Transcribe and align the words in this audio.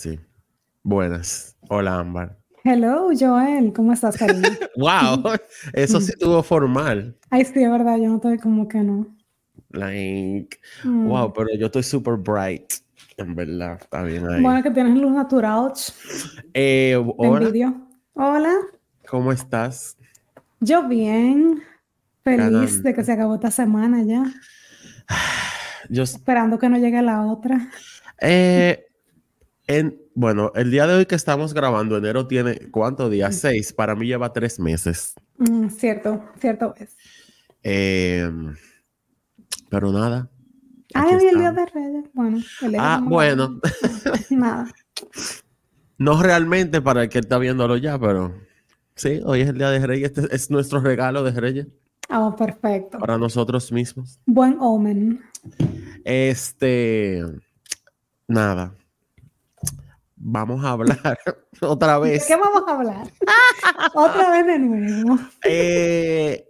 Sí. 0.00 0.18
Buenas. 0.82 1.58
Hola, 1.68 1.98
Ámbar. 1.98 2.38
Hello, 2.64 3.10
Joel. 3.14 3.70
¿Cómo 3.74 3.92
estás, 3.92 4.16
cariño? 4.16 4.48
wow, 4.78 5.34
eso 5.74 6.00
sí 6.00 6.14
tuvo 6.18 6.42
formal. 6.42 7.18
Ay, 7.28 7.44
sí, 7.44 7.62
es 7.62 7.70
verdad. 7.70 7.98
Yo 7.98 8.08
no 8.08 8.14
estoy 8.16 8.38
como 8.38 8.66
que 8.66 8.78
no. 8.78 9.14
Like, 9.68 10.58
wow, 10.84 11.28
mm. 11.28 11.32
pero 11.34 11.48
yo 11.54 11.66
estoy 11.66 11.82
super 11.82 12.14
bright. 12.16 12.72
En 13.18 13.34
verdad, 13.34 13.78
está 13.78 14.02
bien 14.02 14.26
ahí. 14.26 14.40
Bueno, 14.40 14.62
que 14.62 14.70
tienes 14.70 14.96
luz 14.96 15.12
natural. 15.12 15.74
Eh, 16.54 16.96
hola. 17.18 17.74
Hola. 18.14 18.54
¿Cómo 19.06 19.32
estás? 19.32 19.98
Yo 20.60 20.88
bien. 20.88 21.62
Feliz 22.24 22.82
de 22.82 22.94
que 22.94 23.04
se 23.04 23.12
acabó 23.12 23.34
esta 23.34 23.50
semana 23.50 24.02
ya. 24.02 24.24
Yo... 25.90 26.04
Esperando 26.04 26.58
que 26.58 26.70
no 26.70 26.78
llegue 26.78 27.02
la 27.02 27.26
otra. 27.26 27.68
Eh, 28.18 28.86
en, 29.70 30.02
bueno, 30.16 30.50
el 30.56 30.72
día 30.72 30.84
de 30.88 30.94
hoy 30.94 31.06
que 31.06 31.14
estamos 31.14 31.54
grabando, 31.54 31.96
enero 31.96 32.26
tiene, 32.26 32.70
¿cuántos 32.72 33.08
días? 33.08 33.36
Seis. 33.36 33.72
Para 33.72 33.94
mí 33.94 34.06
lleva 34.06 34.32
tres 34.32 34.58
meses. 34.58 35.14
Mm, 35.38 35.68
cierto, 35.68 36.24
cierto 36.40 36.74
es. 36.76 36.96
Em, 37.62 38.56
pero 39.68 39.92
nada. 39.92 40.28
Ah, 40.92 41.06
hoy 41.06 41.24
el 41.24 41.38
día 41.38 41.52
de 41.52 41.66
Reyes. 41.66 42.04
Bueno, 42.12 42.40
ah, 42.80 43.00
bueno. 43.04 43.60
nada. 44.30 44.72
No 45.98 46.20
realmente 46.20 46.82
para 46.82 47.04
el 47.04 47.08
que 47.08 47.20
está 47.20 47.38
viéndolo 47.38 47.76
ya, 47.76 47.96
pero 47.96 48.34
sí, 48.96 49.20
hoy 49.24 49.42
es 49.42 49.50
el 49.50 49.58
día 49.58 49.70
de 49.70 49.86
Reyes. 49.86 50.12
Este 50.16 50.34
es 50.34 50.50
nuestro 50.50 50.80
regalo 50.80 51.22
de 51.22 51.30
Reyes. 51.30 51.68
Ah, 52.08 52.34
perfecto. 52.36 52.98
Para 52.98 53.18
nosotros 53.18 53.70
mismos. 53.70 54.18
Buen 54.26 54.56
omen. 54.58 55.22
Este. 56.04 57.22
Nada 58.26 58.74
vamos 60.20 60.64
a 60.64 60.70
hablar 60.72 61.18
otra 61.60 61.98
vez. 61.98 62.22
¿De 62.22 62.34
qué 62.34 62.40
vamos 62.40 62.62
a 62.68 62.74
hablar? 62.74 63.08
otra 63.94 64.30
vez 64.30 64.46
de 64.46 64.58
nuevo. 64.58 65.18
Eh, 65.44 66.46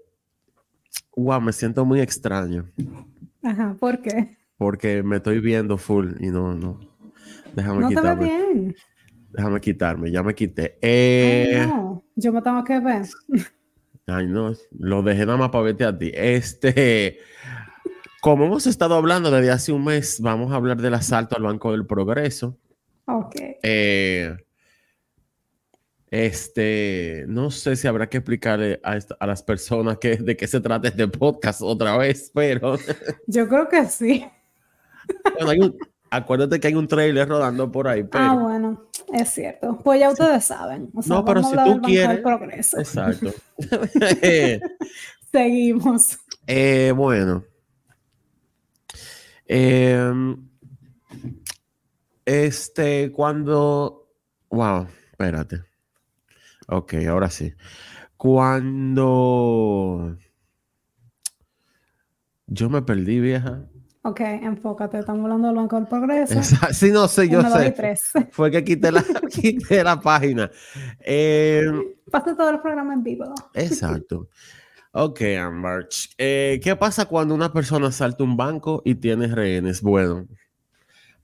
wow, 1.16 1.40
me 1.40 1.52
siento 1.52 1.84
muy 1.84 2.00
extraño. 2.00 2.68
Ajá, 3.42 3.76
¿por 3.78 4.02
qué? 4.02 4.36
Porque 4.58 5.02
me 5.02 5.16
estoy 5.16 5.40
viendo 5.40 5.78
full 5.78 6.12
y 6.20 6.26
no, 6.26 6.54
no. 6.54 6.80
Déjame 7.54 7.80
no 7.80 7.88
quitarme. 7.88 8.26
Te 8.26 8.36
bien. 8.36 8.76
Déjame 9.30 9.60
quitarme, 9.60 10.10
ya 10.10 10.22
me 10.22 10.34
quité. 10.34 10.76
Eh, 10.82 11.64
no, 11.66 12.04
yo 12.16 12.32
me 12.32 12.42
tengo 12.42 12.64
que 12.64 12.80
ver. 12.80 13.06
Ay, 14.06 14.26
no, 14.26 14.52
lo 14.76 15.02
dejé 15.02 15.24
nada 15.24 15.38
más 15.38 15.50
para 15.50 15.64
verte 15.64 15.84
a 15.84 15.96
ti. 15.96 16.10
Este, 16.12 17.18
como 18.20 18.44
hemos 18.44 18.66
estado 18.66 18.96
hablando 18.96 19.30
desde 19.30 19.52
hace 19.52 19.72
un 19.72 19.84
mes, 19.84 20.20
vamos 20.20 20.52
a 20.52 20.56
hablar 20.56 20.78
del 20.78 20.94
asalto 20.94 21.36
al 21.36 21.44
Banco 21.44 21.70
del 21.70 21.86
Progreso. 21.86 22.58
Ok. 23.18 23.34
Eh, 23.62 24.36
este, 26.10 27.24
no 27.28 27.52
sé 27.52 27.76
si 27.76 27.86
habrá 27.86 28.08
que 28.08 28.18
explicarle 28.18 28.80
a, 28.82 29.26
las 29.26 29.42
personas 29.44 29.98
que, 29.98 30.16
de 30.16 30.36
qué 30.36 30.48
se 30.48 30.60
trata 30.60 30.88
este 30.88 31.06
podcast 31.06 31.60
otra 31.62 31.96
vez, 31.96 32.32
pero. 32.34 32.76
Yo 33.28 33.48
creo 33.48 33.68
que 33.68 33.84
sí. 33.86 34.26
acuérdate 36.10 36.58
que 36.58 36.66
hay 36.66 36.74
un 36.74 36.88
trailer 36.88 37.28
rodando 37.28 37.70
por 37.70 37.86
ahí. 37.86 38.04
Ah, 38.12 38.34
bueno, 38.34 38.88
es 39.12 39.28
cierto. 39.30 39.78
Pues 39.84 40.00
ya 40.00 40.10
ustedes 40.10 40.44
saben. 40.44 40.90
no, 41.06 41.24
pero 41.24 41.44
si 41.44 41.56
tú 41.56 41.80
quieres. 41.80 42.18
Progreso. 42.20 42.78
Exacto. 42.78 43.32
Seguimos. 45.32 46.18
Eh, 46.48 46.92
bueno. 46.96 47.44
Eh, 49.46 50.12
este, 52.30 53.10
cuando. 53.10 54.08
Wow, 54.50 54.86
espérate. 55.10 55.64
Ok, 56.68 56.94
ahora 57.08 57.28
sí. 57.28 57.52
Cuando. 58.16 58.96
Yo 62.46 62.70
me 62.70 62.82
perdí, 62.82 63.18
vieja. 63.20 63.64
Ok, 64.02 64.20
enfócate. 64.20 65.00
Estamos 65.00 65.24
hablando 65.24 65.48
del 65.48 65.56
Banco 65.56 65.76
del 65.76 65.88
Progreso. 65.88 66.40
Sí, 66.72 66.92
no 66.92 67.08
sé, 67.08 67.28
yo 67.28 67.42
sé. 67.42 67.74
Fue 68.30 68.50
que 68.50 68.62
quité 68.64 68.92
la, 68.92 69.04
quité 69.30 69.82
la 69.82 70.00
página. 70.00 70.50
Eh, 71.00 71.66
Pasa 72.10 72.36
todo 72.36 72.50
el 72.50 72.60
programa 72.60 72.94
en 72.94 73.02
vivo. 73.02 73.34
Exacto. 73.54 74.28
Ok, 74.92 75.20
Amber. 75.40 75.88
Eh, 76.18 76.60
¿Qué 76.62 76.76
pasa 76.76 77.06
cuando 77.06 77.34
una 77.34 77.52
persona 77.52 77.90
salta 77.92 78.24
un 78.24 78.36
banco 78.36 78.82
y 78.84 78.94
tiene 78.94 79.26
rehenes? 79.28 79.82
Bueno, 79.82 80.26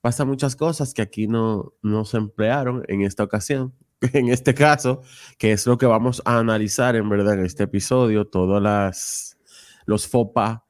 pasa 0.06 0.24
muchas 0.24 0.54
cosas 0.54 0.94
que 0.94 1.02
aquí 1.02 1.26
no, 1.26 1.72
no 1.82 2.04
se 2.04 2.16
emplearon 2.16 2.84
en 2.86 3.02
esta 3.02 3.24
ocasión. 3.24 3.74
En 4.12 4.28
este 4.28 4.54
caso, 4.54 5.02
que 5.36 5.50
es 5.50 5.66
lo 5.66 5.78
que 5.78 5.86
vamos 5.86 6.22
a 6.24 6.38
analizar 6.38 6.94
en 6.94 7.08
verdad 7.08 7.34
en 7.34 7.44
este 7.44 7.64
episodio, 7.64 8.24
todas 8.24 8.62
las 8.62 9.36
los 9.84 10.06
FOPA 10.06 10.64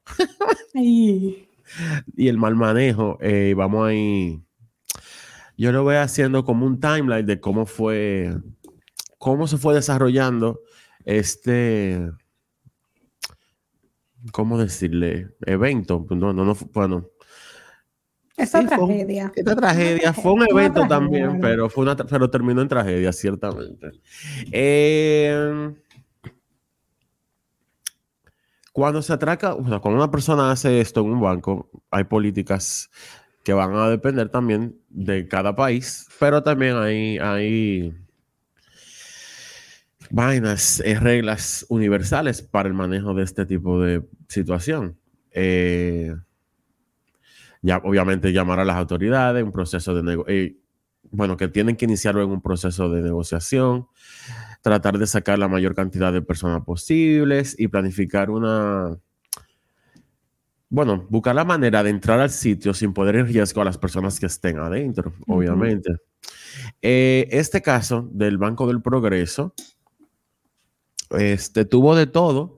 y 0.73 1.47
el 2.17 2.37
mal 2.39 2.55
manejo. 2.55 3.19
Eh, 3.21 3.53
vamos 3.55 3.87
ahí. 3.87 4.41
Yo 5.55 5.71
lo 5.71 5.83
voy 5.83 5.97
haciendo 5.97 6.43
como 6.43 6.65
un 6.65 6.79
timeline 6.79 7.27
de 7.27 7.39
cómo 7.39 7.67
fue, 7.67 8.33
cómo 9.19 9.45
se 9.45 9.59
fue 9.59 9.75
desarrollando 9.75 10.61
este, 11.05 12.09
¿cómo 14.31 14.57
decirle? 14.57 15.35
Evento. 15.45 16.07
No, 16.09 16.33
no, 16.33 16.43
no, 16.43 16.57
bueno, 16.73 17.11
esta 18.37 18.65
tragedia. 18.65 19.31
esta 19.35 19.55
tragedia 19.55 20.13
fue 20.13 20.33
un 20.33 20.45
evento 20.47 20.87
también, 20.87 21.41
pero, 21.41 21.69
fue 21.69 21.83
una, 21.83 21.95
pero 21.95 22.29
terminó 22.29 22.61
en 22.61 22.67
tragedia, 22.67 23.11
ciertamente. 23.11 23.91
Eh, 24.51 25.73
cuando 28.71 29.01
se 29.01 29.11
atraca, 29.11 29.55
cuando 29.55 29.95
una 29.95 30.11
persona 30.11 30.51
hace 30.51 30.79
esto 30.79 31.01
en 31.01 31.07
un 31.07 31.21
banco, 31.21 31.69
hay 31.89 32.03
políticas 32.03 32.91
que 33.43 33.53
van 33.53 33.73
a 33.75 33.89
depender 33.89 34.29
también 34.29 34.77
de 34.89 35.27
cada 35.27 35.55
país, 35.55 36.07
pero 36.19 36.43
también 36.43 36.75
hay, 36.75 37.17
hay 37.17 37.93
vainas, 40.09 40.81
eh, 40.85 40.99
reglas 40.99 41.65
universales 41.69 42.41
para 42.41 42.67
el 42.67 42.73
manejo 42.73 43.13
de 43.13 43.23
este 43.23 43.45
tipo 43.45 43.81
de 43.81 44.03
situación. 44.27 44.97
Eh, 45.31 46.13
ya 47.61 47.77
obviamente 47.83 48.31
llamar 48.31 48.59
a 48.59 48.65
las 48.65 48.77
autoridades, 48.77 49.43
un 49.43 49.51
proceso 49.51 49.93
de 49.95 50.03
negociación, 50.03 50.37
eh, 50.37 50.57
bueno, 51.09 51.37
que 51.37 51.47
tienen 51.47 51.75
que 51.77 51.85
iniciarlo 51.85 52.21
en 52.21 52.29
un 52.29 52.41
proceso 52.41 52.89
de 52.89 53.01
negociación, 53.01 53.87
tratar 54.61 54.97
de 54.97 55.07
sacar 55.07 55.39
la 55.39 55.47
mayor 55.47 55.73
cantidad 55.73 56.11
de 56.11 56.21
personas 56.21 56.63
posibles 56.65 57.55
y 57.57 57.69
planificar 57.69 58.29
una, 58.29 58.97
bueno, 60.69 61.05
buscar 61.09 61.33
la 61.33 61.45
manera 61.45 61.81
de 61.81 61.89
entrar 61.89 62.19
al 62.19 62.29
sitio 62.29 62.73
sin 62.73 62.93
poner 62.93 63.15
en 63.15 63.27
riesgo 63.27 63.61
a 63.61 63.65
las 63.65 63.77
personas 63.77 64.19
que 64.19 64.25
estén 64.25 64.59
adentro, 64.59 65.13
obviamente. 65.27 65.97
Eh, 66.81 67.27
este 67.31 67.61
caso 67.61 68.09
del 68.11 68.37
Banco 68.37 68.67
del 68.67 68.81
Progreso, 68.81 69.53
este 71.11 71.63
tuvo 71.63 71.95
de 71.95 72.07
todo, 72.07 72.56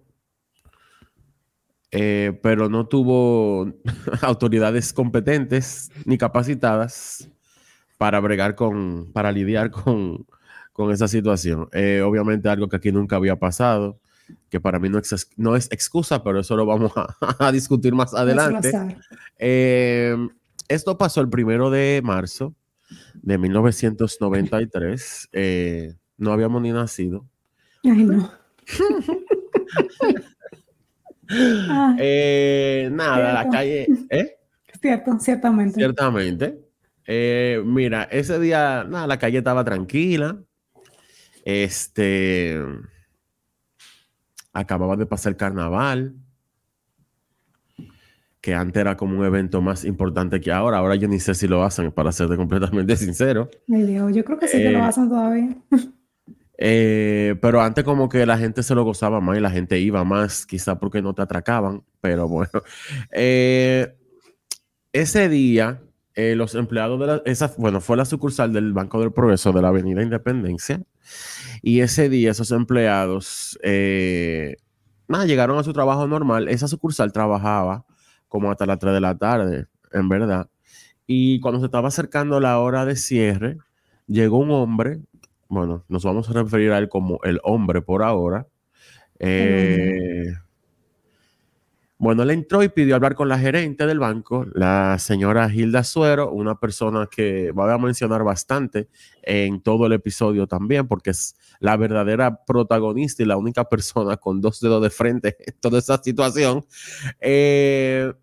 eh, 1.91 2.39
pero 2.43 2.69
no 2.69 2.87
tuvo 2.87 3.73
autoridades 4.21 4.93
competentes 4.93 5.91
ni 6.05 6.19
capacitadas 6.19 7.29
para 7.97 8.19
bregar 8.19 8.53
con, 8.55 9.11
para 9.11 9.31
lidiar 9.31 9.71
con, 9.71 10.25
con 10.71 10.91
esa 10.91 11.07
situación. 11.07 11.67
Eh, 11.71 12.01
obviamente 12.05 12.49
algo 12.49 12.69
que 12.69 12.75
aquí 12.77 12.91
nunca 12.91 13.15
había 13.15 13.37
pasado, 13.37 13.99
que 14.49 14.59
para 14.59 14.77
mí 14.79 14.89
no 14.89 14.99
es, 14.99 15.29
no 15.35 15.55
es 15.55 15.71
excusa, 15.71 16.23
pero 16.23 16.41
eso 16.41 16.55
lo 16.55 16.67
vamos 16.67 16.91
a, 16.95 17.51
discutir 17.51 17.95
más 17.95 18.13
adelante. 18.13 18.71
Eh, 19.37 20.15
esto 20.67 20.97
pasó 20.97 21.21
el 21.21 21.29
primero 21.29 21.71
de 21.71 22.01
marzo 22.03 22.53
de 23.15 23.37
1993. 23.39 25.29
no 26.17 26.31
habíamos 26.31 26.61
ni 26.61 26.71
nacido. 26.71 27.25
Ay, 27.83 28.03
no. 28.03 28.31
Eh, 31.99 32.89
nada, 32.91 33.33
la 33.33 33.49
calle. 33.49 33.87
¿eh? 34.09 34.37
Cierto, 34.81 35.19
ciertamente. 35.19 35.75
Ciertamente. 35.75 36.59
Eh, 37.05 37.61
mira, 37.65 38.03
ese 38.03 38.39
día, 38.39 38.85
nada, 38.87 39.07
la 39.07 39.19
calle 39.19 39.39
estaba 39.39 39.63
tranquila. 39.63 40.37
Este. 41.45 42.59
Acababa 44.53 44.95
de 44.95 45.05
pasar 45.05 45.31
el 45.31 45.37
carnaval. 45.37 46.15
Que 48.41 48.53
antes 48.53 48.79
era 48.79 48.95
como 48.95 49.19
un 49.19 49.25
evento 49.25 49.61
más 49.61 49.83
importante 49.83 50.39
que 50.39 50.51
ahora. 50.51 50.77
Ahora 50.77 50.95
yo 50.95 51.07
ni 51.07 51.19
sé 51.19 51.35
si 51.35 51.47
lo 51.47 51.63
hacen, 51.63 51.91
para 51.91 52.11
serte 52.11 52.37
completamente 52.37 52.95
sincero. 52.97 53.49
yo 53.67 54.23
creo 54.23 54.39
que 54.39 54.47
sí 54.47 54.57
que 54.57 54.71
lo 54.71 54.83
hacen 54.83 55.09
todavía. 55.09 55.57
Eh, 56.61 57.35
pero 57.41 57.61
antes 57.61 57.85
como 57.85 58.09
que 58.09 58.25
la 58.25 58.37
gente 58.37 58.63
se 58.63 58.75
lo 58.75 58.83
gozaba 58.83 59.21
más 59.21 59.37
y 59.37 59.39
la 59.39 59.49
gente 59.49 59.79
iba 59.79 60.03
más, 60.03 60.45
quizá 60.45 60.77
porque 60.77 61.01
no 61.01 61.13
te 61.13 61.21
atracaban, 61.21 61.83
pero 62.01 62.27
bueno. 62.27 62.51
Eh, 63.11 63.95
ese 64.91 65.29
día, 65.29 65.81
eh, 66.15 66.35
los 66.35 66.55
empleados 66.55 66.99
de 66.99 67.07
la, 67.07 67.21
esa, 67.25 67.53
bueno, 67.57 67.79
fue 67.79 67.95
la 67.95 68.03
sucursal 68.03 68.51
del 68.51 68.73
Banco 68.73 68.99
del 68.99 69.13
Progreso 69.13 69.53
de 69.53 69.61
la 69.61 69.69
Avenida 69.69 70.03
Independencia. 70.03 70.81
Y 71.61 71.79
ese 71.79 72.09
día 72.09 72.31
esos 72.31 72.51
empleados, 72.51 73.57
nada, 75.07 75.25
llegaron 75.25 75.57
a 75.57 75.63
su 75.63 75.71
trabajo 75.71 76.07
normal. 76.07 76.49
Esa 76.49 76.67
sucursal 76.67 77.13
trabajaba 77.13 77.85
como 78.27 78.51
hasta 78.51 78.65
las 78.65 78.79
3 78.79 78.93
de 78.93 79.01
la 79.01 79.17
tarde, 79.17 79.67
en 79.93 80.09
verdad. 80.09 80.49
Y 81.07 81.39
cuando 81.39 81.59
se 81.61 81.67
estaba 81.67 81.87
acercando 81.87 82.39
la 82.39 82.59
hora 82.59 82.85
de 82.85 82.95
cierre, 82.95 83.57
llegó 84.07 84.39
un 84.39 84.51
hombre, 84.51 85.01
bueno, 85.49 85.83
nos 85.89 86.03
vamos 86.03 86.29
a 86.29 86.33
referir 86.33 86.71
a 86.71 86.77
él 86.77 86.87
como 86.87 87.19
el 87.23 87.39
hombre 87.43 87.81
por 87.81 88.03
ahora. 88.03 88.47
Eh, 89.17 90.31
bueno, 91.97 92.23
él 92.23 92.29
entró 92.29 92.63
y 92.63 92.69
pidió 92.69 92.95
hablar 92.95 93.13
con 93.15 93.27
la 93.27 93.37
gerente 93.37 93.85
del 93.85 93.99
banco, 93.99 94.45
la 94.53 94.97
señora 94.99 95.53
Hilda 95.53 95.83
Suero, 95.83 96.31
una 96.31 96.57
persona 96.57 97.09
que 97.11 97.51
voy 97.51 97.69
a 97.69 97.77
mencionar 97.77 98.23
bastante 98.23 98.87
en 99.21 99.61
todo 99.61 99.87
el 99.87 99.93
episodio 99.93 100.47
también, 100.47 100.87
porque 100.87 101.09
es 101.09 101.35
la 101.59 101.75
verdadera 101.75 102.45
protagonista 102.45 103.23
y 103.23 103.25
la 103.25 103.35
única 103.35 103.65
persona 103.67 104.15
con 104.15 104.39
dos 104.39 104.61
dedos 104.61 104.81
de 104.81 104.89
frente 104.91 105.35
en 105.45 105.55
toda 105.59 105.79
esa 105.79 106.01
situación. 106.01 106.65
Eh, 107.19 108.13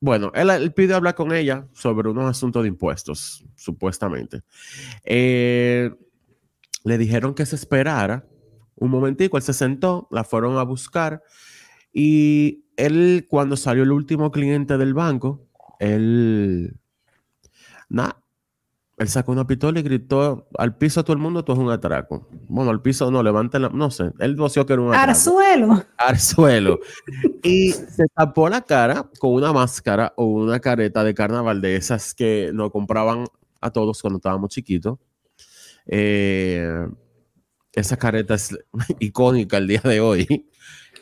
bueno, 0.00 0.32
él, 0.34 0.72
pidió 0.72 0.96
hablar 0.96 1.14
con 1.14 1.32
ella 1.32 1.68
sobre 1.74 2.08
unos 2.08 2.28
asuntos 2.28 2.62
de 2.62 2.68
impuestos, 2.68 3.44
supuestamente. 3.54 4.42
Eh, 5.04 5.90
le 6.84 6.98
dijeron 6.98 7.34
que 7.34 7.46
se 7.46 7.56
esperara 7.56 8.26
un 8.76 8.90
momentico, 8.90 9.36
él 9.36 9.42
se 9.42 9.52
sentó, 9.52 10.08
la 10.10 10.24
fueron 10.24 10.58
a 10.58 10.62
buscar 10.62 11.22
y 11.92 12.64
él, 12.76 13.26
cuando 13.28 13.56
salió 13.56 13.84
el 13.84 13.92
último 13.92 14.30
cliente 14.30 14.76
del 14.76 14.94
banco, 14.94 15.46
él, 15.78 16.76
nada, 17.88 18.20
él 18.96 19.08
sacó 19.08 19.32
una 19.32 19.46
pistola 19.46 19.78
y 19.78 19.82
gritó 19.82 20.48
al 20.58 20.76
piso 20.76 21.00
a 21.00 21.02
todo 21.04 21.14
el 21.14 21.22
mundo, 21.22 21.44
tú 21.44 21.52
es 21.52 21.58
un 21.58 21.70
atraco. 21.70 22.28
Bueno, 22.48 22.70
al 22.70 22.82
piso 22.82 23.10
no, 23.10 23.22
levanten 23.22 23.62
la, 23.62 23.68
no 23.68 23.90
sé, 23.90 24.10
él 24.18 24.34
voció 24.34 24.66
que 24.66 24.72
era 24.72 24.82
un 24.82 24.88
atraco. 24.88 25.10
Arzuelo. 25.10 25.84
Arzuelo. 25.96 26.80
y 27.44 27.70
se 27.72 28.06
tapó 28.14 28.48
la 28.48 28.62
cara 28.62 29.08
con 29.20 29.32
una 29.32 29.52
máscara 29.52 30.12
o 30.16 30.24
una 30.24 30.58
careta 30.58 31.04
de 31.04 31.14
carnaval 31.14 31.60
de 31.60 31.76
esas 31.76 32.12
que 32.12 32.50
nos 32.52 32.70
compraban 32.72 33.24
a 33.60 33.70
todos 33.70 34.02
cuando 34.02 34.18
estábamos 34.18 34.50
chiquitos. 34.50 34.98
Eh, 35.86 36.86
esa 37.72 37.96
careta 37.96 38.34
es 38.34 38.56
icónica 39.00 39.58
el 39.58 39.68
día 39.68 39.80
de 39.84 40.00
hoy 40.00 40.48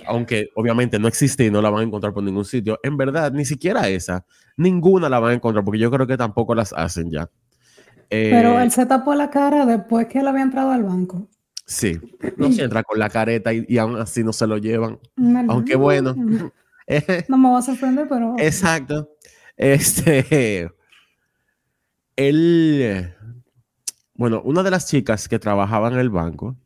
aunque 0.06 0.50
obviamente 0.54 0.98
no 0.98 1.08
existe 1.08 1.44
y 1.44 1.50
no 1.50 1.62
la 1.62 1.70
van 1.70 1.80
a 1.82 1.84
encontrar 1.84 2.12
por 2.12 2.22
ningún 2.22 2.44
sitio, 2.44 2.78
en 2.82 2.96
verdad, 2.96 3.32
ni 3.32 3.44
siquiera 3.44 3.88
esa, 3.88 4.24
ninguna 4.56 5.08
la 5.08 5.18
van 5.18 5.32
a 5.32 5.34
encontrar, 5.34 5.64
porque 5.64 5.78
yo 5.78 5.90
creo 5.90 6.06
que 6.06 6.16
tampoco 6.16 6.54
las 6.54 6.72
hacen 6.72 7.10
ya. 7.10 7.30
Pero 8.08 8.58
eh, 8.58 8.64
él 8.64 8.70
se 8.70 8.86
tapó 8.86 9.14
la 9.14 9.30
cara 9.30 9.64
después 9.64 10.06
que 10.06 10.18
él 10.18 10.28
había 10.28 10.42
entrado 10.42 10.70
al 10.70 10.82
banco. 10.82 11.28
Sí, 11.64 11.98
no 12.36 12.52
se 12.52 12.64
entra 12.64 12.82
con 12.82 12.98
la 12.98 13.08
careta 13.08 13.52
y, 13.54 13.78
aún 13.78 13.96
así 13.96 14.22
no 14.22 14.32
se 14.32 14.46
lo 14.46 14.58
llevan. 14.58 14.98
Aunque 15.48 15.76
bueno. 15.76 16.14
no 16.14 16.52
me 17.38 17.50
va 17.50 17.58
a 17.58 17.62
sorprender, 17.62 18.06
pero. 18.08 18.34
Exacto. 18.38 19.08
Este. 19.56 20.70
Él. 22.16 23.14
Bueno, 24.22 24.40
una 24.44 24.62
de 24.62 24.70
las 24.70 24.86
chicas 24.86 25.28
que 25.28 25.40
trabajaba 25.40 25.88
en 25.88 25.98
el 25.98 26.08
banco 26.08 26.56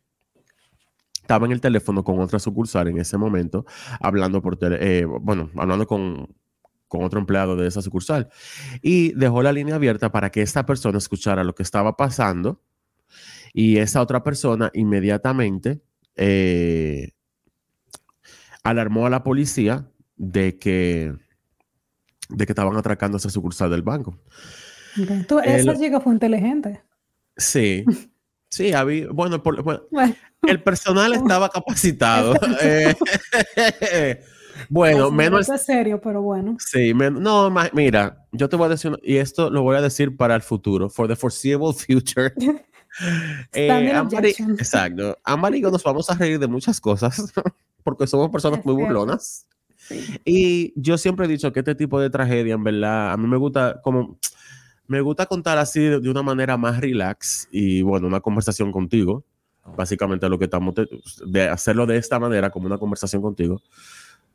estaba 1.23 1.47
en 1.47 1.53
el 1.53 1.63
teléfono 1.63 2.05
con 2.05 2.21
otra 2.21 2.39
sucursal 2.39 2.89
en 2.89 2.99
ese 2.99 3.17
momento, 3.17 3.65
hablando 3.99 4.43
por 4.43 4.59
eh, 4.61 5.07
bueno, 5.07 5.49
hablando 5.57 5.87
con, 5.87 6.37
con 6.87 7.03
otro 7.03 7.19
empleado 7.19 7.57
de 7.57 7.67
esa 7.67 7.81
sucursal. 7.81 8.29
Y 8.83 9.15
dejó 9.15 9.43
la 9.43 9.53
línea 9.53 9.77
abierta 9.77 10.13
para 10.13 10.29
que 10.29 10.43
esta 10.43 10.67
persona 10.67 10.99
escuchara 10.99 11.45
lo 11.45 11.55
que 11.55 11.63
estaba 11.63 11.97
pasando. 11.97 12.61
Y 13.55 13.79
esa 13.79 14.03
otra 14.03 14.23
persona 14.23 14.71
inmediatamente 14.75 15.81
eh, 16.15 17.13
alarmó 18.65 19.07
a 19.07 19.11
la 19.11 19.25
policía 19.25 19.89
de 20.17 20.59
que, 20.59 21.15
de 22.29 22.45
que 22.45 22.53
estaban 22.53 22.77
atracando 22.77 23.17
esa 23.17 23.31
sucursal 23.31 23.71
del 23.71 23.81
banco. 23.81 24.21
esa 24.95 25.75
chica 25.79 26.01
fue 26.01 26.13
inteligente. 26.13 26.83
Sí. 27.37 27.85
Sí, 28.49 28.73
había, 28.73 29.09
bueno, 29.11 29.43
el 30.47 30.63
personal 30.63 31.13
estaba 31.15 31.49
capacitado. 31.49 32.35
Eh, 32.63 32.95
bueno, 34.69 35.11
menos. 35.11 35.49
Es 35.49 35.63
serio, 35.63 36.01
pero 36.01 36.23
bueno. 36.23 36.57
Sí, 36.59 36.95
no, 36.95 37.53
mira, 37.73 38.25
yo 38.33 38.49
te 38.49 38.57
voy 38.57 38.67
a 38.67 38.71
decir, 38.71 38.99
y 39.03 39.17
esto 39.17 39.51
lo 39.51 39.63
voy 39.63 39.77
a 39.77 39.83
decir 39.83 40.17
para 40.17 40.35
el 40.35 40.43
futuro, 40.43 40.89
for 40.89 41.09
the 41.09 41.17
foreseeable 41.17 41.73
future. 41.73 42.33
eh, 43.53 44.03
exacto. 44.59 45.19
Amarillo 45.25 45.71
nos 45.71 45.83
vamos 45.83 46.09
a 46.09 46.15
reír 46.15 46.39
de 46.39 46.47
muchas 46.47 46.81
cosas 46.81 47.33
porque 47.83 48.07
somos 48.07 48.31
personas 48.31 48.65
muy 48.65 48.75
burlonas. 48.75 49.47
Y 50.25 50.73
yo 50.81 50.99
siempre 50.99 51.27
he 51.27 51.29
dicho 51.29 51.53
que 51.53 51.61
este 51.61 51.75
tipo 51.75 52.01
de 52.01 52.11
tragedia, 52.11 52.55
en 52.55 52.65
verdad, 52.65 53.13
a 53.13 53.17
mí 53.17 53.29
me 53.29 53.37
gusta 53.37 53.81
como 53.83 54.19
me 54.89 55.01
gusta 55.01 55.27
contar 55.27 55.59
así 55.59 55.81
de, 55.81 56.09
una 56.11 56.23
manera 56.23 56.57
más 56.57 56.81
relax 56.81 57.49
y 57.51 57.83
bueno, 57.83 58.07
una 58.07 58.21
conversación 58.21 58.73
contigo. 58.73 59.25
Básicamente 59.77 60.29
lo 60.29 60.39
que 60.39 60.45
estamos 60.45 60.75
de, 61.27 61.49
hacerlo 61.49 61.87
de 61.87 61.97
esta 61.97 62.21
manera, 62.21 62.51
como 62.51 62.67
una 62.67 62.79
conversación 62.79 63.21
contigo. 63.21 63.61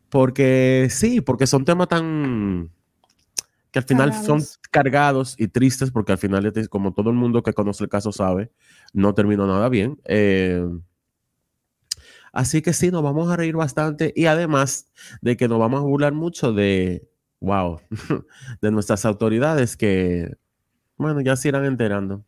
Porque 0.09 0.88
sí, 0.89 1.21
porque 1.21 1.48
son 1.48 1.63
temas 1.63 1.88
tan 1.88 2.69
que 3.71 3.80
al 3.80 3.86
final 3.86 4.13
son 4.13 4.44
cargados 4.69 5.36
y 5.38 5.48
tristes, 5.48 5.92
porque 5.92 6.12
al 6.12 6.18
final, 6.18 6.51
como 6.69 6.94
todo 6.94 7.09
el 7.09 7.15
mundo 7.15 7.42
que 7.42 7.54
conoce 7.54 7.86
el 7.86 7.89
caso 7.89 8.12
sabe, 8.12 8.51
no 8.92 9.13
terminó 9.13 9.47
nada 9.47 9.69
bien. 9.69 10.01
Eh, 10.04 10.68
así 12.33 12.62
que 12.62 12.74
sí, 12.74 12.92
nos 12.92 13.01
vamos 13.01 13.31
a 13.31 13.38
reír 13.38 13.56
bastante 13.56 14.12
y 14.13 14.25
además 14.25 14.92
de 15.21 15.38
que 15.38 15.47
nos 15.47 15.59
vamos 15.59 15.80
a 15.80 15.86
burlar 15.86 16.12
mucho 16.12 16.51
de, 16.51 17.07
wow, 17.40 17.80
de 18.61 18.71
nuestras 18.71 19.06
autoridades 19.06 19.78
que 19.78 20.35
bueno, 21.02 21.22
ya 21.22 21.36
se 21.36 21.50
irán 21.50 21.66
enterando. 21.66 22.24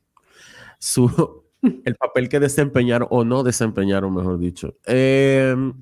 Su, 0.80 1.44
el 1.86 1.96
papel 1.96 2.30
que 2.30 2.40
desempeñaron 2.40 3.08
o 3.12 3.24
no 3.24 3.44
desempeñaron, 3.44 4.14
mejor 4.14 4.40
dicho. 4.40 4.76
Em, 4.86 5.74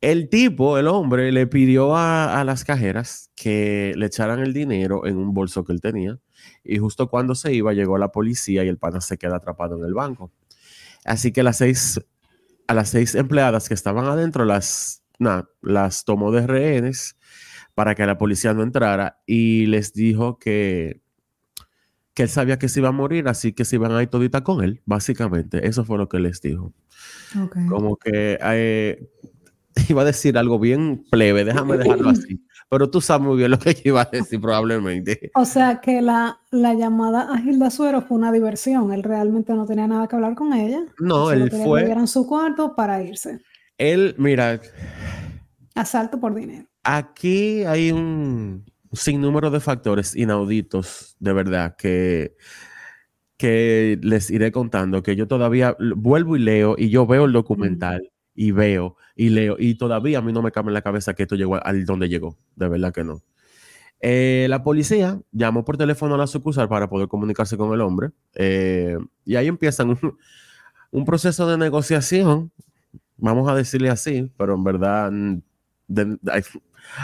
el 0.00 0.28
tipo, 0.28 0.78
el 0.78 0.86
hombre, 0.86 1.30
le 1.32 1.46
pidió 1.46 1.96
a, 1.96 2.42
las 2.44 2.64
cajeras 2.64 3.30
que 3.34 3.92
le 3.96 4.06
echaran 4.06 4.40
el 4.40 4.52
dinero 4.52 5.06
en 5.06 5.16
un 5.16 5.34
bolso 5.34 5.64
que 5.64 5.72
él 5.72 5.80
tenía. 5.80 6.18
Y 6.64 6.78
justo 6.78 7.08
cuando 7.08 7.34
se 7.34 7.52
iba, 7.52 7.72
llegó 7.72 7.98
la 7.98 8.12
policía 8.12 8.64
y 8.64 8.68
el 8.68 8.78
pana 8.78 9.00
se 9.00 9.18
queda 9.18 9.36
atrapado 9.36 9.76
en 9.76 9.84
el 9.84 9.94
banco. 9.94 10.32
Así 11.04 11.32
que 11.32 11.42
las 11.42 11.58
seis, 11.58 12.00
a 12.66 12.74
las 12.74 12.90
seis 12.90 13.14
empleadas 13.14 13.68
que 13.68 13.74
estaban 13.74 14.06
adentro 14.06 14.44
las, 14.44 15.02
las 15.62 16.04
tomó 16.04 16.30
de 16.32 16.46
rehenes 16.46 17.16
para 17.74 17.94
que 17.94 18.06
la 18.06 18.18
policía 18.18 18.54
no 18.54 18.62
entrara 18.62 19.20
y 19.26 19.66
les 19.66 19.92
dijo 19.92 20.38
que 20.38 21.00
que 22.14 22.24
él 22.24 22.28
sabía 22.28 22.58
que 22.58 22.68
se 22.68 22.80
iba 22.80 22.88
a 22.88 22.92
morir, 22.92 23.28
así 23.28 23.52
que 23.52 23.64
se 23.64 23.76
iban 23.76 23.92
a 23.92 24.02
ir 24.02 24.08
todita 24.08 24.42
con 24.42 24.64
él, 24.64 24.82
básicamente. 24.84 25.66
Eso 25.66 25.84
fue 25.84 25.98
lo 25.98 26.08
que 26.08 26.18
les 26.18 26.40
dijo. 26.40 26.72
Como 27.68 27.96
que 27.96 28.38
eh, 28.42 29.08
iba 29.88 30.02
a 30.02 30.04
decir 30.04 30.36
algo 30.36 30.58
bien 30.58 31.04
plebe, 31.10 31.44
déjame 31.44 31.76
dejarlo 31.76 32.10
así. 32.10 32.44
Pero 32.68 32.88
tú 32.88 33.00
sabes 33.00 33.26
muy 33.26 33.36
bien 33.36 33.50
lo 33.50 33.58
que 33.58 33.76
iba 33.84 34.02
a 34.02 34.08
decir 34.10 34.40
probablemente. 34.40 35.30
O 35.34 35.44
sea 35.44 35.80
que 35.80 36.00
la, 36.00 36.40
la 36.50 36.74
llamada 36.74 37.32
a 37.32 37.38
Gilda 37.38 37.68
Suero 37.68 38.02
fue 38.02 38.16
una 38.16 38.30
diversión. 38.30 38.92
Él 38.92 39.02
realmente 39.02 39.52
no 39.54 39.66
tenía 39.66 39.88
nada 39.88 40.06
que 40.06 40.14
hablar 40.14 40.36
con 40.36 40.52
ella. 40.52 40.80
No, 41.00 41.32
él 41.32 41.50
fue... 41.50 41.90
En 41.90 42.06
su 42.06 42.26
cuarto 42.28 42.76
para 42.76 43.02
irse. 43.02 43.40
Él, 43.76 44.14
mira... 44.18 44.60
Asalto 45.74 46.20
por 46.20 46.34
dinero. 46.34 46.66
Aquí 46.84 47.64
hay 47.64 47.90
un, 47.90 48.64
sin 48.92 49.20
número 49.20 49.50
de 49.50 49.60
factores 49.60 50.16
inauditos, 50.16 51.16
de 51.20 51.32
verdad, 51.32 51.76
que, 51.76 52.36
que 53.36 53.98
les 54.02 54.30
iré 54.30 54.52
contando, 54.52 55.02
que 55.02 55.16
yo 55.16 55.28
todavía 55.28 55.76
vuelvo 55.96 56.36
y 56.36 56.40
leo 56.40 56.74
y 56.76 56.90
yo 56.90 57.06
veo 57.06 57.24
el 57.24 57.32
documental 57.32 58.10
y 58.34 58.52
veo 58.52 58.96
y 59.14 59.30
leo 59.30 59.56
y 59.58 59.76
todavía 59.76 60.18
a 60.18 60.22
mí 60.22 60.32
no 60.32 60.42
me 60.42 60.52
cabe 60.52 60.68
en 60.68 60.74
la 60.74 60.82
cabeza 60.82 61.14
que 61.14 61.22
esto 61.22 61.36
llegó 61.36 61.64
al 61.64 61.84
donde 61.84 62.08
llegó, 62.08 62.36
de 62.56 62.68
verdad 62.68 62.92
que 62.92 63.04
no. 63.04 63.22
Eh, 64.00 64.46
la 64.48 64.62
policía 64.62 65.20
llamó 65.30 65.64
por 65.64 65.76
teléfono 65.76 66.14
a 66.14 66.18
la 66.18 66.26
sucursal 66.26 66.68
para 66.68 66.88
poder 66.88 67.06
comunicarse 67.08 67.58
con 67.58 67.74
el 67.74 67.82
hombre 67.82 68.10
eh, 68.34 68.96
y 69.26 69.36
ahí 69.36 69.46
empiezan 69.46 69.98
un, 70.90 71.04
proceso 71.04 71.46
de 71.46 71.58
negociación, 71.58 72.50
vamos 73.18 73.48
a 73.50 73.54
decirle 73.54 73.90
así, 73.90 74.32
pero 74.38 74.54
en 74.54 74.64
verdad 74.64 75.12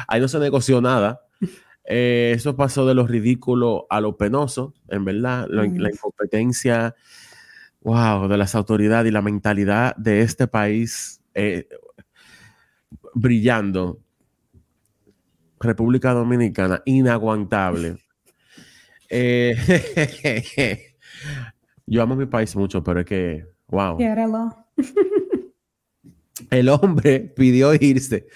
ahí 0.09 0.21
no 0.21 0.29
se 0.29 0.39
negoció 0.39 0.81
nada 0.81 1.26
eh, 1.87 2.33
eso 2.35 2.57
pasó 2.57 2.85
de 2.85 2.95
lo 2.95 3.07
ridículo 3.07 3.87
a 3.89 4.01
lo 4.01 4.17
penoso, 4.17 4.75
en 4.89 5.05
verdad. 5.05 5.47
La, 5.49 5.65
incompetencia, 5.65 6.97
wow, 7.81 8.27
de 8.27 8.37
las 8.37 8.57
autoridades 8.57 9.09
y 9.09 9.13
la 9.13 9.23
mentalidad 9.23 9.95
de 9.97 10.23
este 10.23 10.49
país 10.49 11.23
eh, 11.35 11.69
brillando. 13.15 14.01
República 15.61 16.13
Dominicana, 16.13 16.83
inaguantable. 16.85 17.97
Eh, 19.09 19.57
yo 21.87 22.03
amo 22.03 22.17
mi 22.17 22.27
país 22.27 22.55
mucho, 22.57 22.83
pero 22.83 23.01
es 23.01 23.07
que, 23.07 23.47
wow. 23.69 23.97
El 26.51 26.69
hombre 26.69 27.21
pidió 27.21 27.73
irse 27.75 28.27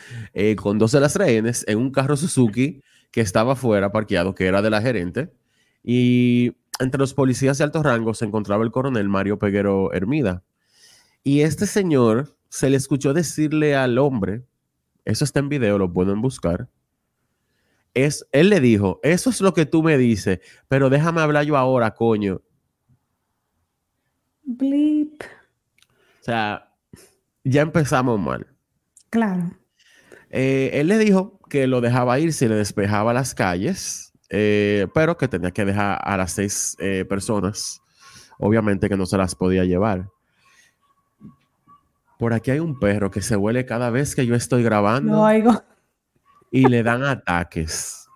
con 0.57 0.79
dos 0.79 0.93
de 0.93 1.01
las 1.01 1.17
rehenes 1.17 1.65
en 1.69 1.77
un 1.77 1.91
carro 1.91 2.17
Suzuki 2.17 2.81
que 3.11 3.21
estaba 3.21 3.57
fuera 3.57 3.93
parqueado, 3.93 4.35
que 4.35 4.47
era 4.47 4.63
de 4.63 4.71
la 4.71 4.83
gerente. 4.83 5.33
Y 5.83 6.57
entre 6.79 6.99
los 6.99 7.15
policías 7.15 7.59
de 7.59 7.65
alto 7.65 7.83
rango 7.83 8.15
se 8.15 8.25
encontraba 8.25 8.65
el 8.65 8.71
coronel 8.71 9.09
Mario 9.09 9.39
Peguero 9.39 9.93
Hermida. 9.93 10.43
Y 11.23 11.41
este 11.41 11.67
señor 11.67 12.37
se 12.49 12.71
le 12.71 12.77
escuchó 12.77 13.13
decirle 13.13 13.77
al 13.77 13.99
hombre, 13.99 14.45
eso 15.05 15.25
está 15.25 15.41
en 15.41 15.49
video, 15.49 15.79
lo 15.79 15.93
pueden 15.93 16.21
buscar, 16.21 16.69
es, 17.95 18.27
él 18.33 18.51
le 18.51 18.61
dijo, 18.61 19.01
eso 19.03 19.31
es 19.31 19.41
lo 19.41 19.53
que 19.53 19.67
tú 19.67 19.83
me 19.83 19.99
dices, 19.99 20.41
pero 20.69 20.91
déjame 20.91 21.21
hablar 21.21 21.45
yo 21.45 21.57
ahora, 21.57 21.95
coño. 21.95 22.41
Bleep. 24.45 25.23
O 26.21 26.25
sea, 26.25 26.73
ya 27.45 27.63
empezamos 27.63 28.19
mal. 28.21 28.47
Claro. 29.11 29.57
Eh, 30.31 30.71
él 30.75 30.89
le 30.89 30.99
dijo 30.99 31.40
que 31.51 31.67
lo 31.67 31.83
dejaba 31.83 32.19
ir 32.19 32.33
si 32.33 32.49
le 32.49 32.55
despejaba 32.55 33.13
las 33.13 33.35
calles, 33.35 34.15
eh, 34.31 34.87
pero 34.95 35.19
que 35.19 35.29
tenía 35.29 35.51
que 35.51 35.67
dejar 35.67 36.01
a 36.03 36.17
las 36.17 36.33
seis 36.33 36.75
eh, 36.79 37.05
personas. 37.05 37.83
Obviamente 38.39 38.89
que 38.89 38.97
no 38.97 39.05
se 39.05 39.19
las 39.19 39.35
podía 39.35 39.65
llevar. 39.67 40.09
Por 42.19 42.33
aquí 42.33 42.51
hay 42.51 42.61
un 42.61 42.79
perro 42.79 43.11
que 43.11 43.21
se 43.21 43.37
huele 43.37 43.67
cada 43.67 43.91
vez 43.91 44.15
que 44.15 44.25
yo 44.25 44.35
estoy 44.35 44.63
grabando. 44.63 45.13
No 45.13 45.25
oigo. 45.25 45.63
Y 46.51 46.67
le 46.67 46.83
dan 46.83 47.05
ataques. 47.05 48.09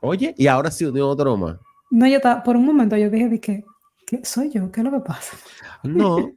Oye, 0.00 0.34
y 0.38 0.46
ahora 0.46 0.70
sí 0.70 0.84
unió 0.84 1.08
otro 1.08 1.36
más. 1.36 1.56
No, 1.90 2.06
yo 2.06 2.16
estaba, 2.16 2.42
por 2.42 2.56
un 2.56 2.64
momento 2.64 2.96
yo 2.96 3.10
dije, 3.10 3.40
que, 3.40 3.64
¿qué 4.06 4.24
soy 4.24 4.50
yo? 4.50 4.70
¿Qué 4.70 4.80
es 4.80 4.84
lo 4.84 4.90
que 4.90 5.00
pasa? 5.00 5.36
No. 5.82 6.32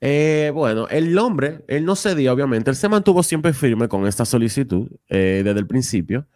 Eh, 0.00 0.50
bueno, 0.54 0.88
el 0.88 1.16
hombre, 1.18 1.64
él 1.68 1.84
no 1.84 1.94
cedía, 1.94 2.32
obviamente, 2.32 2.70
él 2.70 2.76
se 2.76 2.88
mantuvo 2.88 3.22
siempre 3.22 3.52
firme 3.52 3.88
con 3.88 4.06
esta 4.06 4.24
solicitud 4.24 4.88
eh, 5.08 5.42
desde 5.44 5.60
el 5.60 5.66
principio. 5.66 6.26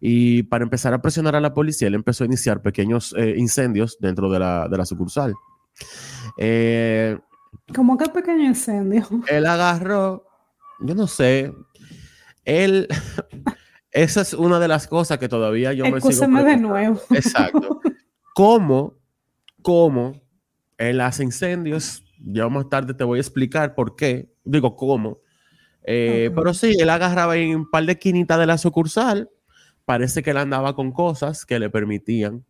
Y 0.00 0.42
para 0.44 0.64
empezar 0.64 0.92
a 0.94 1.00
presionar 1.00 1.36
a 1.36 1.40
la 1.40 1.54
policía, 1.54 1.86
él 1.86 1.94
empezó 1.94 2.24
a 2.24 2.26
iniciar 2.26 2.60
pequeños 2.60 3.14
eh, 3.16 3.34
incendios 3.36 3.96
dentro 4.00 4.28
de 4.30 4.40
la, 4.40 4.68
de 4.68 4.76
la 4.76 4.84
sucursal. 4.84 5.34
¿Cómo 7.74 7.96
que 7.96 8.08
pequeño 8.10 8.44
incendio? 8.44 9.06
Él 9.28 9.46
agarró, 9.46 10.26
yo 10.80 10.94
no 10.96 11.06
sé, 11.06 11.54
él, 12.44 12.88
esa 13.92 14.22
es 14.22 14.34
una 14.34 14.58
de 14.58 14.66
las 14.66 14.88
cosas 14.88 15.18
que 15.18 15.28
todavía 15.28 15.72
yo 15.72 15.84
me 15.84 16.00
sigo 16.00 16.26
de 16.42 16.56
nuevo. 16.56 17.00
Exacto. 17.10 17.80
¿Cómo, 18.34 18.94
cómo 19.62 20.20
él 20.78 21.00
hace 21.00 21.22
incendios? 21.22 22.02
Ya 22.24 22.48
más 22.48 22.68
tarde 22.68 22.94
te 22.94 23.04
voy 23.04 23.18
a 23.18 23.20
explicar 23.20 23.74
por 23.74 23.96
qué. 23.96 24.30
Digo, 24.44 24.76
cómo. 24.76 25.20
Eh, 25.84 26.30
pero 26.34 26.54
sí, 26.54 26.76
él 26.78 26.90
agarraba 26.90 27.36
en 27.36 27.56
un 27.56 27.70
par 27.70 27.84
de 27.84 27.98
quinitas 27.98 28.38
de 28.38 28.46
la 28.46 28.58
sucursal. 28.58 29.30
Parece 29.84 30.22
que 30.22 30.30
él 30.30 30.36
andaba 30.36 30.74
con 30.74 30.92
cosas 30.92 31.44
que 31.44 31.58
le 31.58 31.70
permitían 31.70 32.44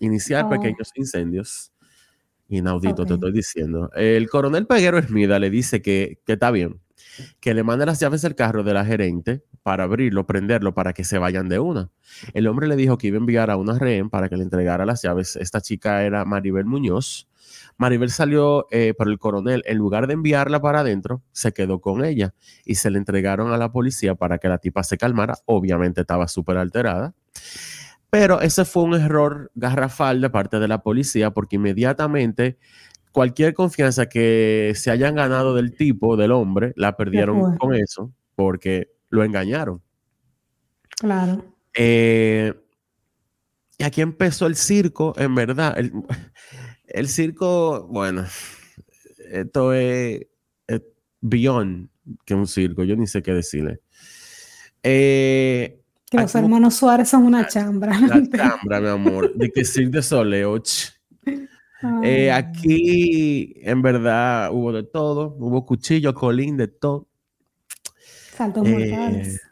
iniciar 0.00 0.44
oh. 0.44 0.50
pequeños 0.50 0.90
incendios. 0.94 1.72
Inaudito, 2.48 3.04
te 3.04 3.14
estoy 3.14 3.32
diciendo. 3.32 3.90
El 3.94 4.28
coronel 4.28 4.66
Peguero 4.66 4.98
Esmida 4.98 5.38
le 5.38 5.50
dice 5.50 5.82
que, 5.82 6.20
que 6.24 6.34
está 6.34 6.50
bien, 6.50 6.80
que 7.40 7.52
le 7.52 7.62
mande 7.62 7.84
las 7.84 8.00
llaves 8.00 8.22
del 8.22 8.34
carro 8.34 8.62
de 8.62 8.72
la 8.72 8.86
gerente 8.86 9.44
para 9.62 9.84
abrirlo, 9.84 10.26
prenderlo, 10.26 10.72
para 10.72 10.94
que 10.94 11.04
se 11.04 11.18
vayan 11.18 11.50
de 11.50 11.58
una. 11.58 11.90
El 12.32 12.46
hombre 12.46 12.66
le 12.66 12.76
dijo 12.76 12.96
que 12.96 13.08
iba 13.08 13.16
a 13.16 13.20
enviar 13.20 13.50
a 13.50 13.56
una 13.56 13.78
rehén 13.78 14.08
para 14.08 14.30
que 14.30 14.36
le 14.36 14.44
entregara 14.44 14.86
las 14.86 15.02
llaves. 15.02 15.36
Esta 15.36 15.60
chica 15.60 16.04
era 16.04 16.24
Maribel 16.24 16.64
Muñoz. 16.64 17.27
Maribel 17.76 18.10
salió 18.10 18.66
eh, 18.70 18.94
por 18.96 19.08
el 19.08 19.18
coronel. 19.18 19.62
En 19.66 19.78
lugar 19.78 20.06
de 20.06 20.14
enviarla 20.14 20.60
para 20.60 20.80
adentro, 20.80 21.22
se 21.32 21.52
quedó 21.52 21.80
con 21.80 22.04
ella 22.04 22.34
y 22.64 22.76
se 22.76 22.90
le 22.90 22.98
entregaron 22.98 23.52
a 23.52 23.56
la 23.56 23.70
policía 23.72 24.14
para 24.14 24.38
que 24.38 24.48
la 24.48 24.58
tipa 24.58 24.82
se 24.82 24.98
calmara. 24.98 25.38
Obviamente 25.46 26.02
estaba 26.02 26.28
súper 26.28 26.56
alterada. 26.56 27.14
Pero 28.10 28.40
ese 28.40 28.64
fue 28.64 28.84
un 28.84 28.94
error 28.94 29.50
garrafal 29.54 30.20
de 30.20 30.30
parte 30.30 30.58
de 30.58 30.68
la 30.68 30.82
policía 30.82 31.30
porque 31.30 31.56
inmediatamente 31.56 32.58
cualquier 33.12 33.54
confianza 33.54 34.08
que 34.08 34.72
se 34.74 34.90
hayan 34.90 35.14
ganado 35.16 35.54
del 35.54 35.74
tipo, 35.74 36.16
del 36.16 36.32
hombre, 36.32 36.72
la 36.76 36.96
perdieron 36.96 37.56
con 37.56 37.74
eso 37.74 38.12
porque 38.34 38.92
lo 39.10 39.24
engañaron. 39.24 39.82
Claro. 40.98 41.44
Eh, 41.74 42.54
y 43.78 43.84
aquí 43.84 44.00
empezó 44.00 44.46
el 44.46 44.56
circo, 44.56 45.14
en 45.16 45.34
verdad. 45.34 45.78
El, 45.78 45.92
circo, 47.08 47.86
bueno, 47.88 48.24
esto 49.30 49.72
es, 49.72 50.26
beyond 51.20 51.88
que 52.24 52.34
un 52.34 52.46
circo, 52.46 52.84
yo 52.84 52.96
ni 52.96 53.06
sé 53.06 53.22
qué 53.22 53.32
decirle. 53.32 53.80
Eh, 54.82 55.80
que 56.10 56.16
los 56.16 56.34
hermanos 56.34 56.74
Suárez 56.76 57.08
son 57.08 57.24
una 57.24 57.46
chambra. 57.46 57.98
La 58.00 58.22
chambra, 58.30 58.80
mi 58.80 58.88
amor. 58.88 59.34
De 59.34 59.50
que 59.50 59.64
Cirque 59.64 59.98
de 59.98 60.02
Soleil. 60.02 60.62
Eh, 62.02 62.32
aquí, 62.32 63.54
en 63.56 63.82
verdad, 63.82 64.50
hubo 64.52 64.72
de 64.72 64.84
todo. 64.84 65.36
Hubo 65.38 65.66
cuchillo, 65.66 66.14
colín, 66.14 66.56
de 66.56 66.68
todo. 66.68 67.08
Saltos 68.34 68.66
eh, 68.66 68.70
mortales. 68.70 69.42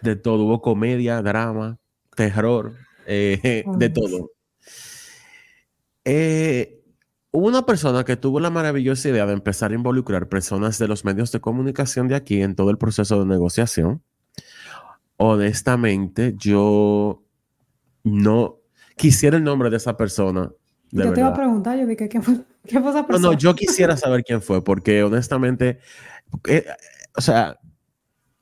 De 0.00 0.16
todo. 0.16 0.44
Hubo 0.44 0.62
comedia, 0.62 1.20
drama, 1.20 1.78
terror, 2.14 2.74
eh, 3.06 3.64
de 3.76 3.90
todo. 3.90 4.30
Hubo 7.36 7.46
una 7.46 7.66
persona 7.66 8.04
que 8.04 8.16
tuvo 8.16 8.40
la 8.40 8.50
maravillosa 8.50 9.08
idea 9.08 9.26
de 9.26 9.32
empezar 9.32 9.70
a 9.72 9.74
involucrar 9.74 10.28
personas 10.28 10.78
de 10.78 10.88
los 10.88 11.04
medios 11.04 11.32
de 11.32 11.40
comunicación 11.40 12.08
de 12.08 12.14
aquí 12.14 12.42
en 12.42 12.54
todo 12.54 12.70
el 12.70 12.78
proceso 12.78 13.20
de 13.20 13.26
negociación 13.26 14.02
honestamente, 15.16 16.34
yo 16.36 17.22
no 18.04 18.58
quisiera 18.96 19.36
el 19.36 19.44
nombre 19.44 19.70
de 19.70 19.76
esa 19.76 19.96
persona. 19.96 20.50
yo 20.90 21.12
te 21.12 21.20
iba 21.20 21.28
a 21.28 21.34
preguntar, 21.34 21.78
yo 21.78 21.86
dije, 21.86 22.08
¿qué 22.08 22.20
fue, 22.20 22.36
qué 22.64 22.80
fue 22.80 22.90
esa 22.90 23.06
persona? 23.06 23.28
No, 23.28 23.32
no, 23.32 23.38
yo 23.38 23.54
quisiera 23.54 23.96
saber 23.96 24.22
quién 24.24 24.42
fue, 24.42 24.62
porque 24.62 25.02
honestamente, 25.02 25.80
eh, 26.46 26.66
o 27.16 27.20
sea, 27.20 27.58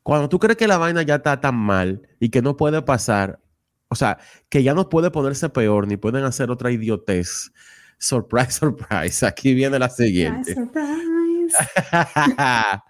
cuando 0.02 0.28
tú 0.28 0.38
crees 0.38 0.56
que 0.56 0.68
la 0.68 0.78
vaina 0.78 1.02
ya 1.02 1.16
está 1.16 1.40
tan 1.40 1.56
mal 1.56 2.08
y 2.20 2.28
que 2.28 2.42
no 2.42 2.56
puede 2.56 2.82
pasar, 2.82 3.40
o 3.88 3.94
sea, 3.94 4.18
que 4.48 4.62
ya 4.62 4.74
no 4.74 4.88
puede 4.88 5.10
ponerse 5.10 5.48
peor 5.48 5.86
ni 5.86 5.96
pueden 5.96 6.24
hacer 6.24 6.50
otra 6.50 6.70
idiotez. 6.70 7.52
Surprise, 8.04 8.52
surprise. 8.60 9.24
Aquí 9.24 9.54
viene 9.54 9.78
la 9.78 9.88
siguiente. 9.88 10.54
Surprise. 10.54 11.56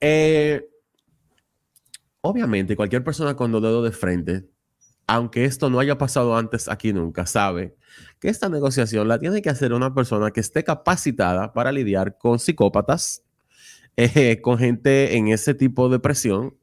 eh, 0.00 0.68
obviamente 2.20 2.76
cualquier 2.76 3.02
persona 3.02 3.36
con 3.36 3.52
dedo 3.52 3.82
de 3.82 3.90
frente, 3.90 4.46
aunque 5.06 5.46
esto 5.46 5.70
no 5.70 5.80
haya 5.80 5.96
pasado 5.96 6.36
antes 6.36 6.68
aquí 6.68 6.92
nunca, 6.92 7.26
sabe 7.26 7.74
que 8.20 8.28
esta 8.28 8.48
negociación 8.48 9.08
la 9.08 9.18
tiene 9.18 9.40
que 9.40 9.50
hacer 9.50 9.72
una 9.72 9.94
persona 9.94 10.30
que 10.30 10.40
esté 10.40 10.62
capacitada 10.62 11.52
para 11.52 11.72
lidiar 11.72 12.18
con 12.18 12.38
psicópatas, 12.38 13.22
eh, 13.96 14.40
con 14.42 14.58
gente 14.58 15.16
en 15.16 15.28
ese 15.28 15.54
tipo 15.54 15.88
de 15.88 16.00
presión, 16.00 16.56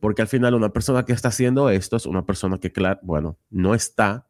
porque 0.00 0.22
al 0.22 0.28
final 0.28 0.54
una 0.54 0.70
persona 0.70 1.04
que 1.04 1.12
está 1.12 1.28
haciendo 1.28 1.70
esto 1.70 1.96
es 1.96 2.04
una 2.04 2.26
persona 2.26 2.58
que, 2.58 2.72
claro, 2.72 3.00
bueno, 3.02 3.38
no 3.50 3.74
está 3.74 4.26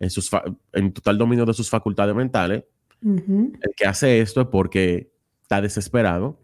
en, 0.00 0.10
sus 0.10 0.30
en 0.72 0.92
total 0.92 1.18
dominio 1.18 1.46
de 1.46 1.54
sus 1.54 1.70
facultades 1.70 2.14
mentales. 2.14 2.64
El 3.02 3.74
que 3.76 3.86
hace 3.86 4.20
esto 4.20 4.42
es 4.42 4.46
porque 4.48 5.10
está 5.42 5.62
desesperado, 5.62 6.38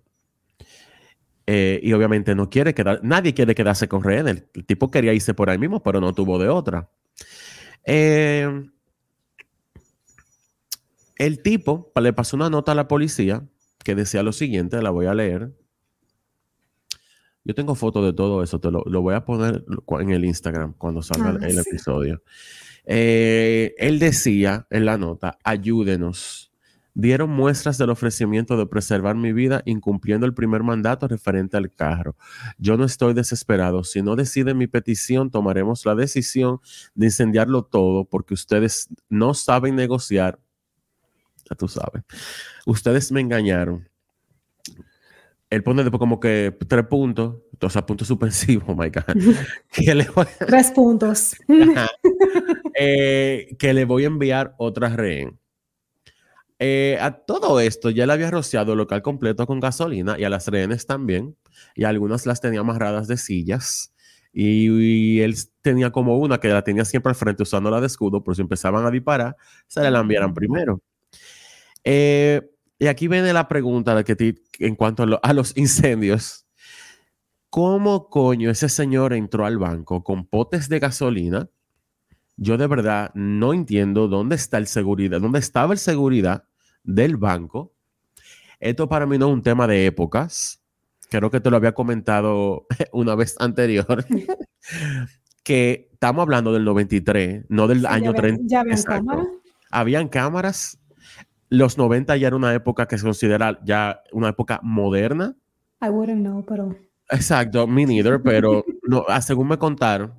eh, 1.46 1.78
y 1.82 1.92
obviamente 1.92 2.34
no 2.34 2.50
quiere 2.50 2.75
quedar, 2.75 3.00
nadie 3.04 3.32
quiere 3.32 3.54
quedarse 3.54 3.88
con 3.88 4.02
rehén. 4.02 4.26
El, 4.26 4.64
tipo 4.66 4.90
quería 4.90 5.12
irse 5.12 5.32
por 5.32 5.48
ahí 5.48 5.58
mismo, 5.58 5.82
pero 5.82 6.00
no 6.00 6.12
tuvo 6.12 6.38
de 6.38 6.48
otra. 6.48 6.90
Eh, 7.84 8.68
el 11.16 11.42
tipo 11.42 11.92
le 12.00 12.12
pasó 12.12 12.36
una 12.36 12.50
nota 12.50 12.72
a 12.72 12.75
la 12.75 12.88
policía 12.88 13.44
que 13.84 13.94
decía 13.94 14.25
lo 14.25 14.32
siguiente, 14.32 14.82
la 14.82 14.90
voy 14.90 15.06
a 15.06 15.14
leer. 15.14 15.52
Yo 17.46 17.54
tengo 17.54 17.76
fotos 17.76 18.04
de 18.04 18.12
todo 18.12 18.42
eso, 18.42 18.58
te 18.58 18.72
lo, 18.72 18.82
voy 19.00 19.14
a 19.14 19.24
poner 19.24 19.64
en 20.00 20.10
el 20.10 20.24
Instagram 20.24 20.74
cuando 20.76 21.00
salga 21.00 21.38
ah, 21.40 21.46
el, 21.46 21.58
episodio. 21.58 22.22
Eh, 22.84 23.72
él 23.78 24.00
decía 24.00 24.66
en 24.68 24.84
la 24.84 24.98
nota, 24.98 25.38
ayúdenos 25.44 26.46
dieron 26.96 27.28
muestras 27.28 27.76
del 27.76 27.90
ofrecimiento 27.90 28.56
de 28.56 28.66
preservar 28.66 29.16
mi 29.16 29.32
vida 29.32 29.62
incumpliendo 29.66 30.24
el 30.24 30.32
primer 30.32 30.62
mandato 30.62 31.06
referente 31.06 31.58
al 31.58 31.70
carro. 31.70 32.16
Yo 32.58 32.78
no 32.78 32.84
estoy 32.84 33.12
desesperado. 33.12 33.84
Si 33.84 34.00
no 34.00 34.16
deciden 34.16 34.56
mi 34.56 34.66
petición, 34.66 35.30
tomaremos 35.30 35.84
la 35.84 35.94
decisión 35.94 36.58
de 36.94 37.06
incendiarlo 37.06 37.64
todo 37.64 38.06
porque 38.06 38.32
ustedes 38.32 38.88
no 39.10 39.34
saben 39.34 39.76
negociar. 39.76 40.38
Ya 41.48 41.54
tú 41.54 41.68
sabes. 41.68 42.02
Ustedes 42.64 43.12
me 43.12 43.20
engañaron. 43.20 43.86
Él 45.50 45.62
pone 45.62 45.82
después 45.82 45.98
como 45.98 46.18
que 46.20 46.56
tres 46.66 46.86
puntos, 46.86 47.36
o 47.60 47.70
sea, 47.70 47.86
puntos 47.86 48.08
suspensivos, 48.08 48.64
oh 48.68 48.74
my 48.74 48.90
God. 48.90 49.34
que 49.72 49.94
le 49.94 50.08
voy, 50.10 50.26
Tres 50.46 50.70
puntos. 50.72 51.36
eh, 52.74 53.54
que 53.58 53.72
le 53.74 53.84
voy 53.84 54.04
a 54.04 54.08
enviar 54.08 54.54
otra 54.58 54.88
rehén. 54.90 55.38
Eh, 56.58 56.96
a 57.00 57.10
todo 57.12 57.60
esto 57.60 57.90
ya 57.90 58.06
le 58.06 58.14
había 58.14 58.30
rociado 58.30 58.72
el 58.72 58.78
local 58.78 59.02
completo 59.02 59.46
con 59.46 59.60
gasolina 59.60 60.18
y 60.18 60.24
a 60.24 60.30
las 60.30 60.48
rehenes 60.48 60.86
también. 60.86 61.36
Y 61.74 61.84
algunas 61.84 62.26
las 62.26 62.40
tenía 62.40 62.60
amarradas 62.60 63.08
de 63.08 63.16
sillas. 63.16 63.92
Y, 64.32 64.68
y 64.70 65.20
él 65.20 65.34
tenía 65.62 65.90
como 65.90 66.18
una 66.18 66.38
que 66.38 66.48
la 66.48 66.62
tenía 66.62 66.84
siempre 66.84 67.10
al 67.10 67.16
frente 67.16 67.42
usándola 67.42 67.80
de 67.80 67.86
escudo, 67.86 68.22
por 68.22 68.36
si 68.36 68.42
empezaban 68.42 68.84
a 68.84 68.90
disparar, 68.90 69.36
se 69.66 69.90
la 69.90 70.00
enviaran 70.00 70.34
primero. 70.34 70.82
Eh, 71.84 72.42
y 72.78 72.87
aquí 72.88 73.09
viene 73.09 73.33
la 73.33 73.49
pregunta 73.49 73.95
de 73.95 74.04
que 74.04 74.16
ti- 74.16 74.35
en 74.59 74.75
cuanto 74.76 75.02
a, 75.02 75.06
lo- 75.06 75.21
a 75.23 75.33
los 75.33 75.56
incendios. 75.56 76.47
¿Cómo 77.50 78.09
coño 78.11 78.50
ese 78.50 78.68
señor 78.68 79.12
entró 79.12 79.47
al 79.47 79.56
banco 79.59 80.02
con 80.04 80.26
potes 80.26 80.68
de 80.68 80.78
gasolina? 80.78 81.49
Yo 82.37 82.59
de 82.59 82.66
verdad 82.66 83.11
no 83.14 83.54
entiendo 83.54 84.09
dónde 84.09 84.37
está 84.37 84.59
el 84.59 84.66
seguridad, 84.66 85.21
dónde 85.21 85.38
estaba 85.38 85.73
el 85.73 85.78
seguridad 85.78 86.45
del 86.85 87.16
banco. 87.16 87.73
Esto 88.61 88.88
para 88.88 89.06
mí 89.06 89.16
no 89.16 89.28
es 89.28 89.33
un 89.33 89.42
tema 89.42 89.66
de 89.66 89.87
épocas. 89.87 90.62
Creo 91.09 91.30
que 91.30 91.40
te 91.40 91.50
lo 91.50 91.56
había 91.56 91.73
comentado 91.73 92.66
una 92.92 93.14
vez 93.14 93.37
anterior. 93.38 94.04
que 95.42 95.88
estamos 95.92 96.23
hablando 96.23 96.52
del 96.52 96.64
93, 96.64 97.45
no 97.49 97.68
del 97.68 97.80
Sí, 97.80 97.87
año 97.87 98.12
ya 98.12 98.18
habían- 98.18 98.23
30. 98.37 98.42
Ya 98.47 98.61
habían 98.61 98.76
Exacto. 98.78 99.06
cámara. 99.06 99.28
Habían 99.71 100.09
cámaras. 100.09 100.78
Los 101.48 101.78
90 101.78 102.16
ya 102.16 102.26
era 102.26 102.36
una 102.36 102.54
época 102.54 102.86
que 102.86 102.98
se 102.98 103.04
considera 103.04 103.58
ya 103.64 104.02
una 104.12 104.28
época 104.30 104.60
moderna. 104.62 105.36
I 105.80 105.88
wouldn't 105.88 106.20
know, 106.20 106.44
pero. 106.44 106.76
Exacto, 107.10 107.66
me 107.66 107.86
neither, 107.86 108.20
pero 108.20 108.64
no, 108.82 109.04
ah, 109.08 109.20
según 109.20 109.48
me 109.48 109.58
contaron, 109.58 110.14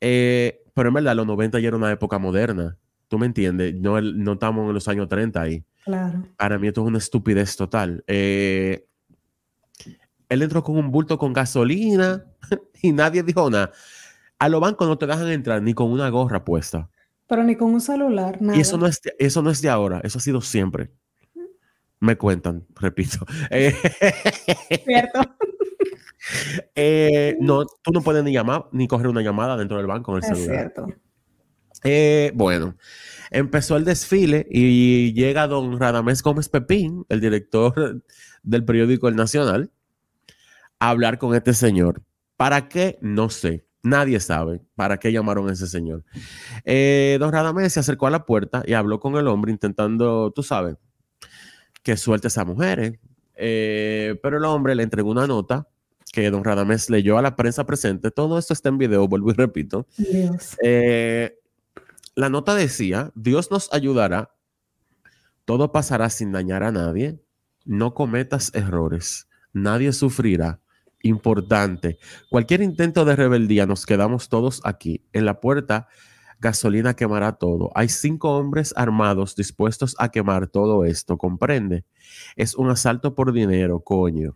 eh, 0.00 0.62
pero 0.74 0.88
en 0.88 0.94
verdad 0.94 1.14
los 1.14 1.26
90 1.26 1.60
ya 1.60 1.68
era 1.68 1.76
una 1.76 1.92
época 1.92 2.18
moderna. 2.18 2.76
¿Tú 3.06 3.18
me 3.18 3.26
entiendes? 3.26 3.74
No 3.76 3.98
estamos 4.32 4.66
en 4.66 4.74
los 4.74 4.88
años 4.88 5.08
30 5.08 5.40
ahí. 5.40 5.64
Claro. 5.84 6.26
Para 6.36 6.58
mí 6.58 6.66
esto 6.66 6.80
es 6.80 6.88
una 6.88 6.98
estupidez 6.98 7.56
total. 7.56 8.02
Eh, 8.06 8.86
él 10.28 10.42
entró 10.42 10.64
con 10.64 10.76
un 10.76 10.90
bulto 10.90 11.18
con 11.18 11.32
gasolina 11.32 12.24
y 12.82 12.92
nadie 12.92 13.22
dijo 13.22 13.48
nada. 13.50 13.70
A 14.38 14.48
los 14.48 14.60
bancos 14.60 14.88
no 14.88 14.98
te 14.98 15.06
dejan 15.06 15.28
entrar 15.28 15.62
ni 15.62 15.74
con 15.74 15.92
una 15.92 16.08
gorra 16.08 16.44
puesta. 16.44 16.90
Pero 17.34 17.44
ni 17.44 17.56
con 17.56 17.74
un 17.74 17.80
celular, 17.80 18.40
nada. 18.40 18.56
Y 18.56 18.60
eso 18.60 18.78
no, 18.78 18.86
es 18.86 19.02
de, 19.02 19.12
eso 19.18 19.42
no 19.42 19.50
es 19.50 19.60
de 19.60 19.68
ahora, 19.68 20.00
eso 20.04 20.18
ha 20.18 20.20
sido 20.20 20.40
siempre. 20.40 20.92
Me 21.98 22.16
cuentan, 22.16 22.64
repito. 22.76 23.26
Eh, 23.50 23.74
Cierto. 24.84 25.20
eh, 26.76 27.36
no, 27.40 27.66
tú 27.82 27.90
no 27.92 28.02
puedes 28.02 28.22
ni 28.22 28.32
llamar 28.32 28.66
ni 28.70 28.86
coger 28.86 29.08
una 29.08 29.20
llamada 29.20 29.56
dentro 29.56 29.78
del 29.78 29.88
banco 29.88 30.12
con 30.12 30.22
el 30.22 30.30
Es 30.30 30.38
celular. 30.38 30.72
cierto. 30.72 30.86
Eh, 31.82 32.30
bueno, 32.36 32.76
empezó 33.32 33.76
el 33.76 33.84
desfile 33.84 34.46
y 34.48 35.12
llega 35.12 35.48
don 35.48 35.80
Radamés 35.80 36.22
Gómez 36.22 36.48
Pepín, 36.48 37.04
el 37.08 37.20
director 37.20 38.00
del 38.44 38.64
periódico 38.64 39.08
El 39.08 39.16
Nacional, 39.16 39.72
a 40.78 40.90
hablar 40.90 41.18
con 41.18 41.34
este 41.34 41.52
señor. 41.52 42.00
¿Para 42.36 42.68
qué? 42.68 42.96
No 43.00 43.28
sé. 43.28 43.63
Nadie 43.84 44.18
sabe 44.18 44.62
para 44.74 44.96
qué 44.96 45.12
llamaron 45.12 45.48
a 45.50 45.52
ese 45.52 45.66
señor. 45.66 46.04
Eh, 46.64 47.18
don 47.20 47.30
Radamés 47.30 47.74
se 47.74 47.80
acercó 47.80 48.06
a 48.06 48.10
la 48.10 48.24
puerta 48.24 48.62
y 48.66 48.72
habló 48.72 48.98
con 48.98 49.16
el 49.16 49.28
hombre 49.28 49.52
intentando, 49.52 50.32
tú 50.34 50.42
sabes, 50.42 50.76
que 51.82 51.98
suelte 51.98 52.26
a 52.26 52.28
esas 52.28 52.46
mujeres. 52.46 52.98
Eh, 53.36 54.18
pero 54.22 54.38
el 54.38 54.44
hombre 54.46 54.74
le 54.74 54.84
entregó 54.84 55.10
una 55.10 55.26
nota 55.26 55.68
que 56.14 56.30
don 56.30 56.44
Radamés 56.44 56.88
leyó 56.88 57.18
a 57.18 57.22
la 57.22 57.36
prensa 57.36 57.66
presente. 57.66 58.10
Todo 58.10 58.38
esto 58.38 58.54
está 58.54 58.70
en 58.70 58.78
video, 58.78 59.06
vuelvo 59.06 59.32
y 59.32 59.34
repito. 59.34 59.86
Dios. 59.98 60.56
Eh, 60.62 61.38
la 62.14 62.30
nota 62.30 62.54
decía, 62.54 63.12
Dios 63.14 63.50
nos 63.50 63.70
ayudará, 63.70 64.34
todo 65.44 65.72
pasará 65.72 66.08
sin 66.08 66.32
dañar 66.32 66.62
a 66.62 66.72
nadie, 66.72 67.20
no 67.66 67.92
cometas 67.92 68.50
errores, 68.54 69.28
nadie 69.52 69.92
sufrirá. 69.92 70.60
Importante, 71.04 71.98
cualquier 72.30 72.62
intento 72.62 73.04
de 73.04 73.14
rebeldía, 73.14 73.66
nos 73.66 73.84
quedamos 73.86 74.28
todos 74.30 74.60
aquí. 74.64 75.02
En 75.12 75.26
la 75.26 75.38
puerta, 75.40 75.86
gasolina 76.40 76.94
quemará 76.96 77.32
todo. 77.32 77.70
Hay 77.74 77.88
cinco 77.90 78.36
hombres 78.38 78.72
armados 78.74 79.36
dispuestos 79.36 79.94
a 79.98 80.10
quemar 80.10 80.46
todo 80.48 80.84
esto, 80.86 81.18
comprende. 81.18 81.84
Es 82.36 82.54
un 82.54 82.70
asalto 82.70 83.14
por 83.14 83.32
dinero, 83.32 83.80
coño. 83.80 84.34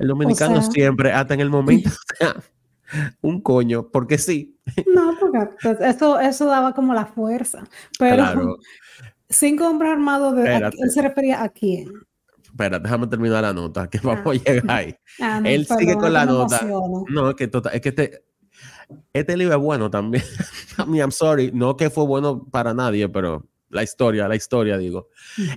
El 0.00 0.08
dominicano 0.08 0.60
sea- 0.62 0.70
siempre, 0.72 1.12
hasta 1.12 1.34
en 1.34 1.40
el 1.40 1.50
momento, 1.50 1.90
un 3.22 3.40
coño, 3.40 3.88
porque 3.88 4.18
sí. 4.18 4.58
No, 4.92 5.14
porque 5.20 5.38
pues, 5.62 5.80
eso, 5.80 6.18
eso 6.18 6.46
daba 6.46 6.74
como 6.74 6.92
la 6.92 7.06
fuerza. 7.06 7.62
Pero 7.98 8.16
Claro. 8.16 8.56
cinco 9.28 9.68
hombres 9.68 9.92
armados, 9.92 10.34
de, 10.34 10.42
¿a- 10.42 10.54
Espérate. 10.54 10.76
¿él 10.80 10.90
se 10.90 11.02
refería 11.02 11.42
a 11.42 11.48
quién? 11.50 11.88
Espera, 12.50 12.78
déjame 12.78 13.06
terminar 13.06 13.42
la 13.42 13.52
nota, 13.52 13.88
que 13.88 13.98
vamos 14.02 14.26
a 14.26 14.32
llegar 14.32 14.64
ahí. 14.68 14.94
Ah, 15.20 15.40
no, 15.40 15.48
Él 15.48 15.66
sigue 15.66 15.94
con 15.94 16.12
la 16.12 16.24
nota. 16.24 16.58
emociono. 16.58 17.04
No, 17.08 17.30
es 17.30 17.36
que, 17.36 17.48
total, 17.48 17.74
es 17.74 17.80
que 17.80 17.88
este, 17.90 18.24
este 19.12 19.36
libro 19.36 19.54
es 19.54 19.60
bueno 19.60 19.90
también. 19.90 20.24
I 20.78 20.82
mean, 20.86 21.00
I'm 21.00 21.12
sorry, 21.12 21.50
no 21.52 21.76
que 21.76 21.90
fue 21.90 22.06
bueno 22.06 22.46
para 22.50 22.74
nadie, 22.74 23.08
pero 23.08 23.46
la 23.68 23.82
historia, 23.82 24.28
la 24.28 24.36
historia, 24.36 24.76
digo. 24.78 25.08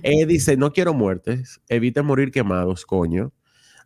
Eh, 0.02 0.26
dice, 0.26 0.56
no 0.56 0.72
quiero 0.72 0.94
muertes, 0.94 1.60
eviten 1.68 2.06
morir 2.06 2.30
quemados, 2.30 2.86
coño. 2.86 3.32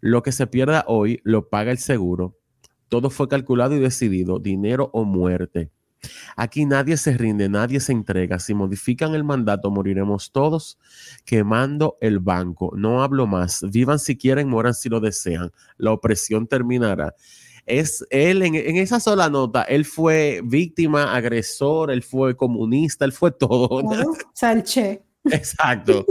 Lo 0.00 0.22
que 0.22 0.32
se 0.32 0.46
pierda 0.46 0.84
hoy 0.86 1.20
lo 1.24 1.48
paga 1.48 1.72
el 1.72 1.78
seguro. 1.78 2.38
Todo 2.88 3.10
fue 3.10 3.28
calculado 3.28 3.74
y 3.74 3.80
decidido, 3.80 4.38
dinero 4.38 4.90
o 4.92 5.04
muerte. 5.04 5.70
Aquí 6.36 6.64
nadie 6.66 6.96
se 6.96 7.16
rinde, 7.16 7.48
nadie 7.48 7.80
se 7.80 7.92
entrega. 7.92 8.38
Si 8.38 8.54
modifican 8.54 9.14
el 9.14 9.24
mandato, 9.24 9.70
moriremos 9.70 10.30
todos 10.32 10.78
quemando 11.24 11.98
el 12.00 12.20
banco. 12.20 12.72
No 12.76 13.02
hablo 13.02 13.26
más. 13.26 13.62
Vivan 13.70 13.98
si 13.98 14.16
quieren, 14.16 14.48
mueran 14.48 14.74
si 14.74 14.88
lo 14.88 15.00
desean. 15.00 15.52
La 15.76 15.92
opresión 15.92 16.46
terminará. 16.46 17.14
Es 17.66 18.04
él, 18.08 18.42
en, 18.42 18.54
en 18.54 18.76
esa 18.76 18.98
sola 18.98 19.28
nota, 19.28 19.62
él 19.62 19.84
fue 19.84 20.40
víctima, 20.42 21.14
agresor, 21.14 21.90
él 21.90 22.02
fue 22.02 22.34
comunista, 22.34 23.04
él 23.04 23.12
fue 23.12 23.30
todo. 23.30 23.82
Claro, 23.88 24.10
O 24.10 24.16
sea, 24.32 24.52
el 24.52 24.62
che. 24.62 25.02
Exacto. 25.24 26.06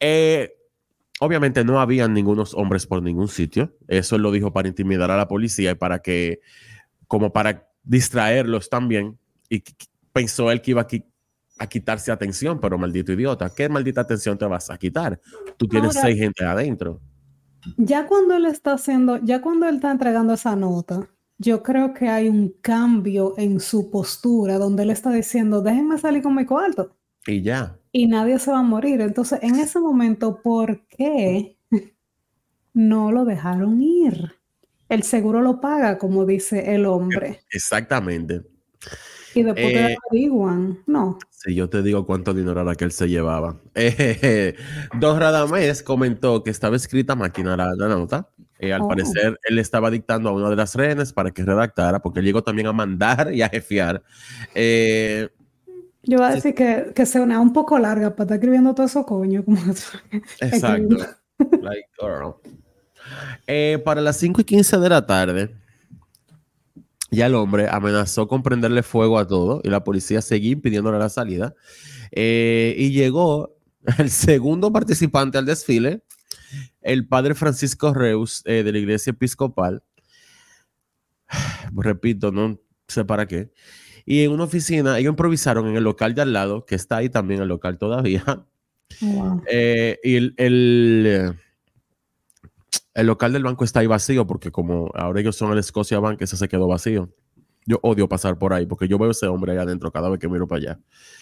Eh, 0.00 0.52
obviamente 1.20 1.64
no 1.64 1.80
habían 1.80 2.14
ningunos 2.14 2.54
hombres 2.54 2.86
por 2.86 3.02
ningún 3.02 3.28
sitio. 3.28 3.76
Eso 3.86 4.16
él 4.16 4.22
lo 4.22 4.32
dijo 4.32 4.52
para 4.52 4.68
intimidar 4.68 5.10
a 5.10 5.16
la 5.16 5.28
policía 5.28 5.72
y 5.72 5.74
para 5.74 6.00
que, 6.00 6.40
como 7.06 7.32
para 7.32 7.67
distraerlos 7.88 8.68
también. 8.70 9.18
Y 9.48 9.62
pensó 10.12 10.50
él 10.52 10.60
que 10.62 10.70
iba 10.72 10.82
a, 10.82 10.86
qui- 10.86 11.04
a 11.58 11.66
quitarse 11.66 12.12
atención, 12.12 12.60
pero 12.60 12.78
maldito 12.78 13.12
idiota. 13.12 13.50
¿Qué 13.54 13.68
maldita 13.68 14.02
atención 14.02 14.38
te 14.38 14.44
vas 14.44 14.70
a 14.70 14.78
quitar? 14.78 15.18
Tú 15.56 15.66
tienes 15.66 15.96
Ahora- 15.96 16.08
seis 16.08 16.20
gente 16.20 16.44
adentro. 16.44 17.00
Ya 17.76 18.06
cuando 18.06 18.34
él 18.36 18.46
está 18.46 18.74
haciendo, 18.74 19.16
ya 19.18 19.40
cuando 19.42 19.66
él 19.68 19.76
está 19.76 19.90
entregando 19.90 20.34
esa 20.34 20.54
nota, 20.54 21.08
yo 21.38 21.62
creo 21.62 21.92
que 21.92 22.08
hay 22.08 22.28
un 22.28 22.54
cambio 22.60 23.34
en 23.36 23.58
su 23.60 23.90
postura 23.90 24.58
donde 24.58 24.84
él 24.84 24.90
está 24.90 25.10
diciendo, 25.10 25.60
déjenme 25.62 25.98
salir 25.98 26.22
con 26.22 26.34
mi 26.34 26.44
cuarto 26.46 26.96
Y 27.26 27.42
ya. 27.42 27.76
y 27.92 28.06
nadie 28.06 28.38
se 28.38 28.50
va 28.52 28.60
a 28.60 28.62
morir. 28.62 29.00
Entonces, 29.00 29.40
en 29.42 29.56
ese 29.56 29.80
momento, 29.80 30.40
¿por 30.42 30.86
qué 30.86 31.58
no 32.74 33.10
lo 33.12 33.24
dejaron 33.24 33.80
ir? 33.82 34.32
El 34.88 35.02
seguro 35.02 35.40
lo 35.42 35.60
paga, 35.60 35.98
como 35.98 36.24
dice 36.24 36.74
el 36.74 36.86
hombre. 36.86 37.40
Exactamente. 37.50 38.42
Y 39.34 39.42
después 39.42 39.66
te 39.72 39.92
Eh, 39.92 39.96
averiguan. 40.10 40.78
No. 40.86 41.18
Si 41.30 41.54
yo 41.54 41.68
te 41.68 41.82
digo 41.82 42.06
cuánto 42.06 42.32
dinero 42.34 42.60
era 42.60 42.74
que 42.74 42.84
él 42.84 42.92
se 42.92 43.08
llevaba. 43.08 43.60
Eh, 43.74 44.54
Don 44.98 45.20
Radamés 45.20 45.82
comentó 45.82 46.42
que 46.42 46.50
estaba 46.50 46.76
escrita 46.76 47.14
máquina 47.14 47.56
la, 47.56 47.74
la 47.76 47.88
nota. 47.88 48.28
Eh, 48.58 48.72
al 48.72 48.82
Oh. 48.82 48.88
parecer, 48.88 49.38
él 49.44 49.58
estaba 49.58 49.90
dictando 49.90 50.30
a 50.30 50.32
una 50.32 50.50
de 50.50 50.56
las 50.56 50.74
rehenes 50.74 51.12
para 51.12 51.30
que 51.30 51.44
redactara, 51.44 52.00
porque 52.00 52.18
él 52.20 52.24
llegó 52.26 52.42
también 52.42 52.66
a 52.66 52.72
mandar 52.72 53.32
y 53.32 53.42
a 53.42 53.48
jefiar. 53.48 54.02
Eh, 54.54 55.28
Yo 56.02 56.18
voy 56.18 56.26
a 56.26 56.34
decir 56.34 56.54
que, 56.54 56.90
que 56.94 57.06
se 57.06 57.20
una 57.20 57.38
un 57.40 57.52
poco 57.52 57.78
larga 57.78 58.10
para 58.16 58.24
estar 58.24 58.36
escribiendo 58.38 58.74
todo 58.74 58.86
eso, 58.86 59.04
coño. 59.06 59.44
Como 59.44 59.58
exacto. 60.40 60.96
Like, 61.62 61.88
girl. 62.00 62.34
Eh, 63.46 63.80
para 63.84 64.00
las 64.00 64.16
5 64.18 64.40
y 64.40 64.44
15 64.44 64.78
de 64.78 64.88
la 64.88 65.06
tarde, 65.06 65.54
ya 67.10 67.26
el 67.26 67.34
hombre 67.34 67.68
amenazó 67.68 68.28
con 68.28 68.42
prenderle 68.42 68.82
fuego 68.82 69.18
a 69.18 69.26
todo 69.26 69.60
y 69.64 69.68
la 69.68 69.84
policía 69.84 70.20
seguía 70.20 70.52
impidiéndole 70.52 70.98
la 70.98 71.08
salida. 71.08 71.54
Eh, 72.10 72.74
y 72.78 72.90
llegó 72.90 73.56
el 73.98 74.10
segundo 74.10 74.72
participante 74.72 75.38
al 75.38 75.46
desfile, 75.46 76.02
el 76.80 77.06
padre 77.06 77.34
Francisco 77.34 77.94
Reus 77.94 78.42
eh, 78.44 78.62
de 78.62 78.72
la 78.72 78.78
iglesia 78.78 79.10
episcopal. 79.10 79.82
Repito, 81.74 82.32
no 82.32 82.60
sé 82.88 83.04
para 83.04 83.26
qué. 83.26 83.50
Y 84.04 84.24
en 84.24 84.32
una 84.32 84.44
oficina, 84.44 84.98
ellos 84.98 85.10
improvisaron 85.10 85.68
en 85.68 85.76
el 85.76 85.84
local 85.84 86.14
de 86.14 86.22
al 86.22 86.32
lado, 86.32 86.64
que 86.64 86.74
está 86.74 86.96
ahí 86.96 87.10
también 87.10 87.42
el 87.42 87.48
local 87.48 87.76
todavía, 87.78 88.24
Wow. 89.00 89.42
eh, 89.50 89.98
y 90.02 90.16
el, 90.16 90.34
el, 90.36 91.04
eh, 91.06 91.32
el 92.94 93.06
local 93.06 93.32
del 93.32 93.44
banco 93.44 93.64
está 93.64 93.80
ahí 93.80 93.86
vacío 93.86 94.26
porque 94.26 94.50
como 94.50 94.90
ahora 94.94 95.20
ellos 95.20 95.36
son 95.36 95.56
el 95.56 95.62
Scotia 95.62 96.00
Bank, 96.00 96.20
ese 96.22 96.36
se 96.36 96.48
quedó 96.48 96.66
vacío. 96.66 97.12
Yo 97.66 97.78
odio 97.82 98.08
pasar 98.08 98.38
por 98.38 98.52
ahí 98.52 98.66
porque 98.66 98.88
yo 98.88 98.98
veo 98.98 99.10
ese 99.10 99.26
hombre 99.26 99.52
ahí 99.52 99.58
adentro 99.58 99.92
cada 99.92 100.08
vez 100.08 100.18
que 100.18 100.28
miro 100.28 100.46
para 100.48 100.60
allá. 100.60 100.80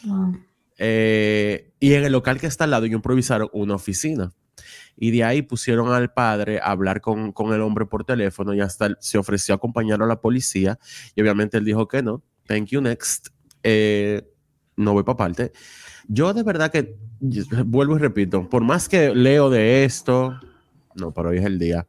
Ah, 0.09 0.32
Eh, 0.78 1.72
y 1.80 1.94
en 1.94 2.04
el 2.04 2.12
local 2.12 2.38
que 2.38 2.46
está 2.46 2.64
al 2.64 2.70
lado, 2.70 2.85
ellos 2.85 2.96
improvisaron 2.96 3.48
una 3.52 3.74
oficina. 3.74 4.32
Y 4.96 5.11
de 5.11 5.24
ahí 5.24 5.42
pusieron 5.42 5.92
al 5.92 6.12
padre 6.12 6.59
a 6.59 6.70
hablar 6.70 7.00
con, 7.00 7.32
con 7.32 7.52
el 7.52 7.61
hombre 7.61 7.87
por 7.87 8.04
teléfono 8.04 8.54
y 8.54 8.61
hasta 8.61 8.96
se 9.00 9.18
ofreció 9.18 9.54
a 9.54 9.56
acompañarlo 9.56 10.04
a 10.04 10.09
la 10.09 10.20
policía. 10.20 10.78
Y 11.14 11.20
obviamente 11.20 11.59
él 11.59 11.64
dijo 11.64 11.87
que 11.88 12.02
no. 12.02 12.22
Thank 12.46 12.66
you, 12.68 12.80
next. 12.80 13.28
Eh, 13.62 14.22
no 14.76 14.92
voy 14.92 15.02
para 15.02 15.16
parte. 15.16 15.52
Yo 16.09 16.32
de 16.32 16.42
verdad 16.42 16.70
que, 16.70 16.96
vuelvo 17.66 17.96
y 17.96 17.98
repito, 17.98 18.48
por 18.48 18.62
más 18.62 18.88
que 18.88 19.14
leo 19.14 19.50
de 19.50 19.85
esto, 19.85 20.38
no, 20.96 21.12
pero 21.12 21.30
hoy 21.30 21.38
es 21.38 21.44
el 21.44 21.59
día. 21.59 21.87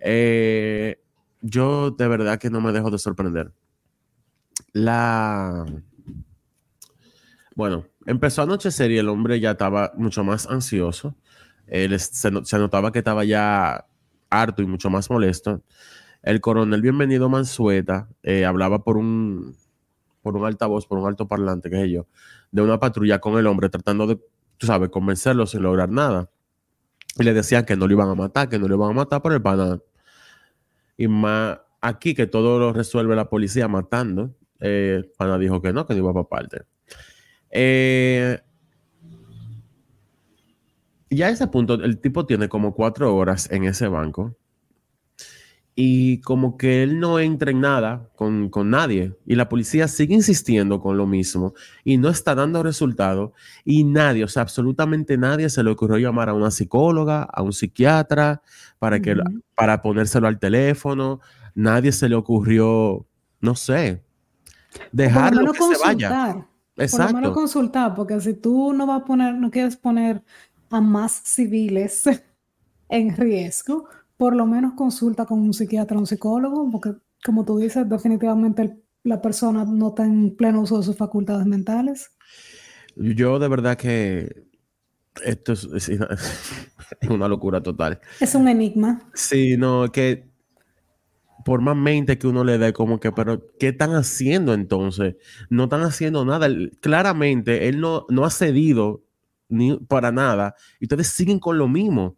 eh, 0.00 1.00
yo 1.42 1.90
de 1.92 2.08
verdad 2.08 2.38
que 2.40 2.50
no 2.50 2.60
me 2.60 2.72
dejo 2.72 2.90
de 2.90 2.98
sorprender. 2.98 3.52
La... 4.74 5.64
Bueno, 7.54 7.86
empezó 8.06 8.42
a 8.42 8.44
anochecer 8.44 8.90
y 8.90 8.98
el 8.98 9.08
hombre 9.08 9.40
ya 9.40 9.52
estaba 9.52 9.92
mucho 9.96 10.24
más 10.24 10.46
ansioso. 10.46 11.14
Él 11.66 11.98
se, 11.98 12.30
no- 12.30 12.44
se 12.44 12.58
notaba 12.58 12.92
que 12.92 12.98
estaba 12.98 13.24
ya 13.24 13.86
harto 14.30 14.62
y 14.62 14.66
mucho 14.66 14.90
más 14.90 15.10
molesto. 15.10 15.62
El 16.22 16.40
coronel 16.40 16.82
Bienvenido 16.82 17.28
Mansueta 17.28 18.08
eh, 18.22 18.44
hablaba 18.46 18.84
por 18.84 18.96
un, 18.96 19.56
por 20.22 20.36
un 20.36 20.46
altavoz, 20.46 20.86
por 20.86 20.98
un 20.98 21.08
altoparlante, 21.08 21.70
qué 21.70 21.76
sé 21.78 21.90
yo, 21.90 22.06
de 22.52 22.62
una 22.62 22.80
patrulla 22.80 23.20
con 23.20 23.38
el 23.38 23.46
hombre 23.48 23.70
tratando 23.70 24.06
de, 24.06 24.20
tú 24.58 24.66
sabes, 24.66 24.90
convencerlo 24.90 25.46
sin 25.46 25.62
lograr 25.62 25.90
nada. 25.90 26.30
Y 27.18 27.24
le 27.24 27.32
decían 27.32 27.64
que 27.64 27.76
no 27.76 27.86
lo 27.86 27.92
iban 27.92 28.08
a 28.08 28.14
matar, 28.14 28.48
que 28.48 28.58
no 28.58 28.68
lo 28.68 28.74
iban 28.76 28.90
a 28.90 28.94
matar 28.94 29.22
por 29.22 29.32
el 29.32 29.42
pana. 29.42 29.78
Y 30.96 31.08
más 31.08 31.58
aquí 31.80 32.14
que 32.14 32.26
todo 32.26 32.58
lo 32.58 32.72
resuelve 32.72 33.16
la 33.16 33.28
policía 33.28 33.68
matando, 33.68 34.34
eh, 34.60 35.10
pana 35.16 35.38
dijo 35.38 35.62
que 35.62 35.72
no, 35.72 35.86
que 35.86 35.94
no 35.94 36.00
iba 36.00 36.12
para 36.12 36.28
parte. 36.28 36.62
Eh, 37.50 38.38
ya 41.10 41.26
a 41.26 41.30
ese 41.30 41.46
punto, 41.46 41.74
el 41.74 41.98
tipo 42.00 42.26
tiene 42.26 42.48
como 42.48 42.74
cuatro 42.74 43.14
horas 43.14 43.50
en 43.50 43.64
ese 43.64 43.88
banco 43.88 44.36
y 45.78 46.22
como 46.22 46.56
que 46.56 46.82
él 46.82 46.98
no 46.98 47.20
entra 47.20 47.50
en 47.50 47.60
nada 47.60 48.08
con, 48.16 48.48
con 48.48 48.70
nadie 48.70 49.14
y 49.26 49.34
la 49.34 49.50
policía 49.50 49.88
sigue 49.88 50.14
insistiendo 50.14 50.80
con 50.80 50.96
lo 50.96 51.06
mismo 51.06 51.52
y 51.84 51.98
no 51.98 52.08
está 52.08 52.34
dando 52.34 52.62
resultado 52.62 53.34
y 53.62 53.84
nadie, 53.84 54.24
o 54.24 54.28
sea, 54.28 54.40
absolutamente 54.40 55.18
nadie 55.18 55.50
se 55.50 55.62
le 55.62 55.70
ocurrió 55.70 55.98
llamar 55.98 56.30
a 56.30 56.34
una 56.34 56.50
psicóloga, 56.50 57.24
a 57.24 57.42
un 57.42 57.52
psiquiatra 57.52 58.40
para, 58.78 59.00
que, 59.00 59.14
para 59.54 59.82
ponérselo 59.82 60.26
al 60.26 60.38
teléfono, 60.38 61.20
nadie 61.54 61.92
se 61.92 62.08
le 62.08 62.14
ocurrió, 62.14 63.06
no 63.42 63.54
sé, 63.54 64.02
dejarlo 64.92 65.52
que 65.52 65.58
se 65.58 65.84
vaya. 65.84 66.08
consultar. 66.08 66.34
Por 66.74 66.90
lo 66.90 67.06
menos 67.06 67.12
Exacto. 67.12 67.32
consultar, 67.34 67.94
porque 67.94 68.20
si 68.22 68.32
tú 68.32 68.72
no 68.72 68.86
vas 68.86 69.02
a 69.02 69.04
poner, 69.04 69.34
no 69.34 69.50
quieres 69.50 69.76
poner 69.76 70.22
a 70.70 70.80
más 70.80 71.22
civiles 71.24 72.04
en 72.88 73.14
riesgo, 73.14 73.88
por 74.16 74.34
lo 74.34 74.46
menos 74.46 74.74
consulta 74.74 75.26
con 75.26 75.40
un 75.40 75.52
psiquiatra 75.52 75.96
o 75.96 76.00
un 76.00 76.06
psicólogo, 76.06 76.70
porque 76.70 76.92
como 77.24 77.44
tú 77.44 77.58
dices, 77.58 77.88
definitivamente 77.88 78.62
el- 78.62 78.82
la 79.04 79.20
persona 79.22 79.64
no 79.64 79.88
está 79.88 80.04
en 80.04 80.34
pleno 80.36 80.62
uso 80.62 80.78
de 80.78 80.82
sus 80.84 80.96
facultades 80.96 81.46
mentales. 81.46 82.10
Yo 82.96 83.38
de 83.38 83.48
verdad 83.48 83.76
que 83.76 84.46
esto 85.24 85.52
es, 85.52 85.64
es 85.64 85.88
una- 85.90 86.08
es 87.00 87.10
una 87.10 87.28
locura 87.28 87.62
total. 87.62 88.00
Es 88.20 88.34
un 88.34 88.48
enigma. 88.48 89.08
Sí, 89.14 89.56
no, 89.56 89.90
que 89.92 90.28
por 91.44 91.60
más 91.60 91.76
mente 91.76 92.18
que 92.18 92.26
uno 92.26 92.42
le 92.42 92.58
dé, 92.58 92.72
como 92.72 92.98
que, 92.98 93.12
pero 93.12 93.40
¿qué 93.60 93.68
están 93.68 93.92
haciendo 93.94 94.52
entonces? 94.54 95.14
No 95.48 95.64
están 95.64 95.82
haciendo 95.82 96.24
nada. 96.24 96.48
Claramente, 96.80 97.68
él 97.68 97.80
no, 97.80 98.04
no 98.08 98.24
ha 98.24 98.30
cedido 98.30 99.04
ni 99.48 99.76
para 99.76 100.10
nada. 100.10 100.56
Y 100.80 100.86
ustedes 100.86 101.06
siguen 101.08 101.38
con 101.38 101.56
lo 101.58 101.68
mismo. 101.68 102.16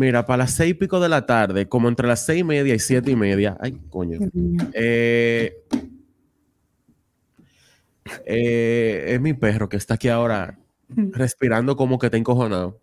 Mira, 0.00 0.24
para 0.24 0.44
las 0.44 0.52
seis 0.52 0.70
y 0.70 0.74
pico 0.74 0.98
de 0.98 1.10
la 1.10 1.26
tarde, 1.26 1.68
como 1.68 1.86
entre 1.86 2.08
las 2.08 2.24
seis 2.24 2.40
y 2.40 2.44
media 2.44 2.74
y 2.74 2.78
siete 2.78 3.10
y 3.10 3.16
media. 3.16 3.58
Ay, 3.60 3.76
coño. 3.90 4.18
Eh, 4.72 5.54
eh, 8.24 9.04
es 9.08 9.20
mi 9.20 9.34
perro 9.34 9.68
que 9.68 9.76
está 9.76 9.94
aquí 9.94 10.08
ahora 10.08 10.58
respirando 10.88 11.76
como 11.76 11.98
que 11.98 12.06
está 12.06 12.16
encojonado. 12.16 12.80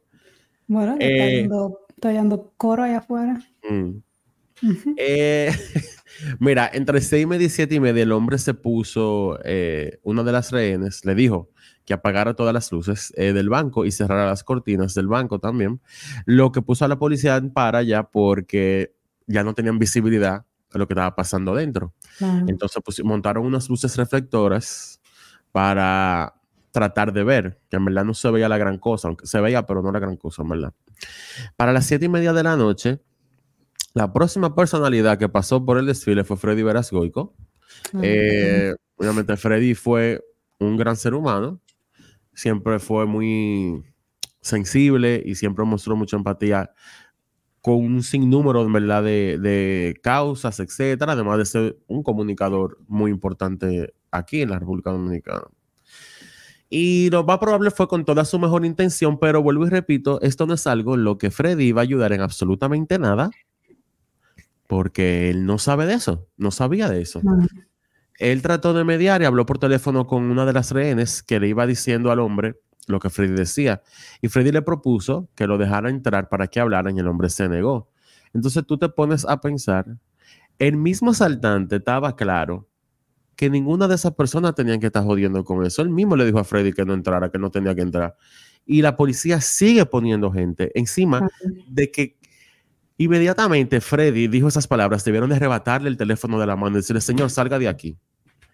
Bueno, 0.67 0.93
está 0.93 1.05
Eh, 1.07 1.41
yendo, 1.41 1.79
está 1.89 2.11
yendo 2.11 2.53
coro 2.55 2.83
allá 2.83 2.99
afuera. 2.99 3.39
Mm. 3.67 3.93
Eh, 4.95 5.51
mira, 6.39 6.69
entre 6.71 7.01
seis 7.01 7.23
y 7.23 7.25
media 7.25 7.47
y 7.47 7.49
siete 7.49 7.73
y 7.73 7.79
media, 7.79 8.03
el 8.03 8.11
hombre 8.11 8.37
se 8.37 8.53
puso, 8.53 9.39
eh, 9.43 9.97
una 10.03 10.21
de 10.21 10.31
las 10.33 10.51
rehenes 10.51 11.03
le 11.03 11.15
dijo 11.15 11.49
que 11.87 11.93
apagara 11.93 12.35
todas 12.35 12.53
las 12.53 12.69
luces 12.73 13.13
eh, 13.15 13.31
del 13.31 13.47
banco 13.47 13.85
y 13.85 13.91
cerrara 13.91 14.25
las 14.25 14.43
cortinas 14.43 14.93
del 14.93 15.07
banco 15.07 15.39
también, 15.39 15.79
lo 16.25 16.51
que 16.51 16.61
puso 16.61 16.83
a 16.83 16.89
la 16.89 16.99
policía 16.99 17.37
en 17.37 17.49
para 17.49 17.81
ya 17.81 18.03
porque 18.03 18.93
ya 19.25 19.45
no 19.45 19.53
tenían 19.53 19.79
visibilidad 19.79 20.45
de 20.71 20.79
lo 20.79 20.85
que 20.85 20.93
estaba 20.93 21.15
pasando 21.15 21.55
dentro. 21.55 21.93
Claro. 22.17 22.45
Entonces 22.49 22.81
pues, 22.83 23.01
montaron 23.05 23.45
unas 23.45 23.69
luces 23.69 23.95
reflectoras 23.95 24.99
para 25.53 26.35
tratar 26.71 27.13
de 27.13 27.23
ver, 27.23 27.61
que 27.69 27.77
en 27.77 27.85
verdad 27.85 28.03
no 28.03 28.13
se 28.13 28.29
veía 28.31 28.49
la 28.49 28.57
gran 28.57 28.77
cosa, 28.79 29.07
aunque 29.07 29.25
se 29.25 29.39
veía, 29.39 29.65
pero 29.65 29.81
no 29.81 29.89
la 29.93 29.99
gran 29.99 30.17
cosa, 30.17 30.41
en 30.41 30.49
verdad. 30.49 30.73
Para 31.55 31.71
las 31.71 31.85
siete 31.85 32.05
y 32.05 32.09
media 32.09 32.33
de 32.33 32.43
la 32.43 32.57
noche, 32.57 32.99
la 33.93 34.11
próxima 34.11 34.53
personalidad 34.53 35.17
que 35.17 35.29
pasó 35.29 35.65
por 35.65 35.77
el 35.77 35.85
desfile 35.85 36.25
fue 36.25 36.35
Freddy 36.35 36.63
Veras 36.63 36.91
Goico. 36.91 37.33
Ah, 37.93 37.99
Eh, 38.03 38.75
obviamente 38.97 39.37
Freddy 39.37 39.73
fue 39.73 40.21
un 40.59 40.75
gran 40.75 40.97
ser 40.97 41.13
humano, 41.13 41.61
siempre 42.37 42.77
fue 42.77 43.07
muy 43.07 43.83
sensible 44.41 45.23
y 45.25 45.33
siempre 45.33 45.65
mostró 45.65 45.95
mucha 45.95 46.17
empatía 46.17 46.69
con 47.61 47.77
un 47.77 48.03
sinnúmero 48.03 48.69
verdad 48.71 49.03
de, 49.03 49.39
de 49.39 49.99
causas, 50.03 50.59
etcétera, 50.59 51.13
además 51.13 51.39
de 51.39 51.45
ser 51.45 51.79
un 51.87 52.03
comunicador 52.03 52.77
muy 52.87 53.09
importante 53.09 53.93
aquí 54.11 54.43
en 54.43 54.51
la 54.51 54.59
República 54.59 54.91
Dominicana. 54.91 55.45
Y 56.69 57.09
lo 57.09 57.23
más 57.23 57.39
probable 57.39 57.71
fue 57.71 57.87
con 57.87 58.05
toda 58.05 58.23
su 58.23 58.37
mejor 58.37 58.65
intención, 58.65 59.17
pero 59.19 59.41
vuelvo 59.41 59.65
y 59.65 59.69
repito, 59.69 60.21
esto 60.21 60.45
no 60.45 60.53
es 60.53 60.67
algo 60.67 60.95
lo 60.95 61.17
que 61.17 61.31
Freddy 61.31 61.65
iba 61.65 61.81
a 61.81 61.83
ayudar 61.83 62.13
en 62.13 62.21
absolutamente 62.21 62.99
nada, 62.99 63.31
porque 64.67 65.31
él 65.31 65.47
no 65.47 65.57
sabe 65.57 65.87
de 65.87 65.95
eso, 65.95 66.27
no 66.37 66.51
sabía 66.51 66.87
de 66.87 67.01
eso. 67.01 67.21
Él 68.17 68.41
trató 68.41 68.73
de 68.73 68.83
mediar 68.83 69.21
y 69.21 69.25
habló 69.25 69.45
por 69.45 69.59
teléfono 69.59 70.07
con 70.07 70.23
una 70.23 70.45
de 70.45 70.53
las 70.53 70.71
rehenes 70.71 71.23
que 71.23 71.39
le 71.39 71.47
iba 71.47 71.67
diciendo 71.67 72.11
al 72.11 72.19
hombre 72.19 72.59
lo 72.87 72.99
que 72.99 73.09
Freddy 73.09 73.33
decía. 73.33 73.81
Y 74.21 74.29
Freddy 74.29 74.51
le 74.51 74.61
propuso 74.61 75.29
que 75.35 75.45
lo 75.45 75.57
dejara 75.57 75.89
entrar 75.89 76.29
para 76.29 76.47
que 76.47 76.59
hablaran 76.59 76.95
y 76.95 76.99
el 76.99 77.07
hombre 77.07 77.29
se 77.29 77.47
negó. 77.47 77.91
Entonces 78.33 78.65
tú 78.65 78.77
te 78.77 78.89
pones 78.89 79.25
a 79.25 79.39
pensar, 79.39 79.85
el 80.57 80.77
mismo 80.77 81.11
asaltante 81.11 81.77
estaba 81.77 82.15
claro 82.15 82.67
que 83.35 83.49
ninguna 83.49 83.87
de 83.87 83.95
esas 83.95 84.13
personas 84.15 84.55
tenían 84.55 84.79
que 84.79 84.87
estar 84.87 85.03
jodiendo 85.03 85.43
con 85.43 85.63
eso. 85.65 85.81
Él 85.83 85.89
mismo 85.89 86.15
le 86.15 86.25
dijo 86.25 86.39
a 86.39 86.43
Freddy 86.43 86.73
que 86.73 86.85
no 86.85 86.93
entrara, 86.93 87.29
que 87.29 87.37
no 87.37 87.51
tenía 87.51 87.75
que 87.75 87.81
entrar. 87.81 88.15
Y 88.65 88.81
la 88.81 88.97
policía 88.97 89.39
sigue 89.41 89.85
poniendo 89.85 90.31
gente 90.31 90.71
encima 90.73 91.27
de 91.67 91.91
que 91.91 92.17
inmediatamente 92.97 93.79
Freddy 93.79 94.27
dijo 94.27 94.47
esas 94.47 94.67
palabras, 94.67 95.05
debieron 95.05 95.29
de 95.29 95.35
arrebatarle 95.35 95.87
el 95.87 95.97
teléfono 95.97 96.39
de 96.39 96.47
la 96.47 96.55
mano 96.55 96.77
y 96.77 96.79
decirle, 96.79 96.99
señor, 96.99 97.29
salga 97.29 97.59
de 97.59 97.67
aquí. 97.67 97.97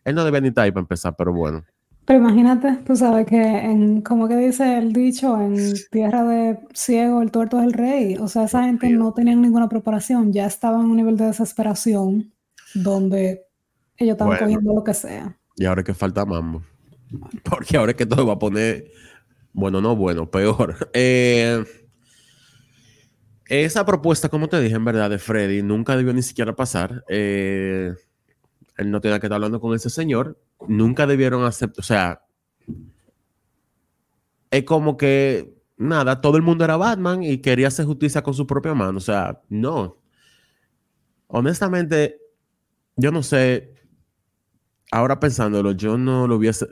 Él 0.06 0.16
no 0.16 0.24
debía 0.26 0.42
ni 0.42 0.50
estar 0.50 0.66
ahí 0.66 0.72
para 0.72 0.82
empezar, 0.82 1.16
pero 1.18 1.34
bueno. 1.34 1.64
Pero 2.06 2.20
imagínate, 2.20 2.80
tú 2.86 2.96
sabes 2.98 3.26
que 3.26 3.42
en, 3.42 4.02
como 4.02 4.28
que 4.28 4.36
dice 4.36 4.78
el 4.78 4.92
dicho, 4.92 5.40
en 5.40 5.56
tierra 5.90 6.24
de 6.26 6.60
ciego 6.74 7.22
el 7.22 7.32
tuerto 7.32 7.60
es 7.60 7.66
el 7.66 7.74
rey. 7.74 8.18
O 8.18 8.28
sea, 8.28 8.44
esa 8.44 8.64
gente 8.66 8.90
no 8.90 9.14
tenían 9.14 9.42
ninguna 9.42 9.70
preparación, 9.70 10.34
ya 10.34 10.46
estaban 10.46 10.82
en 10.82 10.88
un 10.88 10.98
nivel 10.98 11.16
de 11.16 11.28
desesperación 11.28 12.34
donde 12.74 13.46
ellos 13.96 14.14
estaban 14.14 14.32
Bueno. 14.32 14.46
cogiendo 14.46 14.74
lo 14.74 14.84
que 14.84 14.94
sea. 14.94 15.38
Y 15.56 15.64
ahora 15.66 15.82
es 15.82 15.86
que 15.86 15.94
falta 15.94 16.26
mambo. 16.26 16.62
Porque 17.44 17.78
ahora 17.78 17.92
es 17.92 17.98
que 17.98 18.06
todo 18.06 18.26
va 18.26 18.34
a 18.34 18.40
poner, 18.40 18.86
bueno, 19.54 19.80
no 19.80 19.96
bueno, 19.96 20.30
peor. 20.30 20.90
Eh, 20.94 21.64
esa 23.46 23.86
propuesta, 23.86 24.30
como 24.30 24.48
te 24.48 24.60
dije, 24.60 24.76
en 24.76 24.86
verdad, 24.86 25.10
de 25.10 25.20
Freddy, 25.20 25.62
nunca 25.62 25.96
debió 25.96 26.14
ni 26.14 26.24
siquiera 26.24 26.56
pasar. 26.56 27.04
Eh, 27.10 27.94
él 28.78 28.92
no 28.92 29.02
tenía 29.02 29.20
que 29.20 29.28
estar 29.28 29.36
hablando 29.36 29.60
con 29.60 29.76
ese 29.76 29.90
señor. 29.90 30.40
Nunca 30.68 31.08
debieron 31.08 31.44
aceptar, 31.46 31.80
o 31.80 31.84
sea, 31.84 32.26
es 34.52 34.64
como 34.66 34.98
que, 34.98 35.56
nada, 35.78 36.22
todo 36.22 36.38
el 36.38 36.44
mundo 36.44 36.64
era 36.64 36.78
Batman 36.78 37.24
y 37.24 37.40
quería 37.40 37.70
hacer 37.70 37.86
justicia 37.86 38.22
con 38.22 38.34
su 38.34 38.46
propia 38.46 38.74
mano. 38.76 38.98
O 38.98 39.02
sea, 39.02 39.42
no. 39.50 39.98
Honestamente, 41.28 42.20
yo 42.96 43.12
no 43.12 43.24
sé, 43.24 43.74
ahora 44.92 45.20
pensándolo, 45.20 45.72
yo 45.72 45.98
no 45.98 46.28
lo 46.28 46.36
hubiese, 46.36 46.68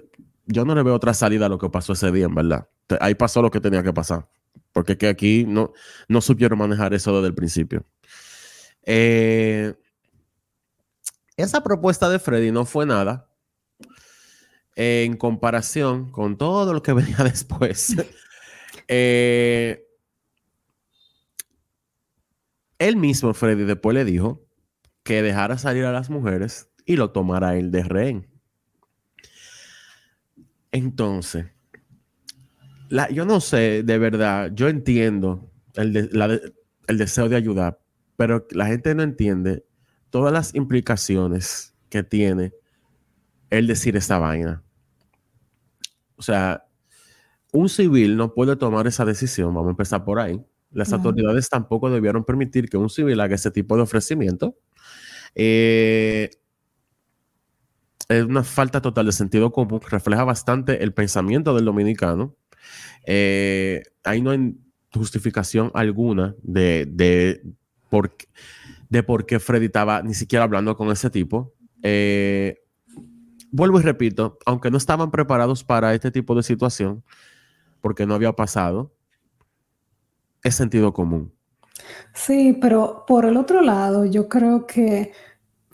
yo 0.45 0.63
no 0.65 0.75
le 0.75 0.83
veo 0.83 0.93
otra 0.93 1.15
salida 1.15 1.47
a 1.47 1.49
lo 1.49 1.57
que 1.57 1.69
pasó 1.69 1.93
ese 1.93 2.11
día, 2.11 2.25
en 2.25 2.35
verdad. 2.35 2.67
Ahí 2.99 3.15
pasó 3.15 3.41
lo 3.41 3.49
que 3.49 3.59
tenía 3.59 3.83
que 3.83 3.93
pasar. 3.93 4.27
porque 4.73 4.97
que 4.97 5.07
aquí 5.07 5.45
no, 5.47 5.73
no 6.07 6.21
supieron 6.21 6.59
manejar 6.59 6.93
eso 6.93 7.13
desde 7.15 7.27
el 7.27 7.35
principio. 7.35 7.85
Eh, 8.83 9.73
esa 11.37 11.63
propuesta 11.63 12.09
de 12.09 12.19
Freddy 12.19 12.51
no 12.51 12.65
fue 12.65 12.85
nada 12.85 13.27
en 14.75 15.17
comparación 15.17 16.11
con 16.11 16.37
todo 16.37 16.73
lo 16.73 16.81
que 16.81 16.93
venía 16.93 17.17
después. 17.17 17.95
Eh, 18.93 19.85
él 22.79 22.97
mismo, 22.97 23.33
Freddy, 23.33 23.63
después 23.63 23.93
le 23.93 24.03
dijo 24.03 24.45
que 25.03 25.21
dejara 25.21 25.57
salir 25.57 25.85
a 25.85 25.91
las 25.93 26.09
mujeres 26.09 26.69
y 26.85 26.95
lo 26.95 27.11
tomara 27.11 27.55
él 27.55 27.71
de 27.71 27.83
rehén. 27.83 28.27
Entonces, 30.71 31.45
yo 33.11 33.25
no 33.25 33.39
sé, 33.39 33.83
de 33.83 33.97
verdad, 33.97 34.51
yo 34.53 34.67
entiendo 34.67 35.49
el, 35.75 36.11
el 36.87 36.97
deseo 36.97 37.29
de 37.29 37.35
ayudar, 37.35 37.79
pero 38.17 38.47
la 38.51 38.67
gente 38.67 38.93
no 38.95 39.03
entiende 39.03 39.65
todas 40.11 40.31
las 40.31 40.53
implicaciones 40.53 41.73
que 41.89 42.03
tiene 42.03 42.53
el 43.49 43.65
decir 43.67 43.97
esta 43.97 44.19
vaina. 44.19 44.63
O 46.15 46.21
sea, 46.21 46.65
un 47.51 47.67
civil 47.67 48.15
no 48.15 48.33
puede 48.33 48.55
tomar 48.55 48.87
esa 48.87 49.05
decisión, 49.05 49.53
vamos 49.53 49.69
a 49.69 49.71
empezar 49.71 50.05
por 50.05 50.19
ahí. 50.19 50.39
Las 50.71 50.93
autoridades 50.93 51.49
tampoco 51.49 51.89
debieron 51.89 52.23
permitir 52.23 52.69
que 52.69 52.77
un 52.77 52.89
civil 52.89 53.19
haga 53.19 53.35
ese 53.35 53.51
tipo 53.51 53.75
de 53.75 53.81
ofrecimiento. 53.81 54.55
Eh, 55.35 56.29
es 58.07 58.23
una 58.23 58.43
falta 58.43 58.81
total 58.81 59.05
de 59.05 59.11
sentido 59.11 59.51
común, 59.51 59.81
refleja 59.89 60.23
bastante 60.23 60.83
el 60.83 60.93
pensamiento 60.93 61.53
del 61.53 61.65
dominicano. 61.65 62.35
Eh, 63.05 63.83
ahí 64.03 64.21
no 64.21 64.31
hay 64.31 64.55
justificación 64.93 65.71
alguna 65.73 66.35
de, 66.41 66.85
de, 66.89 67.43
por, 67.89 68.15
de 68.91 69.03
por 69.03 69.25
qué 69.25 69.39
Freddy 69.39 69.67
estaba 69.67 70.03
ni 70.03 70.13
siquiera 70.13 70.43
hablando 70.43 70.75
con 70.75 70.91
ese 70.91 71.09
tipo. 71.09 71.53
Eh, 71.81 72.61
vuelvo 73.49 73.79
y 73.79 73.83
repito, 73.83 74.37
aunque 74.45 74.69
no 74.69 74.77
estaban 74.77 75.09
preparados 75.11 75.63
para 75.63 75.93
este 75.93 76.11
tipo 76.11 76.35
de 76.35 76.43
situación, 76.43 77.01
porque 77.79 78.05
no 78.05 78.13
había 78.13 78.33
pasado, 78.33 78.93
es 80.43 80.55
sentido 80.55 80.91
común. 80.91 81.33
Sí, 82.13 82.57
pero 82.61 83.05
por 83.07 83.23
el 83.23 83.37
otro 83.37 83.61
lado, 83.61 84.03
yo 84.03 84.27
creo 84.27 84.67
que 84.67 85.13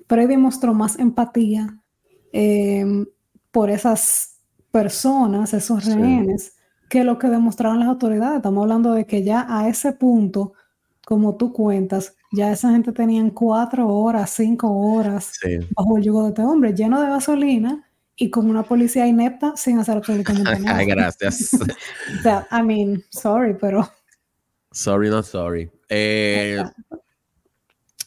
Freddy 0.07 0.37
mostró 0.37 0.75
más 0.75 0.99
empatía 0.99 1.81
em, 2.31 3.07
por 3.49 3.71
esas 3.71 4.41
personas, 4.69 5.55
esos 5.55 5.85
rehenes, 5.85 6.55
que 6.87 7.03
lo 7.03 7.17
que 7.17 7.29
demostraron 7.29 7.79
las 7.79 7.89
autoridades. 7.89 8.37
Estamos 8.37 8.61
hablando 8.61 8.93
de 8.93 9.07
que 9.07 9.23
ya 9.23 9.47
a 9.49 9.67
ese 9.67 9.93
punto, 9.93 10.53
como 11.03 11.35
tú 11.35 11.51
cuentas, 11.51 12.16
ya 12.31 12.51
esa 12.51 12.71
gente 12.71 12.91
tenían 12.91 13.29
cuatro 13.29 13.87
horas, 13.87 14.29
cinco 14.31 14.69
horas 14.69 15.33
bajo 15.75 15.97
el 15.97 16.03
yugo 16.03 16.23
de 16.23 16.29
este 16.29 16.41
hombre, 16.41 16.73
lleno 16.73 17.01
de 17.01 17.07
gasolina 17.07 17.87
y 18.15 18.29
con 18.29 18.49
una 18.49 18.63
policía 18.63 19.07
inepta 19.07 19.55
sin 19.55 19.79
hacer 19.79 19.97
absolutamente 19.97 20.59
nada. 20.59 20.83
Gracias. 20.83 21.53
o 22.19 22.21
sea, 22.21 22.47
I 22.51 22.63
mean, 22.63 23.03
sorry, 23.09 23.53
pero. 23.53 23.89
Sorry, 24.71 25.09
not 25.09 25.25
sorry. 25.25 25.69
Eh, 25.89 26.61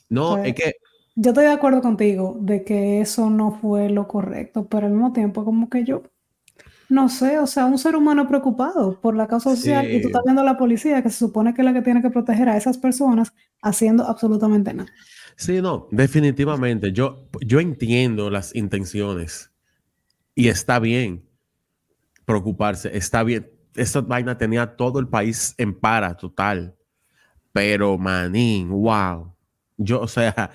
no, 0.08 0.36
pues, 0.36 0.48
es 0.48 0.54
que. 0.54 0.74
Yo 1.16 1.30
estoy 1.30 1.44
de 1.44 1.52
acuerdo 1.52 1.82
contigo 1.82 2.36
de 2.40 2.64
que 2.64 3.00
eso 3.00 3.30
no 3.30 3.52
fue 3.60 3.90
lo 3.90 4.08
correcto, 4.08 4.66
pero 4.66 4.86
al 4.86 4.92
mismo 4.92 5.12
tiempo, 5.12 5.44
como 5.44 5.68
que 5.68 5.84
yo 5.84 6.02
no 6.90 7.08
sé, 7.08 7.38
o 7.38 7.46
sea, 7.46 7.66
un 7.66 7.78
ser 7.78 7.94
humano 7.94 8.26
preocupado 8.26 9.00
por 9.00 9.16
la 9.16 9.28
causa 9.28 9.54
social 9.54 9.90
y 9.90 10.02
tú 10.02 10.08
estás 10.08 10.22
viendo 10.24 10.42
a 10.42 10.44
la 10.44 10.58
policía 10.58 11.02
que 11.02 11.08
se 11.08 11.18
supone 11.18 11.54
que 11.54 11.62
es 11.62 11.64
la 11.64 11.72
que 11.72 11.82
tiene 11.82 12.02
que 12.02 12.10
proteger 12.10 12.48
a 12.48 12.56
esas 12.56 12.78
personas 12.78 13.32
haciendo 13.62 14.04
absolutamente 14.04 14.74
nada. 14.74 14.90
Sí, 15.36 15.62
no, 15.62 15.86
definitivamente. 15.92 16.92
Yo, 16.92 17.28
yo 17.40 17.60
entiendo 17.60 18.28
las 18.28 18.54
intenciones 18.54 19.52
y 20.34 20.48
está 20.48 20.80
bien 20.80 21.24
preocuparse, 22.24 22.96
está 22.96 23.22
bien. 23.22 23.48
Esta 23.74 24.00
vaina 24.00 24.36
tenía 24.36 24.76
todo 24.76 24.98
el 24.98 25.06
país 25.06 25.54
en 25.58 25.78
para 25.78 26.16
total. 26.16 26.74
Pero, 27.52 27.98
manín, 27.98 28.68
wow. 28.68 29.32
Yo, 29.76 30.00
o 30.00 30.08
sea, 30.08 30.50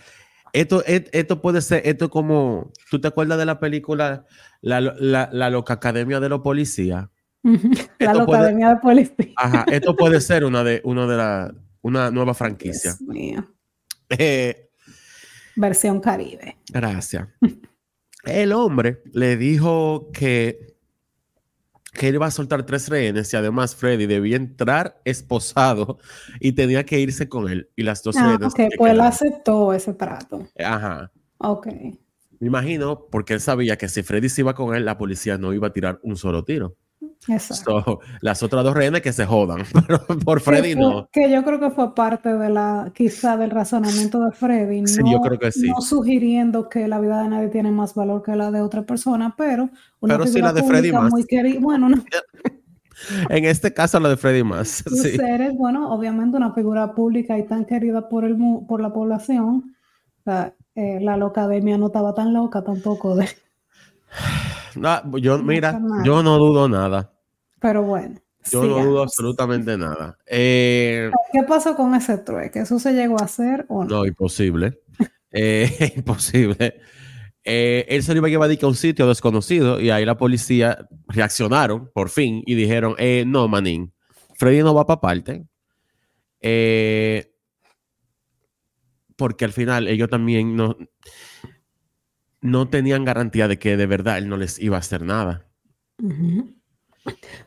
esto, 0.55 0.83
esto 0.85 1.41
puede 1.41 1.61
ser, 1.61 1.81
esto 1.85 2.09
como, 2.09 2.71
¿tú 2.89 2.99
te 2.99 3.07
acuerdas 3.07 3.37
de 3.37 3.45
la 3.45 3.59
película 3.59 4.25
La, 4.61 4.79
la, 4.79 5.49
Loca 5.49 5.73
Academia 5.73 6.19
de 6.19 6.29
los 6.29 6.41
Policías? 6.41 7.07
la 7.99 8.13
Loca 8.13 8.37
Academia 8.37 8.69
de 8.69 8.75
Policía. 8.77 9.33
Ajá, 9.35 9.65
esto 9.71 9.95
puede 9.95 10.21
ser 10.21 10.45
una 10.45 10.63
de, 10.63 10.81
una 10.83 11.07
de 11.07 11.17
la, 11.17 11.53
una 11.81 12.09
nueva 12.09 12.33
franquicia. 12.33 12.95
Eh, 14.09 14.69
Versión 15.55 15.99
Caribe. 15.99 16.57
Gracias. 16.71 17.27
El 18.23 18.53
hombre 18.53 19.03
le 19.13 19.37
dijo 19.37 20.09
que 20.11 20.74
que 21.95 22.09
él 22.09 22.15
iba 22.15 22.27
a 22.27 22.31
soltar 22.31 22.65
tres 22.65 22.89
rehenes 22.89 23.33
y 23.33 23.37
además 23.37 23.75
Freddy 23.75 24.05
debía 24.05 24.35
entrar 24.35 25.01
esposado 25.05 25.97
y 26.39 26.51
tenía 26.51 26.85
que 26.85 26.99
irse 26.99 27.27
con 27.27 27.49
él. 27.49 27.69
Y 27.75 27.83
las 27.83 28.03
dos 28.03 28.15
ah, 28.17 28.37
Ok, 28.43 28.59
pues 28.77 28.93
él 28.93 29.01
aceptó 29.01 29.73
ese 29.73 29.93
trato. 29.93 30.47
Ajá. 30.59 31.11
Ok. 31.37 31.67
Me 32.39 32.47
imagino 32.47 33.07
porque 33.09 33.33
él 33.33 33.41
sabía 33.41 33.77
que 33.77 33.87
si 33.87 34.03
Freddy 34.03 34.29
se 34.29 34.41
iba 34.41 34.53
con 34.53 34.75
él, 34.75 34.85
la 34.85 34.97
policía 34.97 35.37
no 35.37 35.53
iba 35.53 35.67
a 35.67 35.73
tirar 35.73 35.99
un 36.03 36.17
solo 36.17 36.43
tiro. 36.43 36.75
Exacto. 37.27 37.99
las 38.21 38.43
otras 38.43 38.63
dos 38.63 38.73
rehenes 38.73 39.01
que 39.01 39.11
se 39.11 39.25
jodan, 39.25 39.63
pero 39.87 40.05
por 40.23 40.41
Freddy 40.41 40.75
no. 40.75 41.09
Que 41.11 41.31
yo 41.31 41.43
creo 41.43 41.59
que 41.59 41.71
fue 41.71 41.95
parte 41.95 42.37
de 42.37 42.49
la, 42.49 42.91
quizá 42.93 43.37
del 43.37 43.51
razonamiento 43.51 44.19
de 44.19 44.31
Freddy. 44.31 44.81
No, 44.81 44.87
sí, 44.87 45.01
yo 45.05 45.19
creo 45.21 45.39
que 45.39 45.51
sí. 45.51 45.69
No 45.69 45.81
sugiriendo 45.81 46.69
que 46.69 46.87
la 46.87 46.99
vida 46.99 47.23
de 47.23 47.29
nadie 47.29 47.47
tiene 47.49 47.71
más 47.71 47.95
valor 47.95 48.21
que 48.21 48.35
la 48.35 48.51
de 48.51 48.61
otra 48.61 48.83
persona, 48.83 49.33
pero 49.37 49.69
una 49.99 50.17
pero 50.17 50.27
sí 50.27 50.39
la 50.39 50.53
de 50.53 50.63
Freddy 50.63 50.91
más. 50.91 51.11
Muy 51.11 51.25
bueno, 51.59 51.87
en 53.29 53.45
este 53.45 53.73
caso 53.73 53.99
la 53.99 54.09
de 54.09 54.17
Freddy 54.17 54.43
más. 54.43 54.83
Sí. 54.95 55.17
Eres, 55.21 55.53
bueno, 55.55 55.91
obviamente 55.93 56.37
una 56.37 56.53
figura 56.53 56.93
pública 56.93 57.37
y 57.37 57.43
tan 57.43 57.65
querida 57.65 58.07
por, 58.07 58.25
el, 58.25 58.37
por 58.67 58.81
la 58.81 58.93
población. 58.93 59.75
Eh, 60.75 60.99
la 60.99 61.15
locademia 61.15 61.77
no 61.77 61.87
estaba 61.87 62.13
tan 62.13 62.33
loca 62.33 62.63
tampoco 62.63 63.15
de... 63.15 63.27
No, 64.75 65.17
yo, 65.17 65.37
mira, 65.37 65.79
yo 66.03 66.21
no 66.21 66.37
dudo 66.37 66.67
nada. 66.67 67.14
Pero 67.65 67.81
bueno. 67.81 68.21
Yo 68.51 68.63
no 68.63 68.85
dudo 68.85 69.01
absolutamente 69.01 69.75
nada. 69.75 70.19
Eh, 70.27 71.09
¿Qué 71.33 71.41
pasó 71.47 71.75
con 71.75 71.95
ese 71.95 72.19
trueque? 72.19 72.59
¿Eso 72.59 72.77
se 72.77 72.93
llegó 72.93 73.19
a 73.19 73.23
hacer 73.25 73.65
o 73.69 73.83
no? 73.83 73.89
No, 73.89 74.05
imposible. 74.05 74.81
eh, 75.31 75.93
imposible. 75.97 76.79
Eh, 77.43 77.87
él 77.89 78.03
se 78.03 78.13
lo 78.13 78.19
iba 78.19 78.27
a 78.27 78.29
llevar 78.29 78.51
a 78.51 78.67
un 78.67 78.75
sitio 78.75 79.07
desconocido 79.07 79.79
y 79.79 79.89
ahí 79.89 80.05
la 80.05 80.15
policía 80.15 80.87
reaccionaron 81.07 81.89
por 81.91 82.09
fin 82.09 82.43
y 82.45 82.53
dijeron, 82.53 82.93
eh, 82.99 83.23
no, 83.25 83.47
manín, 83.47 83.91
Freddy 84.35 84.61
no 84.61 84.75
va 84.75 84.85
para 84.85 85.01
parte. 85.01 85.47
porque 89.15 89.45
al 89.45 89.53
final 89.53 89.87
ellos 89.87 90.09
también 90.09 90.55
no, 90.55 90.77
no 92.41 92.69
tenían 92.69 93.05
garantía 93.05 93.47
de 93.47 93.57
que 93.57 93.75
de 93.75 93.87
verdad 93.87 94.19
él 94.19 94.29
no 94.29 94.37
les 94.37 94.59
iba 94.59 94.75
a 94.75 94.81
hacer 94.81 95.01
nada. 95.01 95.47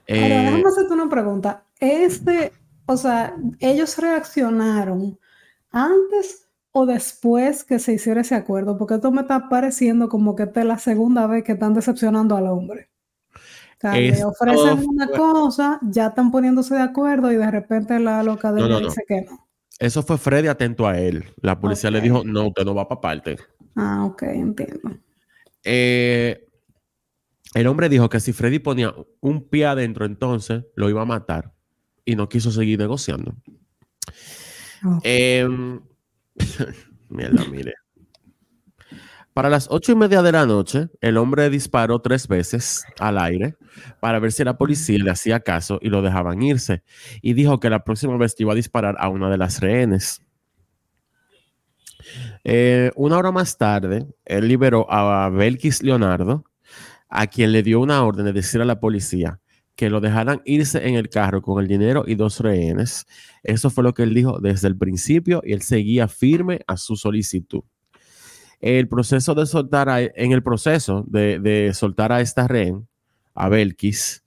Eh, 0.07 0.29
déjame 0.29 0.63
hacerte 0.67 0.95
una 0.95 1.09
pregunta. 1.09 1.65
Este, 1.81 2.53
o 2.87 2.97
sea, 2.97 3.37
ellos 3.61 3.99
reaccionaron 3.99 5.19
antes 5.71 6.49
o 6.73 6.87
después 6.87 7.65
que 7.65 7.79
se 7.79 7.95
hiciera 7.95 8.21
ese 8.21 8.35
acuerdo, 8.35 8.79
porque 8.79 8.95
esto 8.95 9.11
me 9.11 9.23
está 9.23 9.49
pareciendo 9.49 10.09
como 10.09 10.37
que 10.37 10.45
esta 10.45 10.61
es 10.61 10.67
la 10.67 10.79
segunda 10.79 11.27
vez 11.27 11.45
que 11.45 11.53
están 11.53 11.75
decepcionando 11.75 12.37
al 12.37 12.47
hombre. 12.47 12.89
O 13.35 13.81
sea, 13.81 13.93
le 13.93 14.25
ofrecen 14.25 14.85
una 14.89 15.09
cosa, 15.09 15.79
ya 15.83 16.09
están 16.09 16.31
poniéndose 16.31 16.75
de 16.75 16.83
acuerdo 16.83 17.31
y 17.31 17.37
de 17.37 17.51
repente 17.51 17.99
la 18.01 18.23
loca 18.23 18.53
de 18.53 18.81
dice 18.81 19.03
que 19.07 19.23
no. 19.23 19.49
Eso 19.79 20.03
fue 20.03 20.19
Freddy 20.19 20.49
atento 20.49 20.89
a 20.89 20.99
él. 20.99 21.25
La 21.41 21.61
policía 21.61 21.91
le 21.91 22.01
dijo, 22.01 22.25
no, 22.25 22.49
usted 22.49 22.65
no 22.65 22.75
va 22.75 22.89
para 22.89 23.01
parte. 23.01 23.37
Ah, 23.77 24.05
ok, 24.05 24.23
entiendo. 24.23 24.99
Eh, 25.63 26.48
el 27.55 27.67
hombre 27.67 27.89
dijo 27.89 28.09
que 28.09 28.21
si 28.21 28.33
Freddy 28.33 28.59
ponía 28.59 28.95
un 29.21 29.49
pie 29.49 29.67
adentro, 29.67 30.05
entonces 30.05 30.65
lo 30.75 30.89
iba 30.89 31.03
a 31.03 31.07
matar 31.07 31.55
y 32.05 32.17
no 32.17 32.29
quiso 32.29 32.51
seguir 32.51 32.79
negociando. 32.79 33.35
Em, 35.03 35.81
mierda, 37.09 37.45
mire. 37.51 37.75
Para 39.39 39.51
las 39.51 39.69
ocho 39.71 39.93
y 39.93 39.95
media 39.95 40.21
de 40.21 40.33
la 40.33 40.47
noche, 40.47 40.89
el 41.01 41.17
hombre 41.17 41.49
disparó 41.49 42.01
tres 42.01 42.27
veces 42.27 42.85
al 42.99 43.19
aire 43.19 43.55
para 44.01 44.19
ver 44.19 44.33
si 44.33 44.43
la 44.43 44.59
policía 44.59 44.99
le 44.99 45.13
hacía 45.13 45.39
caso 45.41 45.79
y 45.81 45.91
lo 45.91 46.03
dejaban 46.03 46.43
irse. 46.43 46.83
Y 47.23 47.35
dijo 47.35 47.61
que 47.61 47.71
la 47.71 47.85
próxima 47.85 48.17
vez 48.17 48.35
iba 48.39 48.53
a 48.53 48.57
disparar 48.57 48.97
a 48.99 49.09
una 49.09 49.31
de 49.31 49.39
las 49.39 49.61
rehenes. 49.61 50.23
Eh, 52.43 52.91
una 52.97 53.19
hora 53.19 53.31
más 53.31 53.57
tarde, 53.59 54.09
él 54.25 54.49
liberó 54.49 54.91
a 54.91 55.29
Belkis 55.29 55.85
Leonardo, 55.85 56.45
a 57.09 57.27
quien 57.27 57.53
le 57.53 57.63
dio 57.63 57.81
una 57.81 58.05
orden 58.05 58.27
de 58.27 58.33
decir 58.33 58.61
a 58.61 58.65
la 58.65 58.81
policía 58.81 59.41
que 59.79 59.91
lo 59.91 60.01
dejaran 60.01 60.43
irse 60.45 60.89
en 60.89 60.97
el 60.97 61.09
carro 61.09 61.41
con 61.41 61.63
el 61.63 61.69
dinero 61.69 62.03
y 62.05 62.17
dos 62.17 62.41
rehenes. 62.41 63.07
Eso 63.45 63.71
fue 63.71 63.85
lo 63.85 63.95
que 63.95 64.03
él 64.03 64.13
dijo 64.13 64.41
desde 64.41 64.67
el 64.67 64.77
principio 64.77 65.41
y 65.45 65.53
él 65.53 65.63
seguía 65.63 66.09
firme 66.09 66.61
a 66.67 66.77
su 66.77 66.97
solicitud. 66.97 67.63
El 68.61 68.89
proceso 68.89 69.37
de 69.37 69.47
soltar, 69.47 69.89
a, 69.89 70.01
en 70.01 70.33
el 70.33 70.43
proceso 70.43 71.05
de, 71.07 71.39
de 71.39 71.73
soltar 71.75 72.11
a 72.11 72.21
esta 72.21 72.49
rehén, 72.49 72.89
a 73.35 73.49
Belkis, 73.49 74.25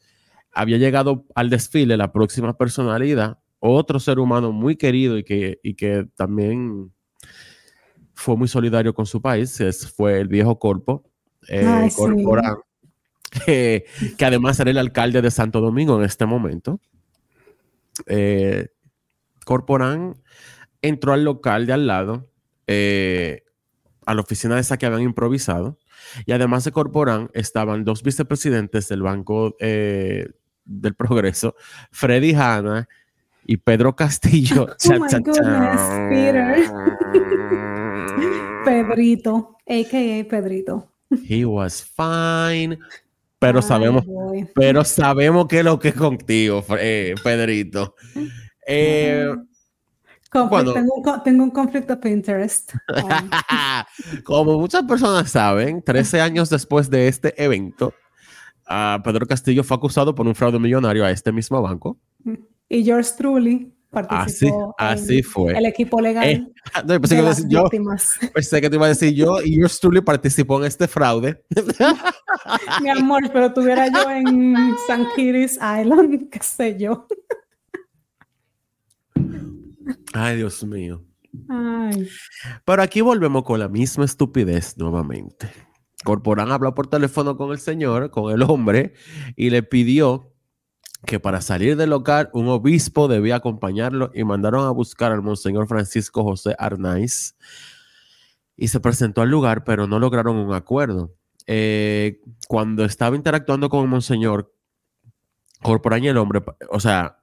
había 0.54 0.78
llegado 0.78 1.26
al 1.36 1.50
desfile 1.50 1.98
la 1.98 2.14
próxima 2.14 2.58
personalidad, 2.58 3.40
otro 3.60 4.00
ser 4.00 4.20
humano 4.20 4.54
muy 4.54 4.78
querido 4.78 5.18
y 5.18 5.26
que, 5.26 5.60
y 5.64 5.76
que 5.76 6.08
también 6.16 6.94
fue 8.14 8.38
muy 8.38 8.48
solidario 8.48 8.94
con 8.94 9.06
su 9.06 9.22
país, 9.22 9.60
es, 9.60 9.92
fue 9.92 10.20
el 10.20 10.30
viejo 10.30 10.58
Corpo, 10.60 11.04
eh, 11.50 11.66
Ay, 11.66 11.90
sí. 11.90 12.02
Que, 13.32 13.86
que 14.18 14.26
además 14.26 14.60
era 14.60 14.72
el 14.72 14.78
alcalde 14.78 15.22
de 15.22 15.32
Santo 15.32 15.62
Domingo 15.62 15.98
en 15.98 16.04
este 16.04 16.26
momento. 16.26 16.82
Eh, 18.08 18.68
Corporán 19.46 20.16
entró 20.82 21.14
al 21.14 21.24
local 21.24 21.66
de 21.66 21.74
al 21.74 21.88
lado, 21.88 22.30
eh, 22.68 23.44
a 24.06 24.14
la 24.14 24.22
oficina 24.22 24.60
esa 24.60 24.78
que 24.78 24.86
habían 24.86 25.02
improvisado, 25.02 25.78
y 26.26 26.32
además 26.32 26.64
de 26.64 26.72
Corporán 26.72 27.30
estaban 27.34 27.84
dos 27.84 28.04
vicepresidentes 28.04 28.88
del 28.90 29.02
Banco 29.02 29.56
eh, 29.60 30.28
del 30.66 30.96
Progreso, 30.96 31.56
Freddy 31.92 32.34
Hanna 32.34 32.88
y 33.46 33.58
Pedro 33.58 33.96
Castillo. 33.96 34.68
Oh 34.90 35.00
my 35.00 35.08
goodness, 35.24 35.82
Peter. 36.10 36.70
Pedrito, 38.66 39.58
a.k.a. 39.68 40.24
Pedrito. 40.28 40.88
He 41.28 41.46
was 41.46 41.82
fine. 41.84 42.78
Pero 43.42 43.58
Ay, 43.58 43.64
sabemos, 43.68 44.06
boy. 44.06 44.48
pero 44.54 44.84
sabemos 44.86 45.48
que 45.48 45.58
es 45.60 45.66
lo 45.66 45.80
que 45.80 45.88
es 45.88 45.96
contigo, 45.96 46.64
eh, 46.80 47.16
Pedrito. 47.24 47.96
Eh, 48.68 49.28
Conflict- 50.32 50.74
tengo, 50.76 50.94
un, 50.96 51.04
co- 51.04 51.22
tengo 51.24 51.44
un 51.44 51.50
conflicto 51.50 51.94
of 51.96 52.06
interest. 52.06 52.74
Um, 52.96 53.10
como 54.24 54.60
muchas 54.60 54.84
personas 54.84 55.30
saben, 55.32 55.82
13 55.82 56.22
años 56.22 56.50
después 56.52 56.90
de 56.92 57.08
este 57.08 57.34
evento, 57.44 57.94
ah, 58.68 59.02
Pedro 59.04 59.26
Castillo 59.26 59.64
fue 59.64 59.76
acusado 59.76 60.14
por 60.14 60.28
un 60.28 60.36
fraude 60.36 60.60
millonario 60.60 61.04
a 61.04 61.10
este 61.12 61.32
mismo 61.32 61.60
banco. 61.62 61.98
y 62.70 62.84
yours 62.84 63.16
truly 63.18 63.74
participó 63.92 64.74
así 64.78 65.18
en 65.18 65.24
fue. 65.24 65.58
el 65.58 65.66
equipo 65.66 66.02
legal 66.02 66.28
Eh, 66.28 66.44
no, 66.88 67.00
pensé, 67.00 67.16
de 67.16 67.22
que 67.22 67.28
las 67.28 67.48
yo, 67.48 67.70
pensé 68.34 68.62
que 68.62 68.70
te 68.70 68.76
iba 68.76 68.86
a 68.86 68.90
decir 68.90 69.14
yo 69.14 69.42
y 69.42 69.60
yours 69.60 69.80
truly 69.80 70.02
participó 70.02 70.60
en 70.60 70.66
este 70.68 70.88
fraude. 70.88 71.44
Mi 72.82 72.90
amor, 72.90 73.30
pero 73.32 73.48
estuviera 73.48 73.88
yo 73.88 74.10
en 74.10 74.76
San 74.88 75.06
Kitts 75.16 75.56
Island, 75.56 76.30
qué 76.30 76.40
sé 76.42 76.78
yo. 76.80 77.06
Ay, 80.14 80.38
Dios 80.38 80.64
mío. 80.64 81.04
Ay, 81.48 82.08
Pero 82.66 82.82
aquí 82.82 83.02
volvemos 83.02 83.44
con 83.44 83.60
la 83.60 83.68
misma 83.68 84.06
estupidez 84.06 84.78
nuevamente. 84.78 85.52
Corporán 86.04 86.52
habló 86.52 86.74
por 86.74 86.88
teléfono 86.88 87.38
con 87.38 87.52
el 87.52 87.60
señor, 87.60 88.10
con 88.10 88.34
el 88.34 88.42
hombre, 88.44 88.94
y 89.36 89.50
le 89.50 89.64
pidió 89.64 90.31
que 91.06 91.20
para 91.20 91.42
salir 91.42 91.76
del 91.78 91.90
local 91.90 92.30
un 92.34 92.48
obispo 92.48 93.08
debía 93.08 93.38
acompañarlo 93.38 94.12
y 94.14 94.24
mandaron 94.24 94.66
a 94.66 94.72
buscar 94.72 95.12
al 95.12 95.22
monseñor 95.22 95.68
Francisco 95.68 96.24
José 96.24 96.56
Arnaiz 96.60 97.36
y 98.56 98.68
se 98.68 98.80
presentó 98.80 99.22
al 99.22 99.30
lugar, 99.30 99.64
pero 99.64 99.88
no 99.88 99.98
lograron 100.00 100.36
un 100.38 100.54
acuerdo. 100.54 101.16
Eh, 101.48 102.22
cuando 102.48 102.86
estaba 102.86 103.16
interactuando 103.16 103.68
con 103.70 103.82
el 103.82 103.88
monseñor, 103.88 104.54
Corporán 105.64 106.04
y 106.04 106.08
el 106.08 106.18
hombre, 106.18 106.42
o 106.70 106.80
sea, 106.80 107.18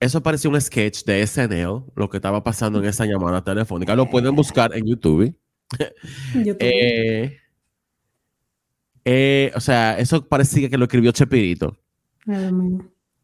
eso 0.00 0.22
parecía 0.22 0.50
un 0.50 0.60
sketch 0.60 1.04
de 1.04 1.22
SNL, 1.26 1.84
lo 1.94 2.10
que 2.10 2.18
estaba 2.18 2.42
pasando 2.44 2.80
en 2.80 2.86
esa 2.86 3.06
llamada 3.06 3.42
telefónica. 3.44 3.94
Lo 3.96 4.10
pueden 4.10 4.34
buscar 4.34 4.76
en 4.76 4.86
YouTube. 4.86 5.34
yo 6.34 6.56
tuve- 6.56 6.58
Eh, 6.60 7.40
eh, 9.04 9.52
o 9.54 9.60
sea, 9.60 9.98
eso 9.98 10.26
parecía 10.28 10.68
que 10.68 10.76
lo 10.78 10.84
escribió 10.84 11.12
Chepirito. 11.12 11.78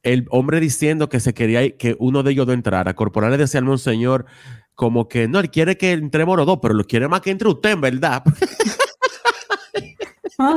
El 0.02 0.26
hombre 0.30 0.60
diciendo 0.60 1.08
que 1.08 1.20
se 1.20 1.34
quería 1.34 1.76
que 1.76 1.96
uno 1.98 2.22
de 2.22 2.32
ellos 2.32 2.46
no 2.46 2.52
entrara. 2.52 2.94
Corporal 2.94 3.30
le 3.30 3.38
decía 3.38 3.58
al 3.58 3.66
monseñor 3.66 4.26
como 4.74 5.08
que 5.08 5.28
no, 5.28 5.38
él 5.38 5.50
quiere 5.50 5.76
que 5.76 5.92
entremos 5.92 6.36
los 6.36 6.46
dos, 6.46 6.58
pero 6.60 6.74
lo 6.74 6.84
quiere 6.84 7.08
más 7.08 7.20
que 7.20 7.30
entre 7.30 7.48
usted, 7.48 7.70
en 7.70 7.80
verdad. 7.80 8.22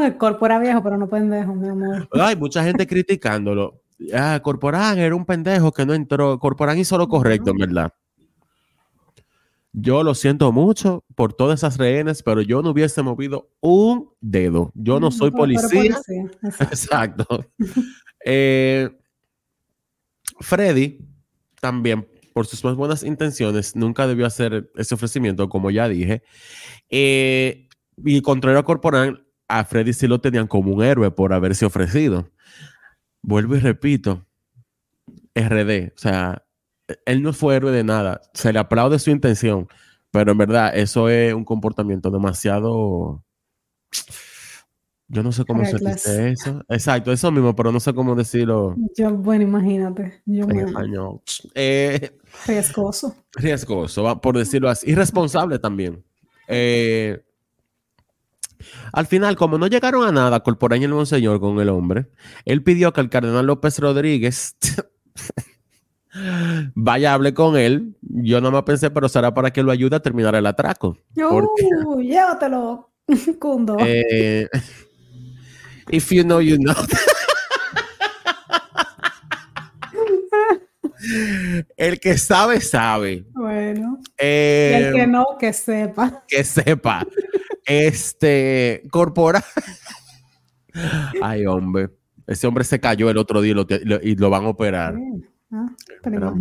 El 0.04 0.18
corpora 0.18 0.58
viejo, 0.58 0.82
pero 0.82 0.98
no 0.98 1.08
pendejo, 1.08 1.54
mi 1.54 1.68
amor. 1.68 2.08
Hay 2.14 2.36
mucha 2.36 2.64
gente 2.64 2.88
criticándolo. 2.88 3.82
Ah, 4.14 4.40
Corporán 4.42 4.98
era 4.98 5.16
un 5.16 5.26
pendejo 5.26 5.72
que 5.72 5.86
no 5.86 5.94
entró. 5.94 6.40
Corporán 6.40 6.80
hizo 6.80 6.98
lo 6.98 7.08
correcto, 7.08 7.52
en 7.52 7.58
verdad. 7.58 7.94
Yo 9.74 10.04
lo 10.04 10.16
siento 10.16 10.52
mucho 10.52 11.04
por 11.16 11.34
todas 11.34 11.60
esas 11.60 11.78
rehenes, 11.78 12.24
pero 12.24 12.42
yo 12.42 12.62
no 12.62 12.70
hubiese 12.70 13.02
movido 13.04 13.50
un 13.60 14.10
dedo. 14.22 14.72
Yo 14.74 15.00
no 15.00 15.12
soy 15.12 15.32
policía. 15.32 15.70
policía, 15.70 16.32
exacto. 16.44 16.66
Exacto. 16.72 17.46
Eh, 18.26 18.90
Freddy 20.42 21.00
también, 21.62 22.08
por 22.34 22.48
sus 22.48 22.64
más 22.64 22.76
buenas 22.76 23.04
intenciones, 23.04 23.76
nunca 23.76 24.08
debió 24.08 24.26
hacer 24.26 24.70
ese 24.76 24.96
ofrecimiento, 24.96 25.48
como 25.48 25.72
ya 25.72 25.88
dije. 25.88 26.24
Eh, 26.90 27.70
y 28.04 28.22
contrario 28.22 28.60
a 28.60 28.66
Corporán, 28.66 29.26
a 29.48 29.64
Freddy 29.64 29.94
sí 29.94 30.08
lo 30.08 30.20
tenían 30.20 30.48
como 30.48 30.74
un 30.74 30.84
héroe 30.84 31.12
por 31.12 31.32
haberse 31.32 31.66
ofrecido. 31.66 32.30
Vuelvo 33.22 33.56
y 33.56 33.60
repito, 33.60 34.26
RD, 35.36 35.94
o 35.96 35.98
sea, 35.98 36.46
él 37.06 37.22
no 37.22 37.34
fue 37.34 37.56
héroe 37.56 37.72
de 37.72 37.84
nada. 37.84 38.22
Se 38.34 38.52
le 38.52 38.60
aplaude 38.60 39.00
su 39.00 39.12
intención, 39.12 39.68
pero 40.12 40.32
en 40.32 40.38
verdad 40.38 40.76
eso 40.76 41.10
es 41.10 41.34
un 41.34 41.46
comportamiento 41.46 42.10
demasiado... 42.10 43.24
Yo 45.08 45.22
no 45.22 45.32
sé 45.32 45.46
cómo 45.46 45.64
se 45.66 45.78
dice 45.78 46.32
eso. 46.32 46.64
Exacto, 46.68 47.12
eso 47.12 47.32
mismo, 47.32 47.56
pero 47.56 47.72
no 47.72 47.80
sé 47.80 47.94
cómo 47.94 48.16
decirlo 48.16 48.76
Yo, 48.98 49.12
bueno, 49.12 49.44
imagínate. 49.44 50.22
Yo 50.26 50.46
en 50.46 50.60
español. 50.60 51.22
Eh, 51.54 52.18
riesgoso. 52.48 53.16
riesgoso, 53.36 54.20
por 54.20 54.38
decirlo 54.38 54.70
así. 54.70 54.90
Irresponsable 54.90 55.60
también. 55.60 56.04
Eh, 56.48 57.24
al 58.92 59.06
final, 59.06 59.36
como 59.36 59.58
no 59.58 59.68
llegaron 59.68 60.08
a 60.08 60.12
nada, 60.12 60.42
Corporán 60.42 60.82
y 60.82 60.86
el 60.86 60.94
Monseñor 60.94 61.40
con 61.40 61.60
el 61.60 61.70
hombre, 61.70 62.08
él 62.46 62.64
pidió 62.64 62.94
que 62.94 63.02
el 63.02 63.10
cardenal 63.10 63.46
López 63.46 63.80
Rodríguez 63.80 64.56
vaya, 66.76 67.14
hable 67.14 67.34
con 67.34 67.58
él. 67.58 67.96
Yo 68.02 68.42
no 68.42 68.52
me 68.52 68.64
pensé, 68.64 68.90
pero 68.90 69.10
será 69.10 69.34
para 69.34 69.52
que 69.52 69.64
lo 69.64 69.72
ayude 69.72 69.96
a 69.96 70.02
terminar 70.02 70.36
el 70.36 70.46
atraco. 70.46 70.98
¿Por 71.16 71.50
Uh, 71.86 72.02
llévatelo, 72.02 72.92
Cundo. 73.40 73.78
Eh, 73.80 74.48
if 75.92 76.12
you 76.12 76.24
know, 76.24 76.40
you 76.42 76.58
know. 76.58 76.76
el 81.78 82.00
que 82.00 82.18
sabe, 82.18 82.62
sabe. 82.62 83.26
bueno, 83.34 84.00
y 84.02 84.12
Eh, 84.18 84.88
el 84.88 84.94
que 84.96 85.08
no, 85.08 85.26
que 85.40 85.54
sepa. 85.54 86.24
que 86.28 86.44
sepa. 86.44 87.06
Este, 87.66 88.84
corporal. 88.92 89.44
Ay, 91.22 91.46
hombre. 91.46 91.90
Ese 92.28 92.48
hombre 92.48 92.64
se 92.64 92.80
cayó 92.80 93.10
el 93.10 93.18
otro 93.18 93.42
día 93.42 93.52
y 93.52 93.56
lo, 93.56 93.66
te- 93.68 93.86
lo- 93.86 94.02
y 94.02 94.16
lo 94.16 94.30
van 94.30 94.46
a 94.46 94.50
operar. 94.50 94.96
Ah, 95.52 95.68
pero. 96.04 96.36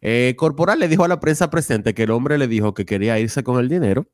Eh, 0.00 0.34
corporal 0.36 0.78
le 0.78 0.88
dijo 0.88 1.04
a 1.04 1.08
la 1.08 1.20
prensa 1.20 1.50
presente 1.50 1.94
que 1.94 2.04
el 2.04 2.10
hombre 2.10 2.38
le 2.38 2.48
dijo 2.48 2.74
que 2.74 2.84
quería 2.86 3.18
irse 3.18 3.42
con 3.42 3.58
el 3.60 3.68
dinero 3.68 4.06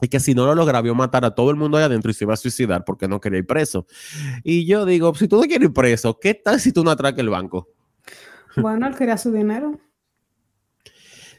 y 0.00 0.08
que 0.08 0.20
si 0.20 0.34
no 0.34 0.46
lo 0.46 0.54
lograba 0.54 0.86
iba 0.86 0.94
a 0.94 0.98
matar 0.98 1.24
a 1.24 1.34
todo 1.34 1.50
el 1.50 1.56
mundo 1.56 1.76
allá 1.76 1.86
adentro 1.86 2.10
y 2.10 2.14
se 2.14 2.24
iba 2.24 2.34
a 2.34 2.36
suicidar 2.36 2.84
porque 2.84 3.08
no 3.08 3.20
quería 3.20 3.40
ir 3.40 3.46
preso. 3.46 3.86
Y 4.44 4.66
yo 4.66 4.84
digo, 4.84 5.14
si 5.14 5.28
tú 5.28 5.36
no 5.36 5.42
quieres 5.42 5.68
ir 5.68 5.72
preso, 5.74 6.18
¿qué 6.18 6.34
tal 6.34 6.60
si 6.60 6.72
tú 6.72 6.84
no 6.84 6.90
atraques 6.90 7.20
el 7.20 7.30
banco? 7.30 7.68
Bueno, 8.56 8.86
él 8.86 8.96
quería 8.96 9.18
su 9.18 9.32
dinero. 9.32 9.78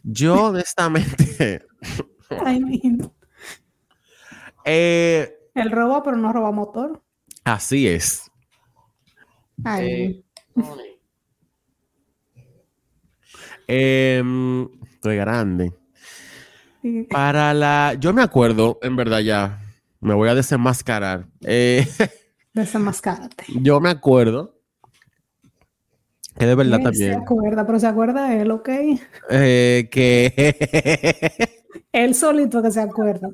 Yo 0.03 0.45
honestamente, 0.45 1.66
I 2.32 2.60
mean, 2.60 3.12
eh, 4.64 5.36
él 5.53 5.72
roba, 5.72 6.03
pero 6.03 6.16
no 6.16 6.32
roba 6.32 6.51
motor. 6.51 7.03
así 7.43 7.88
es. 7.88 8.30
Ay, 9.64 10.24
Em, 13.68 14.68
estoy 14.93 15.18
grande. 15.18 15.72
Para 17.09 17.53
la, 17.53 17.95
yo 17.99 18.13
me 18.13 18.21
acuerdo, 18.21 18.80
en 18.82 18.95
verdad 18.95 19.19
ya, 19.19 19.59
me 19.99 20.13
voy 20.13 20.30
a 20.30 20.36
desenmascarar. 20.36 21.27
Eh, 21.41 21.88
desenmascárate. 22.53 23.43
yo 23.61 23.80
me 23.80 23.89
acuerdo 23.89 24.55
que 26.38 26.45
de 26.45 26.55
verdad 26.55 26.80
Él 26.80 26.95
Se 26.95 27.09
también, 27.09 27.13
acuerda, 27.21 27.65
pero 27.65 27.80
se 27.80 27.88
acuerda 27.88 28.34
él, 28.34 28.51
¿ok? 28.51 28.69
eh, 29.30 29.89
que 29.91 31.53
Él 31.91 32.15
solito 32.15 32.61
que 32.61 32.71
se 32.71 32.82
acuerda. 32.82 33.30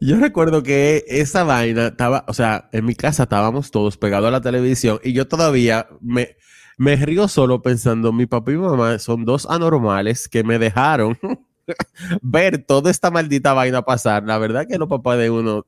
Yo 0.00 0.16
recuerdo 0.18 0.62
que 0.62 1.04
esa 1.08 1.44
vaina 1.44 1.88
estaba, 1.88 2.24
o 2.28 2.34
sea, 2.34 2.68
en 2.72 2.84
mi 2.84 2.94
casa 2.94 3.22
estábamos 3.24 3.70
todos 3.70 3.96
pegados 3.96 4.28
a 4.28 4.32
la 4.32 4.40
televisión 4.40 5.00
y 5.02 5.12
yo 5.12 5.26
todavía 5.28 5.86
me, 6.00 6.36
me 6.76 6.96
río 6.96 7.28
solo 7.28 7.62
pensando, 7.62 8.12
mi 8.12 8.26
papá 8.26 8.50
y 8.52 8.56
mi 8.56 8.62
mamá 8.62 8.98
son 8.98 9.24
dos 9.24 9.46
anormales 9.48 10.28
que 10.28 10.44
me 10.44 10.58
dejaron 10.58 11.18
ver 12.22 12.64
toda 12.64 12.90
esta 12.90 13.10
maldita 13.10 13.52
vaina 13.52 13.82
pasar. 13.82 14.24
La 14.24 14.38
verdad 14.38 14.66
que 14.68 14.78
los 14.78 14.88
papás 14.88 15.18
de 15.18 15.30
uno 15.30 15.66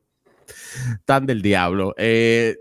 tan 1.04 1.26
del 1.26 1.42
diablo. 1.42 1.94
Eh, 1.96 2.56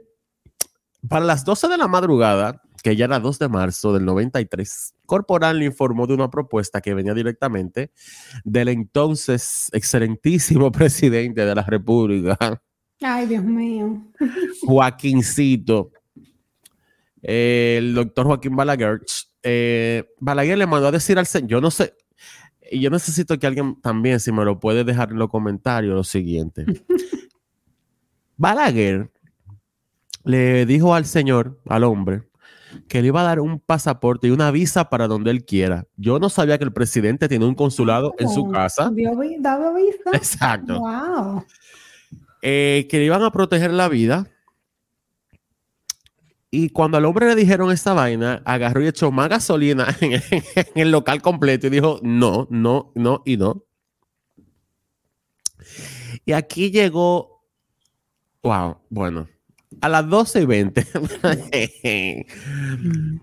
para 1.08 1.26
las 1.26 1.46
12 1.46 1.68
de 1.68 1.78
la 1.78 1.88
madrugada, 1.88 2.62
que 2.84 2.96
ya 2.96 3.06
era 3.06 3.20
2 3.20 3.40
de 3.40 3.50
marzo 3.50 3.94
del 3.94 4.06
93, 4.06 4.94
Corporal 5.06 5.60
le 5.60 5.66
informó 5.66 6.08
de 6.08 6.14
una 6.14 6.30
propuesta 6.30 6.82
que 6.82 6.94
venía 6.94 7.14
directamente 7.14 7.92
del 8.44 8.70
entonces 8.70 9.70
excelentísimo 9.74 10.72
presidente 10.72 11.46
de 11.46 11.56
la 11.56 11.64
República. 11.64 12.38
Ay, 13.02 13.28
Dios 13.28 13.44
mío. 13.44 14.02
Joaquincito, 14.62 15.92
el 17.22 17.94
doctor 17.94 18.28
Joaquín 18.28 18.56
Balaguer. 18.56 19.02
Eh, 19.42 20.04
Balaguer 20.20 20.58
le 20.58 20.68
mandó 20.68 20.88
a 20.88 20.92
decir 20.92 21.18
al 21.18 21.26
señor, 21.26 21.50
yo 21.50 21.62
no 21.62 21.72
sé, 21.72 21.94
y 22.72 22.80
yo 22.80 22.90
necesito 22.90 23.38
que 23.38 23.48
alguien 23.48 23.80
también, 23.82 24.20
si 24.20 24.32
me 24.32 24.46
lo 24.46 24.60
puede 24.60 24.84
dejar 24.84 25.12
en 25.12 25.20
los 25.20 25.30
comentarios, 25.30 25.96
lo 25.96 26.04
siguiente. 26.04 26.66
Balaguer 28.38 29.10
le 30.24 30.66
dijo 30.66 30.94
al 30.96 31.06
señor, 31.06 31.60
al 31.68 31.84
hombre, 31.84 32.24
que 32.88 33.02
le 33.02 33.08
iba 33.08 33.22
a 33.22 33.24
dar 33.24 33.40
un 33.40 33.60
pasaporte 33.60 34.28
y 34.28 34.32
una 34.32 34.52
visa 34.52 34.90
para 34.90 35.08
donde 35.08 35.32
él 35.32 35.44
quiera. 35.46 35.86
Yo 35.98 36.20
no 36.20 36.30
sabía 36.30 36.58
que 36.58 36.64
el 36.64 36.74
presidente 36.74 37.28
tiene 37.28 37.46
un 37.46 37.56
consulado 37.56 38.14
en 38.20 38.30
su 38.30 38.50
casa. 38.50 38.92
¿Daba 39.40 39.74
visa? 39.74 40.12
Exacto. 40.14 40.80
Wow. 40.80 41.46
Eh, 42.42 42.88
que 42.90 43.00
le 43.00 43.06
iban 43.06 43.24
a 43.24 43.32
proteger 43.32 43.72
la 43.72 43.90
vida. 43.90 44.28
Y 46.52 46.70
cuando 46.70 46.98
al 46.98 47.06
hombre 47.06 47.28
le 47.28 47.36
dijeron 47.36 47.72
esta 47.72 47.94
vaina, 47.94 48.42
agarró 48.44 48.82
y 48.82 48.88
echó 48.88 49.12
más 49.12 49.30
gasolina 49.30 49.96
en, 50.02 50.22
el 50.76 50.92
local 50.92 51.22
completo 51.22 51.68
y 51.68 51.70
dijo, 51.70 52.00
no, 52.02 52.48
no, 52.50 52.92
no 52.96 53.22
y 53.26 53.38
no. 53.38 53.66
Y 56.26 56.32
aquí 56.32 56.72
llegó, 56.72 57.46
wow, 58.42 58.78
bueno, 58.90 59.28
a 59.82 59.90
las 59.90 60.10
12 60.10 60.42
y 60.42 60.46
20, 60.46 60.88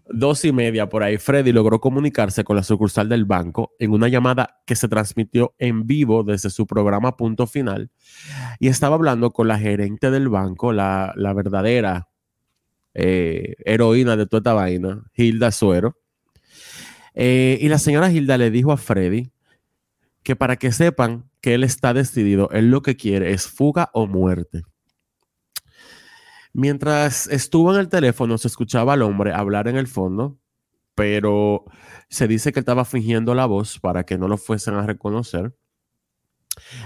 12 0.07 0.49
y 0.49 0.53
media 0.53 0.89
por 0.89 1.03
ahí, 1.03 1.19
Freddy 1.19 1.51
logró 1.51 1.81
comunicarse 1.81 2.45
con 2.45 2.55
la 2.55 2.63
sucursal 2.63 3.09
del 3.09 3.25
banco 3.25 3.73
en 3.81 3.91
una 3.91 4.07
llamada 4.07 4.61
que 4.65 4.77
se 4.77 4.87
transmitió 4.87 5.55
en 5.59 5.87
vivo 5.87 6.23
desde 6.23 6.51
su 6.51 6.67
programa 6.67 7.17
Punto 7.17 7.49
Final 7.49 7.91
y 8.61 8.69
estaba 8.69 8.95
hablando 8.95 9.33
con 9.33 9.49
la 9.49 9.59
gerente 9.59 10.13
del 10.13 10.29
banco, 10.29 10.73
la, 10.73 11.13
la 11.17 11.33
verdadera 11.33 12.09
eh, 12.99 13.57
heroína 13.67 14.17
de 14.17 14.27
toda 14.27 14.39
esta 14.39 14.55
vaina, 14.55 15.05
Hilda 15.15 15.53
Suero. 15.53 15.99
Eh, 17.15 17.59
y 17.61 17.69
la 17.69 17.79
señora 17.79 18.11
Hilda 18.11 18.39
le 18.39 18.51
dijo 18.51 18.73
a 18.73 18.79
Freddy 18.79 19.31
que 20.23 20.35
para 20.35 20.57
que 20.57 20.73
sepan 20.73 21.31
que 21.43 21.55
él 21.55 21.63
está 21.63 21.93
decidido, 21.93 22.49
él 22.51 22.71
lo 22.71 22.81
que 22.81 22.97
quiere 22.97 23.33
es 23.33 23.49
fuga 23.49 23.91
o 23.93 24.07
muerte. 24.07 24.63
Mientras 26.55 27.27
estuvo 27.27 27.75
en 27.75 27.81
el 27.81 27.91
teléfono, 27.91 28.39
se 28.39 28.49
escuchaba 28.49 28.95
al 28.95 29.03
hombre 29.03 29.33
hablar 29.35 29.69
en 29.69 29.77
el 29.77 29.89
fondo, 29.89 30.39
pero 30.95 31.67
se 32.09 32.27
dice 32.27 32.51
que 32.51 32.61
estaba 32.61 32.87
fingiendo 32.87 33.35
la 33.35 33.45
voz 33.45 33.79
para 33.79 34.05
que 34.05 34.17
no 34.17 34.27
lo 34.27 34.39
fuesen 34.39 34.75
a 34.75 34.87
reconocer. 34.87 35.55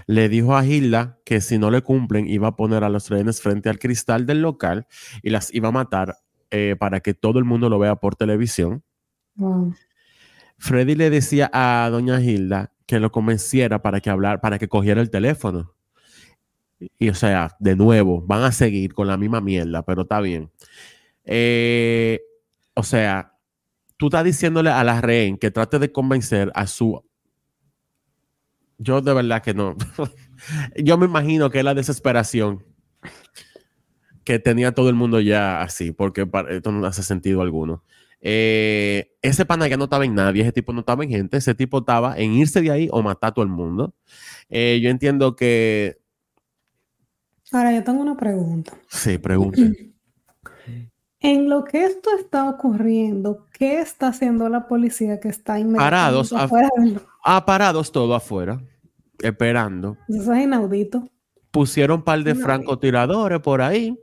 Le 0.06 0.28
dijo 0.28 0.56
a 0.56 0.64
Hilda 0.64 1.18
que 1.24 1.40
si 1.40 1.58
no 1.58 1.70
le 1.70 1.82
cumplen, 1.82 2.28
iba 2.28 2.48
a 2.48 2.56
poner 2.56 2.84
a 2.84 2.88
los 2.88 3.08
rehenes 3.08 3.40
frente 3.40 3.68
al 3.68 3.78
cristal 3.78 4.26
del 4.26 4.42
local 4.42 4.86
y 5.22 5.30
las 5.30 5.52
iba 5.54 5.68
a 5.68 5.72
matar 5.72 6.16
eh, 6.50 6.76
para 6.78 7.00
que 7.00 7.14
todo 7.14 7.38
el 7.38 7.44
mundo 7.44 7.68
lo 7.68 7.78
vea 7.78 7.96
por 7.96 8.16
televisión. 8.16 8.82
Wow. 9.36 9.74
Freddy 10.58 10.94
le 10.94 11.10
decía 11.10 11.50
a 11.52 11.88
doña 11.90 12.20
Hilda 12.20 12.72
que 12.86 13.00
lo 13.00 13.12
convenciera 13.12 13.82
para 13.82 14.00
que 14.00 14.10
hablar, 14.10 14.40
para 14.40 14.58
que 14.58 14.68
cogiera 14.68 15.00
el 15.00 15.10
teléfono. 15.10 15.74
Y 16.98 17.08
o 17.08 17.14
sea, 17.14 17.56
de 17.60 17.76
nuevo, 17.76 18.22
van 18.22 18.42
a 18.42 18.52
seguir 18.52 18.94
con 18.94 19.06
la 19.06 19.16
misma 19.16 19.40
mierda, 19.40 19.84
pero 19.84 20.02
está 20.02 20.20
bien. 20.20 20.50
Eh, 21.24 22.20
o 22.74 22.82
sea, 22.82 23.36
tú 23.96 24.06
estás 24.06 24.24
diciéndole 24.24 24.70
a 24.70 24.82
la 24.82 25.00
rehén 25.00 25.36
que 25.36 25.50
trate 25.50 25.78
de 25.78 25.92
convencer 25.92 26.50
a 26.54 26.66
su... 26.66 27.04
Yo 28.82 29.02
de 29.02 29.12
verdad 29.12 29.42
que 29.42 29.52
no. 29.52 29.76
Yo 30.76 30.96
me 30.96 31.04
imagino 31.04 31.50
que 31.50 31.58
es 31.58 31.64
la 31.64 31.74
desesperación 31.74 32.64
que 34.24 34.38
tenía 34.38 34.72
todo 34.72 34.88
el 34.88 34.94
mundo 34.94 35.20
ya 35.20 35.60
así, 35.60 35.92
porque 35.92 36.26
para, 36.26 36.50
esto 36.50 36.72
no 36.72 36.86
hace 36.86 37.02
sentido 37.02 37.42
alguno. 37.42 37.84
Eh, 38.22 39.12
ese 39.22 39.44
pana 39.44 39.68
ya 39.68 39.76
no 39.76 39.84
estaba 39.84 40.04
en 40.06 40.14
nadie, 40.14 40.42
ese 40.42 40.52
tipo 40.52 40.72
no 40.72 40.80
estaba 40.80 41.04
en 41.04 41.10
gente, 41.10 41.36
ese 41.36 41.54
tipo 41.54 41.78
estaba 41.80 42.18
en 42.18 42.32
irse 42.32 42.60
de 42.62 42.70
ahí 42.70 42.88
o 42.90 43.02
matar 43.02 43.30
a 43.30 43.34
todo 43.34 43.42
el 43.44 43.50
mundo. 43.50 43.94
Eh, 44.48 44.80
yo 44.82 44.88
entiendo 44.90 45.36
que 45.36 45.98
Ahora 47.52 47.72
yo 47.74 47.82
tengo 47.84 48.00
una 48.00 48.16
pregunta. 48.16 48.72
Sí, 48.88 49.18
pregunte. 49.18 49.92
En 51.22 51.50
lo 51.50 51.64
que 51.64 51.84
esto 51.84 52.08
está 52.18 52.48
ocurriendo, 52.48 53.46
¿qué 53.52 53.78
está 53.80 54.08
haciendo 54.08 54.48
la 54.48 54.66
policía 54.66 55.20
que 55.20 55.28
está 55.28 55.58
Parados, 55.76 56.32
inmediatamente 56.32 56.34
af- 56.34 56.44
afuera 56.44 56.68
Ah, 57.22 57.44
parados 57.44 57.92
todo 57.92 58.14
afuera, 58.14 58.58
esperando. 59.22 59.96
Eso 60.08 60.32
es 60.32 60.44
inaudito. 60.44 61.08
Pusieron 61.50 61.98
un 62.00 62.04
par 62.04 62.22
de 62.22 62.34
No. 62.34 62.40
francotiradores 62.40 63.40
por 63.40 63.60
ahí. 63.62 63.98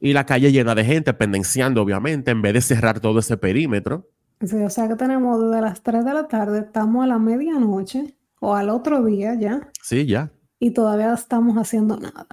Y 0.00 0.12
la 0.12 0.26
calle 0.26 0.52
llena 0.52 0.74
de 0.74 0.84
gente 0.84 1.14
pendenciando, 1.14 1.80
obviamente, 1.82 2.30
en 2.30 2.42
vez 2.42 2.52
de 2.54 2.60
cerrar 2.60 3.00
todo 3.00 3.20
ese 3.20 3.36
perímetro. 3.38 4.10
Sí, 4.44 4.56
o 4.56 4.68
sea 4.68 4.86
que 4.88 4.96
tenemos 4.96 5.40
desde 5.40 5.62
las 5.62 5.82
3 5.82 6.04
de 6.04 6.12
la 6.12 6.28
tarde, 6.28 6.58
estamos 6.60 7.04
a 7.04 7.06
la 7.06 7.18
medianoche 7.18 8.16
o 8.40 8.54
al 8.54 8.68
otro 8.68 9.02
día 9.04 9.34
ya, 9.38 9.70
Sí, 9.82 10.04
ya. 10.04 10.30
y 10.58 10.72
todavía 10.72 11.14
estamos 11.14 11.56
haciendo 11.56 11.96
nada. 11.96 12.26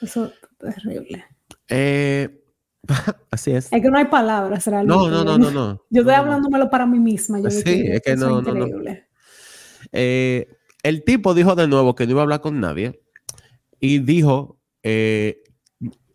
Eso 0.00 0.26
es 0.26 0.32
terrible. 0.58 1.24
Eh, 1.68 2.40
así 3.32 3.50
es. 3.50 3.72
Es 3.72 3.82
que 3.82 3.90
no 3.90 3.98
hay 3.98 4.04
palabras 4.04 4.64
realmente. 4.66 4.94
No, 4.96 5.10
no, 5.10 5.24
no, 5.24 5.38
no, 5.38 5.50
no. 5.50 5.82
Yo 5.90 6.02
estoy 6.02 6.04
No, 6.04 6.12
no. 6.12 6.16
hablándomelo 6.18 6.70
para 6.70 6.86
mí 6.86 7.00
misma. 7.00 7.40
Yo 7.40 7.50
Sí, 7.50 7.82
es 7.88 8.00
que 8.02 8.12
eso 8.12 8.28
no, 8.28 8.42
no, 8.42 8.54
no. 8.54 8.66
Eh, 9.92 10.48
el 10.82 11.04
tipo 11.04 11.34
dijo 11.34 11.54
de 11.54 11.68
nuevo 11.68 11.94
que 11.94 12.06
no 12.06 12.12
iba 12.12 12.20
a 12.20 12.24
hablar 12.24 12.40
con 12.40 12.60
nadie 12.60 13.02
y 13.80 13.98
dijo, 13.98 14.58
eh, 14.82 15.42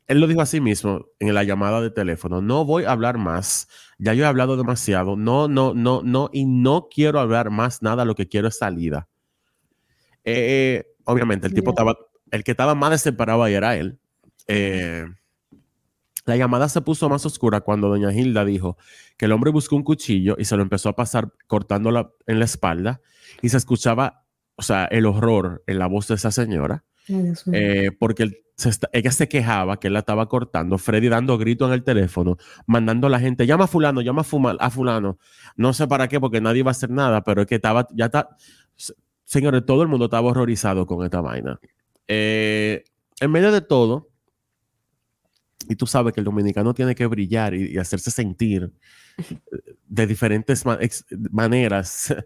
él 0.08 0.20
lo 0.20 0.28
dijo 0.28 0.42
a 0.42 0.46
sí 0.46 0.62
mismo 0.62 1.08
en 1.20 1.34
la 1.34 1.44
llamada 1.44 1.82
de 1.82 1.90
teléfono, 1.90 2.42
no 2.42 2.66
voy 2.66 2.86
a 2.86 2.92
hablar 2.92 3.18
más, 3.18 3.68
ya 3.98 4.14
yo 4.14 4.24
he 4.24 4.28
hablado 4.28 4.58
demasiado, 4.58 5.16
no, 5.16 5.48
no, 5.48 5.74
no, 5.74 6.02
no, 6.04 6.30
y 6.32 6.46
no 6.46 6.88
quiero 6.90 7.20
hablar 7.20 7.50
más 7.50 7.82
nada, 7.82 8.06
lo 8.06 8.16
que 8.16 8.28
quiero 8.28 8.48
es 8.48 8.58
salida. 8.58 9.08
Eh, 10.24 10.84
obviamente, 11.06 11.48
el 11.48 11.54
tipo 11.54 11.72
estaba, 11.72 11.98
el 12.32 12.44
que 12.44 12.52
estaba 12.52 12.76
más 12.76 12.92
desesperado 12.92 13.44
ahí 13.44 13.54
era 13.54 13.78
él. 13.78 14.00
Eh, 14.48 15.06
la 16.26 16.36
llamada 16.38 16.68
se 16.70 16.82
puso 16.82 17.08
más 17.10 17.26
oscura 17.26 17.62
cuando 17.62 17.88
doña 17.88 18.12
Hilda 18.14 18.44
dijo 18.46 18.78
que 19.18 19.26
el 19.26 19.32
hombre 19.32 19.52
buscó 19.52 19.76
un 19.76 19.84
cuchillo 19.84 20.36
y 20.40 20.46
se 20.46 20.56
lo 20.58 20.64
empezó 20.64 20.90
a 20.90 20.96
pasar 20.96 21.32
cortándola 21.48 22.12
en 22.26 22.40
la 22.40 22.46
espalda 22.46 23.02
y 23.42 23.50
se 23.50 23.58
escuchaba, 23.58 24.26
o 24.56 24.62
sea, 24.64 24.86
el 24.86 25.06
horror 25.06 25.64
en 25.68 25.80
la 25.80 25.88
voz 25.88 26.08
de 26.08 26.16
esa 26.16 26.32
señora, 26.32 26.84
Ay, 27.08 27.34
eh, 27.54 27.92
porque 28.00 28.44
se 28.58 28.70
está- 28.70 28.90
ella 28.94 29.12
se 29.12 29.28
quejaba 29.28 29.80
que 29.80 29.88
él 29.88 29.94
la 29.94 30.00
estaba 30.00 30.28
cortando, 30.28 30.78
Freddy 30.78 31.10
dando 31.10 31.38
grito 31.38 31.68
en 31.68 31.74
el 31.74 31.84
teléfono, 31.84 32.38
mandando 32.66 33.06
a 33.08 33.10
la 33.12 33.20
gente, 33.20 33.46
llama 33.46 33.66
a 33.66 33.68
fulano, 33.68 34.02
llama 34.02 34.22
a, 34.22 34.26
fuma- 34.26 34.58
a 34.60 34.70
fulano, 34.72 35.20
no 35.58 35.74
sé 35.74 35.88
para 35.88 36.08
qué, 36.08 36.20
porque 36.20 36.42
nadie 36.42 36.64
va 36.64 36.70
a 36.70 36.72
hacer 36.72 36.90
nada, 36.90 37.22
pero 37.24 37.42
es 37.42 37.48
que 37.48 37.56
estaba, 37.56 37.86
ya 37.94 38.06
está, 38.06 38.30
se- 38.76 38.94
señores, 39.26 39.64
todo 39.66 39.84
el 39.84 39.90
mundo 39.90 40.06
estaba 40.06 40.30
horrorizado 40.30 40.86
con 40.88 41.04
esta 41.06 41.22
vaina. 41.22 41.60
Eh, 42.08 42.84
en 43.20 43.32
medio 43.32 43.52
de 43.52 43.62
todo, 43.62 44.10
y 45.68 45.76
tú 45.76 45.88
sabes 45.88 46.14
que 46.14 46.20
el 46.22 46.26
dominicano 46.26 46.74
tiene 46.74 46.96
que 46.96 47.06
brillar 47.08 47.54
y, 47.54 47.72
y 47.74 47.78
hacerse 47.78 48.12
sentir 48.12 48.72
de 49.88 50.08
diferentes 50.08 50.66
ma- 50.66 50.80
maneras. 51.32 52.14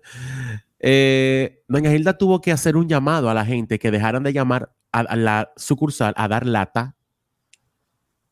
Eh, 0.81 1.65
doña 1.67 1.93
Hilda 1.93 2.17
tuvo 2.17 2.39
que 2.39 2.53
hacer 2.53 2.77
un 2.77 2.87
llamado 2.87 3.29
a 3.29 3.33
la 3.33 3.43
gente 3.43 3.77
que 3.79 3.91
dejaran 3.91 4.23
de 4.23 4.31
llamar 4.31 4.73
a, 4.93 4.99
a 5.01 5.15
la 5.17 5.51
sucursal 5.57 6.13
a 6.15 6.29
dar 6.29 6.45
lata. 6.45 6.95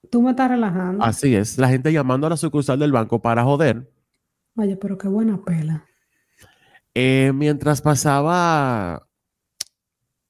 Tú 0.10 0.22
me 0.22 0.30
estás 0.30 0.52
relajando. 0.52 1.04
Así 1.04 1.36
es, 1.36 1.58
la 1.58 1.68
gente 1.68 1.92
llamando 1.92 2.26
a 2.26 2.30
la 2.30 2.38
sucursal 2.38 2.80
del 2.80 2.94
banco 2.94 3.22
para 3.22 3.44
joder. 3.44 3.92
Oye, 4.56 4.78
pero 4.78 4.98
qué 4.98 5.10
buena 5.10 5.44
pela. 5.44 5.84
Eh, 6.94 7.34
mientras 7.36 7.82
pasaba 7.82 9.10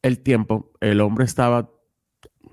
el 0.02 0.20
tiempo, 0.24 0.72
el 0.82 1.02
hombre 1.02 1.26
estaba 1.26 1.70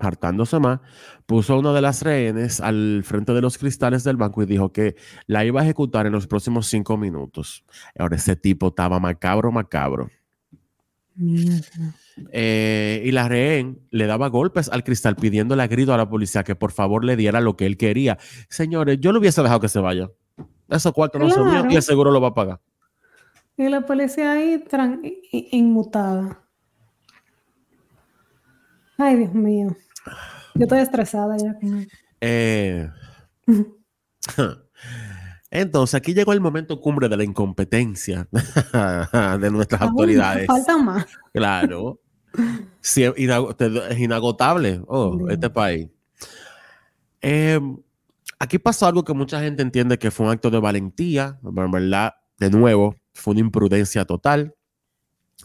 hartándose 0.05 0.59
más, 0.61 0.81
puso 1.27 1.55
a 1.55 1.59
una 1.59 1.73
de 1.73 1.81
las 1.81 2.03
rehenes 2.03 2.61
al 2.61 3.03
frente 3.05 3.33
de 3.33 3.41
los 3.41 3.59
cristales 3.59 4.05
del 4.05 4.17
banco 4.17 4.43
y 4.43 4.47
dijo 4.47 4.73
que 4.73 4.97
la 5.27 5.45
iba 5.45 5.61
a 5.61 5.65
ejecutar 5.65 6.07
en 6.07 6.13
los 6.13 6.27
próximos 6.27 6.67
cinco 6.67 6.97
minutos. 6.97 7.65
Ahora 7.99 8.17
ese 8.17 8.37
tipo 8.37 8.69
estaba 8.69 9.01
macabro, 9.01 9.51
macabro. 9.51 10.11
Eh, 12.33 13.03
y 13.05 13.13
la 13.13 13.29
rehén 13.29 13.81
le 13.91 14.07
daba 14.07 14.29
golpes 14.29 14.69
al 14.69 14.83
cristal 14.85 15.17
pidiéndole 15.17 15.63
a 15.63 15.67
grito 15.69 15.95
a 15.95 15.97
la 15.97 16.09
policía 16.09 16.43
que 16.45 16.57
por 16.57 16.73
favor 16.73 17.05
le 17.05 17.17
diera 17.17 17.41
lo 17.41 17.57
que 17.57 17.67
él 17.67 17.77
quería. 17.77 18.19
Señores, 18.49 18.99
yo 19.01 19.13
lo 19.13 19.21
hubiese 19.21 19.43
dejado 19.43 19.61
que 19.61 19.69
se 19.69 19.79
vaya. 19.81 20.11
Esos 20.69 20.93
cuartos 20.93 21.21
no 21.21 21.29
Claro. 21.29 21.71
y 21.71 21.77
el 21.77 21.83
seguro 21.83 22.11
lo 22.11 22.21
va 22.21 22.29
a 22.29 22.35
pagar. 22.35 22.61
Y 23.57 23.69
la 23.69 23.83
policía 23.83 24.33
ahí 24.33 24.65
inmutada. 25.53 26.41
Ay, 28.99 29.17
Dios 29.17 29.35
mío. 29.35 29.77
Yo 30.55 30.65
estoy 30.65 30.81
estresada 30.81 31.37
ya. 31.37 31.57
Eh, 32.21 32.89
Entonces, 35.51 35.95
aquí 35.95 36.15
llegó 36.15 36.33
el 36.33 36.41
momento 36.41 36.81
cumbre 36.81 37.09
de 37.09 37.17
la 37.17 37.25
incompetencia 37.25 38.27
de 38.33 39.51
nuestras 39.51 39.83
Aún 39.83 39.91
autoridades. 39.91 40.47
Falta 40.47 40.77
más. 40.79 41.07
Claro. 41.33 42.01
Sí, 42.81 43.05
es 43.05 43.99
inagotable 43.99 44.83
oh, 44.89 45.29
este 45.29 45.49
país. 45.51 45.89
Eh, 47.23 47.61
aquí 48.39 48.59
pasó 48.59 48.87
algo 48.87 49.05
que 49.05 49.15
mucha 49.15 49.41
gente 49.41 49.63
entiende 49.63 49.99
que 49.99 50.11
fue 50.11 50.27
un 50.27 50.33
acto 50.33 50.51
de 50.51 50.59
valentía, 50.59 51.39
verdad, 51.43 52.15
de 52.39 52.51
nuevo, 52.51 52.97
fue 53.13 53.33
una 53.33 53.41
imprudencia 53.41 54.05
total, 54.05 54.55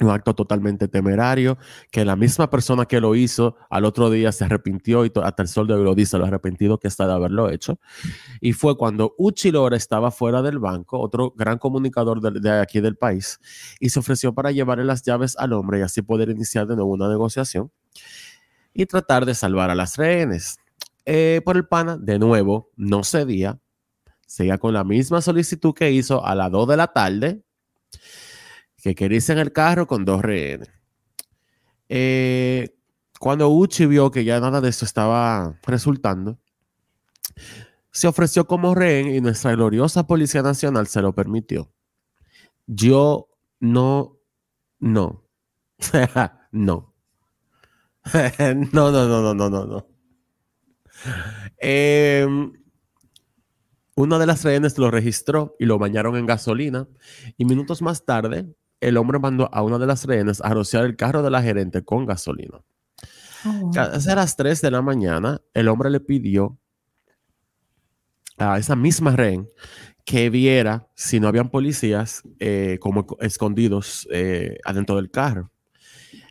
un 0.05 0.11
acto 0.11 0.33
totalmente 0.33 0.87
temerario, 0.87 1.57
que 1.91 2.05
la 2.05 2.15
misma 2.15 2.49
persona 2.49 2.85
que 2.85 2.99
lo 2.99 3.15
hizo 3.15 3.55
al 3.69 3.85
otro 3.85 4.09
día 4.09 4.31
se 4.31 4.45
arrepintió 4.45 5.05
y 5.05 5.11
hasta 5.23 5.43
el 5.43 5.47
sol 5.47 5.67
de 5.67 5.73
hoy 5.73 5.83
lo 5.83 5.95
dice, 5.95 6.17
lo 6.17 6.25
arrepentido 6.25 6.77
que 6.77 6.87
está 6.87 7.07
de 7.07 7.13
haberlo 7.13 7.49
hecho. 7.49 7.79
Y 8.41 8.53
fue 8.53 8.77
cuando 8.77 9.15
Uchi 9.17 9.51
Lora 9.51 9.77
estaba 9.77 10.11
fuera 10.11 10.41
del 10.41 10.59
banco, 10.59 10.99
otro 10.99 11.33
gran 11.35 11.57
comunicador 11.57 12.21
de, 12.21 12.39
de 12.39 12.59
aquí 12.59 12.79
del 12.79 12.95
país, 12.95 13.39
y 13.79 13.89
se 13.89 13.99
ofreció 13.99 14.33
para 14.33 14.51
llevarle 14.51 14.85
las 14.85 15.03
llaves 15.03 15.37
al 15.37 15.53
hombre 15.53 15.79
y 15.79 15.81
así 15.81 16.01
poder 16.01 16.29
iniciar 16.29 16.67
de 16.67 16.75
nuevo 16.75 16.91
una 16.91 17.09
negociación 17.09 17.71
y 18.73 18.85
tratar 18.85 19.25
de 19.25 19.35
salvar 19.35 19.69
a 19.69 19.75
las 19.75 19.97
rehenes. 19.97 20.57
Eh, 21.05 21.41
por 21.43 21.57
el 21.57 21.67
pana, 21.67 21.97
de 21.97 22.19
nuevo, 22.19 22.71
no 22.75 23.03
cedía, 23.03 23.59
seguía 24.25 24.57
con 24.57 24.73
la 24.73 24.83
misma 24.83 25.21
solicitud 25.21 25.73
que 25.73 25.91
hizo 25.91 26.25
a 26.25 26.35
las 26.35 26.51
2 26.51 26.67
de 26.67 26.77
la 26.77 26.87
tarde, 26.87 27.43
que 28.81 28.95
quería 28.95 29.19
en 29.27 29.37
el 29.37 29.51
carro 29.51 29.87
con 29.87 30.05
dos 30.05 30.21
rehenes. 30.21 30.69
Eh, 31.89 32.75
cuando 33.19 33.49
Uchi 33.49 33.85
vio 33.85 34.11
que 34.11 34.23
ya 34.23 34.39
nada 34.39 34.61
de 34.61 34.69
esto 34.69 34.85
estaba 34.85 35.59
resultando, 35.63 36.39
se 37.91 38.07
ofreció 38.07 38.47
como 38.47 38.75
rehén 38.75 39.13
y 39.13 39.19
nuestra 39.19 39.51
gloriosa 39.51 40.07
Policía 40.07 40.41
Nacional 40.41 40.87
se 40.87 41.01
lo 41.01 41.13
permitió. 41.13 41.71
Yo 42.67 43.27
no, 43.59 44.19
no, 44.79 45.25
no. 46.51 46.93
no, 48.73 48.91
no, 48.91 49.07
no, 49.07 49.21
no, 49.21 49.33
no, 49.33 49.49
no, 49.49 49.65
no. 49.65 49.87
Em, 51.57 52.53
una 53.95 54.17
de 54.17 54.25
las 54.25 54.43
rehenes 54.43 54.77
lo 54.77 54.91
registró 54.91 55.55
y 55.59 55.65
lo 55.65 55.77
bañaron 55.77 56.15
en 56.15 56.25
gasolina 56.25 56.87
y 57.37 57.45
minutos 57.45 57.81
más 57.81 58.05
tarde 58.05 58.47
el 58.81 58.97
hombre 58.97 59.19
mandó 59.19 59.49
a 59.53 59.61
una 59.61 59.77
de 59.77 59.87
las 59.87 60.05
rehenes 60.05 60.41
a 60.41 60.53
rociar 60.53 60.85
el 60.85 60.95
carro 60.95 61.21
de 61.21 61.29
la 61.31 61.41
gerente 61.41 61.83
con 61.83 62.05
gasolina. 62.05 62.61
Oh. 63.45 63.71
Casi 63.73 64.09
a 64.09 64.15
las 64.15 64.35
3 64.35 64.61
de 64.61 64.71
la 64.71 64.81
mañana, 64.81 65.41
el 65.53 65.67
hombre 65.67 65.89
le 65.89 65.99
pidió 65.99 66.57
a 68.37 68.57
esa 68.57 68.75
misma 68.75 69.15
rehén 69.15 69.47
que 70.05 70.29
viera 70.29 70.87
si 70.95 71.19
no 71.19 71.27
habían 71.27 71.49
policías 71.49 72.23
eh, 72.39 72.77
como 72.81 73.05
co- 73.05 73.17
escondidos 73.19 74.07
eh, 74.11 74.57
adentro 74.65 74.95
del 74.95 75.11
carro. 75.11 75.51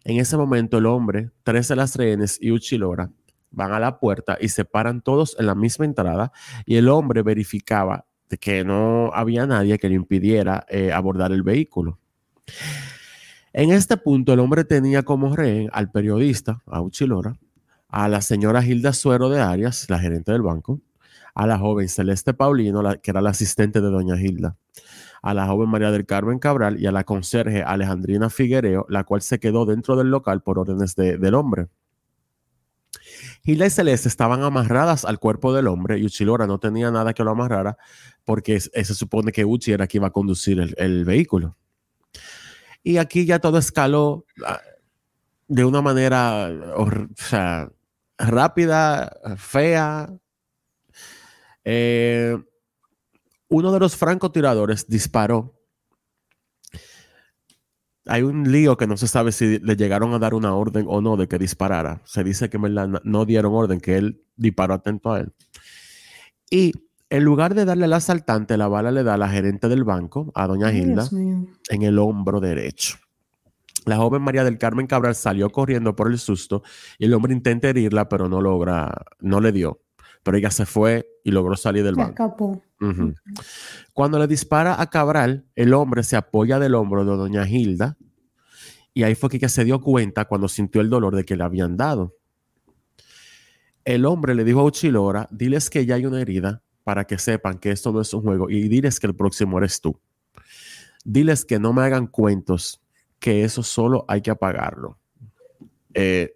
En 0.05 0.19
ese 0.19 0.37
momento, 0.37 0.79
el 0.79 0.87
hombre, 0.87 1.31
tres 1.45 1.69
de 1.69 1.77
las 1.77 1.95
rehenes 1.97 2.39
y 2.41 2.51
Uchilora 2.51 3.11
van 3.51 3.73
a 3.73 3.79
la 3.81 3.99
puerta 4.01 4.37
y 4.41 4.49
se 4.49 4.65
paran 4.65 5.01
todos 5.03 5.37
en 5.39 5.47
la 5.47 5.55
misma 5.55 5.85
entrada 5.85 6.33
y 6.67 6.77
el 6.77 6.89
hombre 6.89 7.23
verificaba 7.23 8.07
de 8.29 8.39
que 8.39 8.65
no 8.65 9.11
había 9.15 9.47
nadie 9.47 9.79
que 9.79 9.89
le 9.89 9.95
impidiera 9.95 10.67
eh, 10.69 10.93
abordar 10.93 11.33
el 11.33 11.43
vehículo. 11.43 11.99
En 13.53 13.71
este 13.73 13.97
punto, 13.97 14.33
el 14.33 14.41
hombre 14.41 14.65
tenía 14.65 15.03
como 15.03 15.35
rehén 15.35 15.69
al 15.73 15.91
periodista, 15.91 16.63
a 16.67 16.81
Uchilora, 16.81 17.39
a 17.89 18.09
la 18.09 18.21
señora 18.21 18.65
Hilda 18.65 18.93
Suero 18.93 19.29
de 19.31 19.41
Arias, 19.41 19.89
la 19.89 19.99
gerente 19.99 20.33
del 20.33 20.43
banco, 20.43 20.81
a 21.35 21.47
la 21.47 21.59
joven 21.59 21.89
Celeste 21.89 22.35
Paulino, 22.35 22.83
que 23.03 23.11
era 23.11 23.21
la 23.21 23.31
asistente 23.31 23.81
de 23.81 23.89
doña 23.89 24.21
Hilda, 24.21 24.57
a 25.23 25.35
la 25.35 25.47
joven 25.47 25.69
María 25.71 25.91
del 25.91 26.05
Carmen 26.07 26.39
Cabral 26.39 26.79
y 26.81 26.87
a 26.87 26.93
la 26.93 27.05
conserje 27.05 27.63
Alejandrina 27.63 28.29
Figuereo, 28.31 28.87
la 28.89 29.05
cual 29.05 29.23
se 29.23 29.41
quedó 29.41 29.65
dentro 29.65 29.97
del 29.97 30.11
local 30.11 30.43
por 30.43 30.59
órdenes 30.59 30.95
de- 30.95 31.17
del 31.19 31.35
hombre. 31.35 31.69
Hilda 33.45 33.67
y 33.67 33.71
Celeste 33.71 34.09
estaban 34.09 34.43
amarradas 34.43 35.05
al 35.05 35.19
cuerpo 35.19 35.55
del 35.55 35.67
hombre 35.69 35.99
y 35.99 36.05
Uchilora 36.05 36.47
no 36.47 36.59
tenía 36.59 36.91
nada 36.91 37.15
que 37.15 37.25
lo 37.25 37.31
amarrara 37.31 37.79
porque 38.25 38.61
se 38.61 38.85
supone 38.95 39.33
que 39.33 39.45
Uchi 39.45 39.73
era 39.73 39.87
quien 39.87 40.03
iba 40.03 40.09
a 40.09 40.13
conducir 40.13 40.75
el 40.77 41.05
vehículo. 41.05 41.57
Y 42.83 42.99
aquí 42.99 43.27
ya 43.27 43.39
todo 43.39 43.59
escaló 43.59 44.25
ah, 44.47 44.61
de 45.49 45.65
una 45.65 45.83
manera 45.83 46.51
rápida, 48.19 49.13
fea. 49.37 50.11
Eh, 51.65 52.37
uno 53.49 53.73
de 53.73 53.81
los 53.81 53.97
francotiradores 53.97 54.87
disparó. 54.89 55.55
Hay 58.07 58.23
un 58.23 58.51
lío 58.51 58.77
que 58.77 58.87
no 58.87 58.97
se 58.97 59.07
sabe 59.07 59.33
si 59.33 59.59
le 59.59 59.77
llegaron 59.77 60.15
a 60.15 60.19
dar 60.19 60.33
una 60.33 60.55
orden 60.55 60.87
o 60.89 61.03
no 61.03 61.17
de 61.17 61.29
que 61.29 61.39
disparara. 61.39 62.01
Se 62.05 62.25
dice 62.25 62.49
que 62.49 62.59
no 62.59 63.25
dieron 63.27 63.55
orden, 63.55 63.81
que 63.81 63.97
él 63.99 64.23
disparó 64.37 64.75
atento 64.75 65.13
a 65.13 65.21
él. 65.21 65.33
Y 66.51 66.73
en 67.11 67.25
lugar 67.25 67.55
de 67.55 67.65
darle 67.65 67.87
al 67.87 67.93
asaltante, 67.95 68.57
la 68.57 68.69
bala 68.69 68.91
le 68.91 69.03
da 69.03 69.15
a 69.15 69.19
la 69.19 69.29
gerente 69.29 69.69
del 69.69 69.85
banco, 69.85 70.31
a 70.35 70.47
doña 70.47 70.73
Hilda 70.73 71.09
en 71.71 71.83
el 71.83 71.99
hombro 71.99 72.41
derecho. 72.41 72.99
La 73.87 73.97
joven 73.97 74.21
María 74.21 74.45
del 74.45 74.59
Carmen 74.59 74.87
Cabral 74.87 75.15
salió 75.15 75.51
corriendo 75.51 75.97
por 75.97 76.11
el 76.11 76.19
susto 76.19 76.63
y 76.99 77.07
el 77.07 77.15
hombre 77.15 77.33
intenta 77.33 77.69
herirla, 77.69 78.09
pero 78.09 78.29
no 78.29 78.43
logra, 78.43 78.93
no 79.21 79.41
le 79.41 79.53
dio. 79.53 79.81
Pero 80.23 80.37
ella 80.37 80.51
se 80.51 80.67
fue 80.67 81.09
y 81.25 81.31
logró 81.31 81.57
salir 81.57 81.85
del 81.85 81.95
banco. 81.95 82.11
escapó. 82.11 82.63
Cuando 83.95 84.19
le 84.19 84.27
dispara 84.27 84.81
a 84.81 84.91
Cabral, 84.91 85.47
el 85.55 85.73
hombre 85.73 86.03
se 86.03 86.17
apoya 86.17 86.59
del 86.59 86.75
hombro 86.75 87.05
de 87.05 87.17
doña 87.17 87.49
Hilda 87.49 87.97
y 88.93 89.05
ahí 89.05 89.15
fue 89.15 89.31
que 89.31 89.39
ella 89.39 89.49
se 89.49 89.65
dio 89.65 89.81
cuenta 89.81 90.27
cuando 90.27 90.49
sintió 90.49 90.83
el 90.83 90.91
dolor 90.91 91.17
de 91.17 91.25
que 91.25 91.37
le 91.37 91.45
habían 91.45 91.77
dado. 91.77 92.17
El 93.85 94.05
hombre 94.05 94.35
le 94.35 94.45
dijo 94.45 94.61
a 94.61 94.65
Uchilora, 94.65 95.29
diles 95.31 95.71
que 95.71 95.87
ya 95.87 95.95
hay 95.95 96.05
una 96.05 96.21
herida 96.21 96.63
para 96.89 97.05
que 97.05 97.19
sepan 97.19 97.59
que 97.59 97.71
esto 97.71 97.93
no 97.93 98.01
es 98.01 98.15
un 98.15 98.23
juego 98.23 98.49
y 98.49 98.67
diles 98.67 98.99
que 98.99 99.07
el 99.07 99.15
próximo 99.15 99.59
eres 99.59 99.79
tú. 99.79 100.01
Diles 101.05 101.45
que 101.45 101.59
no 101.59 101.75
me 101.75 101.83
hagan 101.83 102.07
cuentos, 102.07 102.81
que 103.19 103.45
eso 103.45 103.63
solo 103.63 104.07
hay 104.09 104.23
que 104.23 104.31
apagarlo. 104.31 104.99
Eh, 105.93 106.35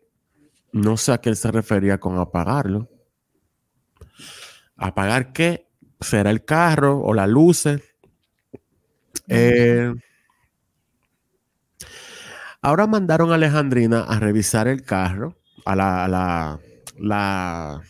no 0.71 0.99
sé 0.99 1.13
a 1.13 1.23
qué 1.23 1.31
él 1.31 1.37
se 1.37 1.51
refería 1.51 1.99
con 1.99 2.19
apagarlo. 2.19 2.91
¿Apagar 4.77 5.33
qué? 5.33 5.71
¿Será 6.03 6.29
el 6.29 6.45
carro 6.45 7.01
o 7.01 7.15
las 7.15 7.31
luces? 7.31 7.81
Eh, 9.29 9.91
ahora 12.61 12.87
mandaron 12.87 13.33
a 13.33 13.37
Alejandrina 13.37 14.03
a 14.03 14.21
revisar 14.21 14.69
el 14.69 14.83
carro, 14.83 15.35
a 15.65 15.75
la, 15.75 16.05
a 16.05 16.09
la, 16.09 16.61
la, 16.99 17.83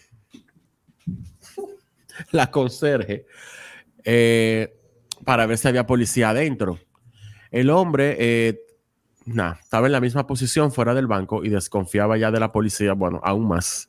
la 2.30 2.50
conserje, 2.50 3.26
eh, 4.04 4.74
para 5.24 5.46
ver 5.46 5.58
si 5.58 5.68
había 5.68 5.86
policía 5.86 6.30
adentro. 6.30 6.78
El 7.50 7.70
hombre, 7.70 8.16
eh, 8.18 8.60
estaba 9.62 9.86
en 9.86 9.92
la 9.92 10.00
misma 10.00 10.26
posición 10.26 10.72
fuera 10.72 10.94
del 10.94 11.06
banco 11.06 11.44
y 11.44 11.48
desconfiaba 11.48 12.16
ya 12.16 12.30
de 12.30 12.40
la 12.40 12.50
policía, 12.52 12.92
bueno, 12.94 13.20
aún 13.22 13.46
más. 13.48 13.88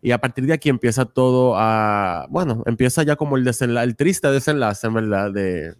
Y 0.00 0.12
a 0.12 0.18
partir 0.18 0.46
de 0.46 0.52
aquí 0.52 0.68
empieza 0.68 1.04
todo 1.04 1.54
a, 1.56 2.26
bueno, 2.30 2.62
empieza 2.66 3.02
ya 3.02 3.16
como 3.16 3.36
el, 3.36 3.44
desenla- 3.44 3.82
el 3.82 3.96
triste 3.96 4.28
desenlace, 4.30 4.86
en 4.86 4.94
verdad, 4.94 5.32
de 5.32 5.74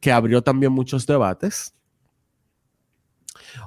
que 0.00 0.10
abrió 0.10 0.42
también 0.42 0.72
muchos 0.72 1.06
debates. 1.06 1.74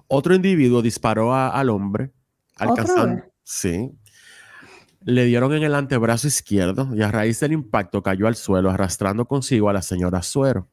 Otro 0.08 0.36
individuo 0.36 0.82
disparó 0.82 1.34
a- 1.34 1.50
al 1.50 1.70
hombre, 1.70 2.12
¿Otra 2.56 2.68
alcanzando, 2.70 3.24
sí, 3.44 3.92
le 5.06 5.24
dieron 5.26 5.54
en 5.54 5.64
el 5.64 5.76
antebrazo 5.76 6.28
izquierdo 6.28 6.90
y 6.96 7.02
a 7.04 7.12
raíz 7.12 7.40
del 7.40 7.54
impacto 7.54 8.02
cayó 8.02 8.28
al 8.28 8.36
suelo 8.36 8.72
arrastrando 8.72 9.26
consigo 9.26 9.70
a 9.70 9.74
la 9.74 9.82
señora 9.82 10.22
Suero. 10.24 10.68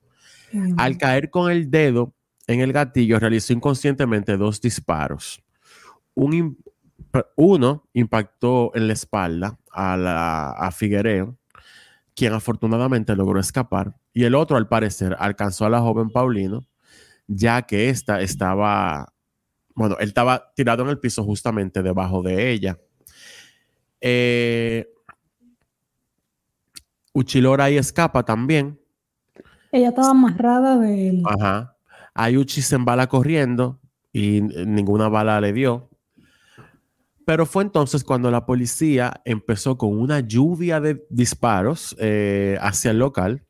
Al 0.77 0.99
caer 0.99 1.31
con 1.31 1.51
el 1.51 1.71
dedo 1.71 2.15
en 2.47 2.61
el 2.61 2.73
gatillo, 2.73 3.19
realizó 3.19 3.53
inconscientemente 3.53 4.37
dos 4.37 4.61
disparos. 4.61 5.43
Un 6.15 6.59
uno 7.37 7.89
impactó 7.93 8.73
en 8.75 8.87
la 8.87 8.95
espalda 8.95 9.59
a, 9.71 9.97
la, 9.99 10.51
a 10.51 10.71
Figuereo, 10.73 11.37
quien 12.15 12.33
afortunadamente 12.33 13.15
logró 13.15 13.39
escapar, 13.39 13.97
y 14.15 14.25
el 14.25 14.35
otro, 14.35 14.57
al 14.57 14.69
parecer, 14.69 15.15
alcanzó 15.19 15.67
a 15.67 15.71
la 15.71 15.81
joven 15.81 16.11
Paulino, 16.11 16.67
ya 17.27 17.63
que 17.63 17.91
ésta 17.91 18.21
estaba 18.21 19.13
bueno, 19.75 19.97
él 20.01 20.09
estaba 20.09 20.53
tirado 20.55 20.83
en 20.83 20.91
el 20.91 20.99
piso 20.99 21.25
justamente 21.25 21.83
debajo 21.83 22.23
de 22.23 22.51
ella. 22.51 22.79
Eh, 24.03 24.93
Uchilora 27.15 27.65
ahí 27.65 27.77
escapa 27.77 28.25
también. 28.25 28.81
Ella 29.71 29.89
estaba 29.89 30.11
amarrada 30.11 30.79
de 30.79 31.09
él. 31.09 31.23
Ajá. 31.25 31.77
Ayuchi 32.15 32.61
se 32.61 32.75
embala 32.75 33.07
corriendo 33.07 33.81
y 34.13 34.43
ninguna 34.43 35.09
bala 35.09 35.41
le 35.41 35.53
dio. 35.53 35.89
Pero 37.25 37.47
fue 37.47 37.63
entonces 37.63 38.03
cuando 38.05 38.31
la 38.31 38.45
policía 38.45 39.23
empezó 39.25 39.79
con 39.79 39.97
una 39.97 40.21
lluvia 40.21 40.81
de 40.81 41.07
disparos 41.09 41.97
eh, 42.01 42.59
hacia 42.61 42.91
el 42.91 42.99
local, 42.99 43.47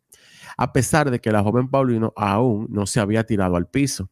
a 0.57 0.72
pesar 0.72 1.11
de 1.11 1.20
que 1.20 1.32
la 1.32 1.42
joven 1.42 1.68
Paulino 1.68 2.12
aún 2.16 2.66
no 2.70 2.86
se 2.86 3.00
había 3.00 3.24
tirado 3.24 3.57
al 3.57 3.66
piso. 3.66 4.11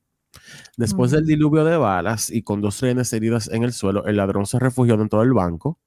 Después 0.76 1.10
del 1.10 1.26
diluvio 1.26 1.64
de 1.64 1.76
balas 1.76 2.30
y 2.30 2.42
con 2.42 2.60
dos 2.60 2.80
rehenes 2.80 3.12
heridas 3.12 3.48
en 3.52 3.64
el 3.64 3.72
suelo, 3.72 4.06
el 4.06 4.16
ladrón 4.16 4.46
se 4.46 4.58
refugió 4.58 4.96
dentro 4.96 5.20
del 5.20 5.32
banco, 5.32 5.78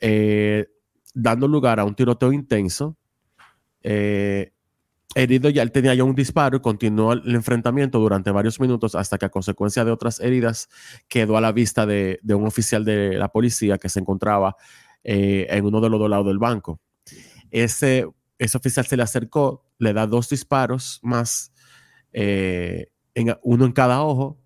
eh, 0.00 0.66
dando 1.14 1.48
lugar 1.48 1.80
a 1.80 1.84
un 1.84 1.94
tiroteo 1.94 2.32
intenso. 2.32 2.96
Eh, 3.82 4.52
herido 5.14 5.48
ya 5.48 5.62
él 5.62 5.70
tenía 5.70 5.94
ya 5.94 6.04
un 6.04 6.14
disparo 6.14 6.56
y 6.56 6.60
continuó 6.60 7.12
el 7.12 7.34
enfrentamiento 7.34 7.98
durante 7.98 8.30
varios 8.30 8.60
minutos 8.60 8.94
hasta 8.94 9.16
que 9.18 9.26
a 9.26 9.28
consecuencia 9.28 9.84
de 9.84 9.92
otras 9.92 10.20
heridas 10.20 10.68
quedó 11.08 11.36
a 11.36 11.40
la 11.40 11.52
vista 11.52 11.86
de, 11.86 12.18
un 12.28 12.46
oficial 12.46 12.84
de 12.84 13.16
la 13.16 13.28
policía 13.28 13.78
que 13.78 13.88
se 13.88 14.00
encontraba 14.00 14.56
eh, 15.04 15.46
en 15.50 15.64
uno 15.64 15.80
de 15.80 15.90
los 15.90 16.00
dos 16.00 16.10
lados 16.10 16.26
del 16.26 16.38
banco. 16.38 16.80
Ese, 17.50 18.06
ese 18.38 18.58
oficial 18.58 18.86
se 18.86 18.96
le 18.96 19.04
acercó, 19.04 19.64
le 19.78 19.92
da 19.92 20.06
dos 20.06 20.28
disparos 20.28 20.98
más, 21.02 21.52
eh, 22.12 22.88
en, 23.14 23.36
uno 23.42 23.66
en 23.66 23.72
cada 23.72 24.02
ojo. 24.02 24.38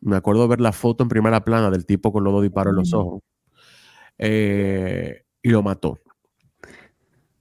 Me 0.00 0.16
acuerdo 0.16 0.46
ver 0.48 0.60
la 0.60 0.72
foto 0.72 1.02
en 1.02 1.08
primera 1.08 1.44
plana 1.44 1.70
del 1.70 1.86
tipo 1.86 2.12
con 2.12 2.24
los 2.24 2.32
dos 2.32 2.42
disparos 2.42 2.72
en 2.72 2.76
los 2.76 2.92
ojos. 2.92 3.22
Eh, 4.18 5.24
y 5.42 5.50
lo 5.50 5.62
mató. 5.62 5.98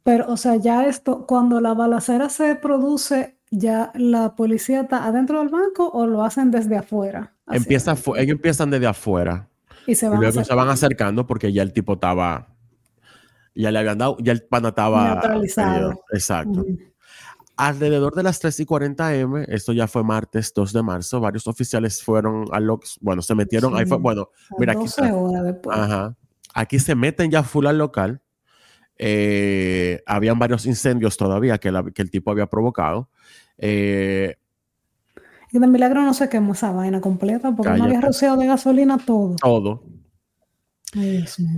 Pero, 0.04 0.32
o 0.32 0.38
sea, 0.38 0.56
ya 0.56 0.86
esto, 0.86 1.26
cuando 1.26 1.60
la 1.60 1.74
balacera 1.74 2.30
se 2.30 2.56
produce, 2.56 3.40
¿ya 3.52 3.92
la 3.96 4.36
policía 4.36 4.82
está 4.82 5.06
adentro 5.06 5.40
del 5.40 5.50
banco 5.50 5.90
o 5.90 6.08
lo 6.08 6.24
hacen 6.24 6.50
desde 6.50 6.78
afuera? 6.78 7.36
Empieza, 7.48 7.92
ellos 7.92 8.36
empiezan 8.36 8.70
desde 8.70 8.88
afuera. 8.88 9.50
Y 9.86 9.96
se 9.96 10.08
van, 10.08 10.20
luego 10.22 10.44
se 10.44 10.54
van 10.54 10.70
acercando 10.70 11.28
porque 11.28 11.52
ya 11.52 11.62
el 11.62 11.74
tipo 11.74 11.96
estaba, 11.96 12.56
ya 13.54 13.72
le 13.72 13.80
habían 13.80 13.98
dado, 13.98 14.18
ya 14.20 14.32
el 14.32 14.44
pana 14.44 14.70
estaba... 14.70 15.16
Neutralizado. 15.16 16.04
exacto. 16.14 16.66
Alrededor 17.58 18.14
de 18.14 18.24
las 18.24 18.40
3 18.40 18.60
y 18.62 18.66
40 18.66 19.16
M, 19.16 19.46
esto 19.50 19.74
ya 19.74 19.88
fue 19.88 20.04
martes 20.04 20.54
2 20.54 20.72
de 20.72 20.84
marzo, 20.84 21.20
varios 21.20 21.48
oficiales 21.48 22.04
fueron 22.04 22.46
a 22.52 22.60
los, 22.60 22.98
bueno, 23.02 23.22
se 23.22 23.34
metieron, 23.34 23.76
ahí 23.76 23.86
fue, 23.86 23.98
bueno, 23.98 24.30
mira 24.58 24.74
aquí. 24.74 24.86
horas 25.12 25.44
después. 25.44 25.78
Ajá. 25.78 26.16
Aquí 26.58 26.80
se 26.80 26.96
meten 26.96 27.30
ya 27.30 27.44
full 27.44 27.68
al 27.68 27.78
local 27.78 28.22
eh, 29.00 30.02
habían 30.06 30.40
varios 30.40 30.66
incendios 30.66 31.18
todavía 31.18 31.58
que, 31.60 31.70
el 31.70 32.12
tipo 32.12 32.32
había 32.32 32.48
provocado. 32.48 33.10
Eh, 33.58 34.36
y 35.52 35.60
de 35.60 35.68
milagro 35.68 36.02
no 36.02 36.14
se 36.14 36.30
quemó 36.30 36.54
esa 36.54 36.72
vaina 36.72 37.00
completa 37.00 37.56
porque 37.56 37.78
no 37.78 37.86
había 37.86 38.02
roceo 38.02 38.36
de 38.36 38.48
gasolina 38.48 38.98
todo. 38.98 39.36
Todo. 39.36 39.84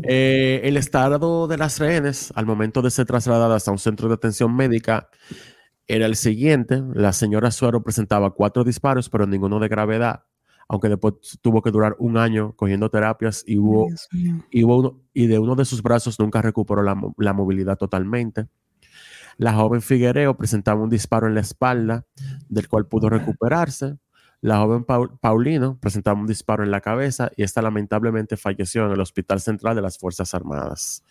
Eh, 0.04 0.62
el 0.64 0.76
estado 0.76 1.48
de 1.48 1.58
las 1.58 1.80
rehenes 1.80 2.34
al 2.36 2.46
momento 2.46 2.82
de 2.82 2.92
ser 2.92 3.06
trasladadas 3.06 3.68
a 3.68 3.72
un 3.72 3.78
centro 3.78 4.08
de 4.08 4.16
atención 4.16 4.56
médica 4.56 5.10
era 5.88 6.06
el 6.06 6.16
siguiente. 6.16 6.84
La 6.94 7.14
señora 7.14 7.52
Suero 7.52 7.84
presentaba 7.84 8.32
cuatro 8.32 8.64
disparos, 8.64 9.10
pero 9.10 9.26
ninguno 9.26 9.60
de 9.60 9.70
gravedad 9.70 10.26
aunque 10.70 10.88
después 10.88 11.16
tuvo 11.42 11.64
que 11.64 11.72
durar 11.72 11.96
un 11.98 12.16
año 12.16 12.54
cogiendo 12.56 12.92
terapias 12.92 13.44
y 13.46 13.58
hubo, 13.58 13.90
y, 14.52 14.64
uno, 14.64 15.02
y 15.16 15.26
de 15.26 15.40
uno 15.40 15.56
de 15.56 15.66
sus 15.66 15.82
brazos 15.82 16.20
nunca 16.20 16.44
recuperó 16.44 16.84
la, 16.84 17.34
movilidad 17.34 17.76
totalmente. 17.76 18.48
La 19.38 19.54
joven 19.54 19.82
Figuereo 19.82 20.38
presentaba 20.38 20.82
un 20.82 20.90
disparo 20.92 21.26
en 21.28 21.34
la 21.34 21.42
espalda, 21.42 22.06
del 22.50 22.70
cual 22.70 22.86
pudo 22.86 23.10
recuperarse. 23.10 23.98
La 24.42 24.60
joven 24.60 24.86
Paulino 25.20 25.80
presentaba 25.80 26.20
un 26.20 26.28
disparo 26.28 26.64
en 26.64 26.70
la 26.70 26.82
cabeza 26.82 27.32
y 27.36 27.42
esta 27.42 27.64
lamentablemente 27.64 28.38
falleció 28.38 28.86
en 28.86 28.92
el 28.92 29.02
Hospital 29.02 29.42
Central 29.42 29.76
de 29.76 29.82
las 29.82 29.98
Fuerzas 29.98 30.36
Armadas. 30.36 31.04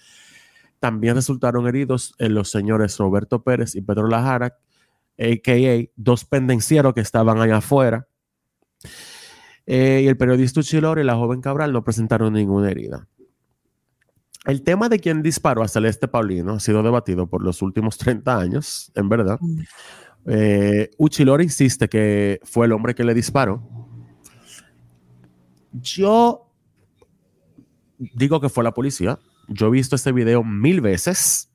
También 0.79 1.17
resultaron 1.17 1.67
heridos 1.67 2.15
en 2.19 2.35
los 2.35 2.49
señores 2.49 2.97
Roberto 2.99 3.43
Pérez 3.43 3.75
y 3.75 3.81
Pedro 3.81 4.07
Lajara, 4.07 4.57
a.k.a. 5.19 5.91
dos 5.97 6.25
pendencieros 6.25 6.95
que 6.95 7.01
estaban 7.01 7.41
allá 7.41 7.57
afuera. 7.57 8.07
Eh, 9.71 10.01
y 10.03 10.07
el 10.07 10.17
periodista 10.17 10.61
Uchilor 10.61 10.99
y 10.99 11.05
la 11.05 11.15
joven 11.15 11.43
Cabral 11.43 11.75
no 11.75 11.85
presentaron 11.85 12.33
ninguna 12.33 12.71
herida. 12.71 13.07
El 14.47 14.63
tema 14.63 14.89
de 14.89 14.99
quién 14.99 15.23
disparó 15.23 15.63
a 15.63 15.69
Celeste 15.69 16.09
Paulino 16.09 16.55
ha 16.55 16.61
sido 16.61 16.83
debatido 16.83 17.27
por 17.27 17.45
los 17.45 17.61
últimos 17.61 17.99
30 17.99 18.39
años, 18.41 18.91
en 18.95 19.11
verdad. 19.11 19.37
Mm. 19.39 19.61
Eh, 20.25 20.91
Uchilor 20.97 21.43
insiste 21.43 21.87
que 21.87 22.41
fue 22.45 22.65
el 22.65 22.73
hombre 22.73 22.95
que 22.95 23.05
le 23.05 23.13
disparó. 23.13 23.63
Yo 25.73 26.51
digo 27.99 28.41
que 28.41 28.49
fue 28.49 28.65
la 28.65 28.73
policía. 28.73 29.19
Yo 29.49 29.67
he 29.67 29.71
visto 29.71 29.97
este 29.97 30.13
video 30.13 30.43
mil 30.43 30.81
veces 30.81 31.53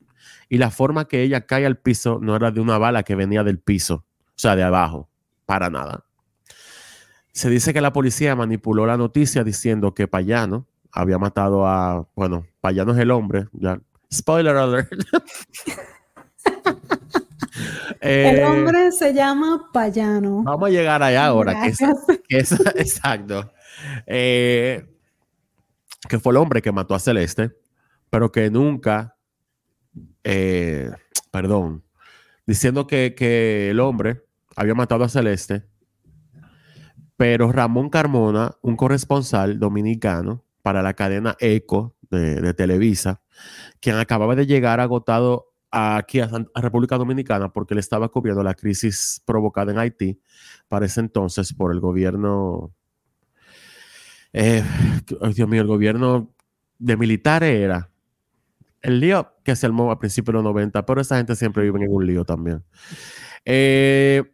y 0.48 0.58
la 0.58 0.70
forma 0.70 1.08
que 1.08 1.22
ella 1.22 1.46
cae 1.46 1.66
al 1.66 1.78
piso 1.78 2.20
no 2.22 2.36
era 2.36 2.52
de 2.52 2.60
una 2.60 2.78
bala 2.78 3.02
que 3.02 3.16
venía 3.16 3.42
del 3.42 3.58
piso, 3.58 4.06
o 4.06 4.32
sea, 4.36 4.54
de 4.54 4.62
abajo, 4.62 5.10
para 5.46 5.68
nada. 5.68 6.04
Se 7.34 7.50
dice 7.50 7.74
que 7.74 7.80
la 7.80 7.92
policía 7.92 8.36
manipuló 8.36 8.86
la 8.86 8.96
noticia 8.96 9.42
diciendo 9.42 9.92
que 9.92 10.06
Payano 10.06 10.68
había 10.92 11.18
matado 11.18 11.66
a, 11.66 12.06
bueno, 12.14 12.46
Payano 12.60 12.92
es 12.92 12.98
el 12.98 13.10
hombre, 13.10 13.48
ya. 13.52 13.80
Spoiler 14.12 14.56
alert. 14.56 14.92
el 18.00 18.36
eh, 18.38 18.44
hombre 18.44 18.92
se 18.92 19.12
llama 19.12 19.68
Payano. 19.72 20.44
Vamos 20.44 20.68
a 20.68 20.70
llegar 20.70 21.02
allá 21.02 21.26
ahora, 21.26 21.60
que 22.28 22.38
es, 22.38 22.52
exacto. 22.76 23.52
Eh, 24.06 24.86
que 26.08 26.20
fue 26.20 26.32
el 26.34 26.36
hombre 26.36 26.62
que 26.62 26.70
mató 26.70 26.94
a 26.94 27.00
Celeste, 27.00 27.50
pero 28.10 28.30
que 28.30 28.48
nunca, 28.48 29.16
eh, 30.22 30.88
perdón, 31.32 31.82
diciendo 32.46 32.86
que, 32.86 33.16
que 33.16 33.70
el 33.70 33.80
hombre 33.80 34.22
había 34.54 34.76
matado 34.76 35.02
a 35.02 35.08
Celeste 35.08 35.73
pero 37.16 37.52
Ramón 37.52 37.90
Carmona, 37.90 38.56
un 38.62 38.76
corresponsal 38.76 39.58
dominicano 39.58 40.44
para 40.62 40.82
la 40.82 40.94
cadena 40.94 41.36
ECO 41.38 41.94
de, 42.10 42.54
Televisa, 42.54 43.20
quien 43.80 43.96
acababa 43.96 44.34
de 44.34 44.46
llegar 44.46 44.80
agotado 44.80 45.52
aquí 45.70 46.20
a, 46.20 46.28
República 46.54 46.96
Dominicana 46.96 47.52
porque 47.52 47.74
le 47.74 47.80
estaba 47.80 48.08
cubriendo 48.08 48.42
la 48.42 48.54
crisis 48.54 49.20
provocada 49.24 49.72
en 49.72 49.78
Haití 49.78 50.20
para 50.68 50.86
ese 50.86 51.00
entonces 51.00 51.52
por 51.52 51.72
el 51.72 51.80
gobierno, 51.80 52.72
eh, 54.32 54.62
Dios 55.34 55.48
mío, 55.48 55.62
el 55.62 55.68
gobierno 55.68 56.32
de 56.78 56.96
militares 56.96 57.60
era. 57.60 57.90
El 58.82 59.00
lío 59.00 59.32
que 59.42 59.56
se 59.56 59.64
armó 59.66 59.90
a 59.90 59.98
principios 59.98 60.32
de 60.32 60.34
los 60.34 60.44
90, 60.44 60.84
pero 60.84 61.00
esa 61.00 61.16
gente 61.16 61.34
siempre 61.36 61.62
vive 61.62 61.82
en 61.82 61.90
un 61.90 62.06
lío 62.06 62.24
también. 62.24 62.62
Eh, 63.44 64.33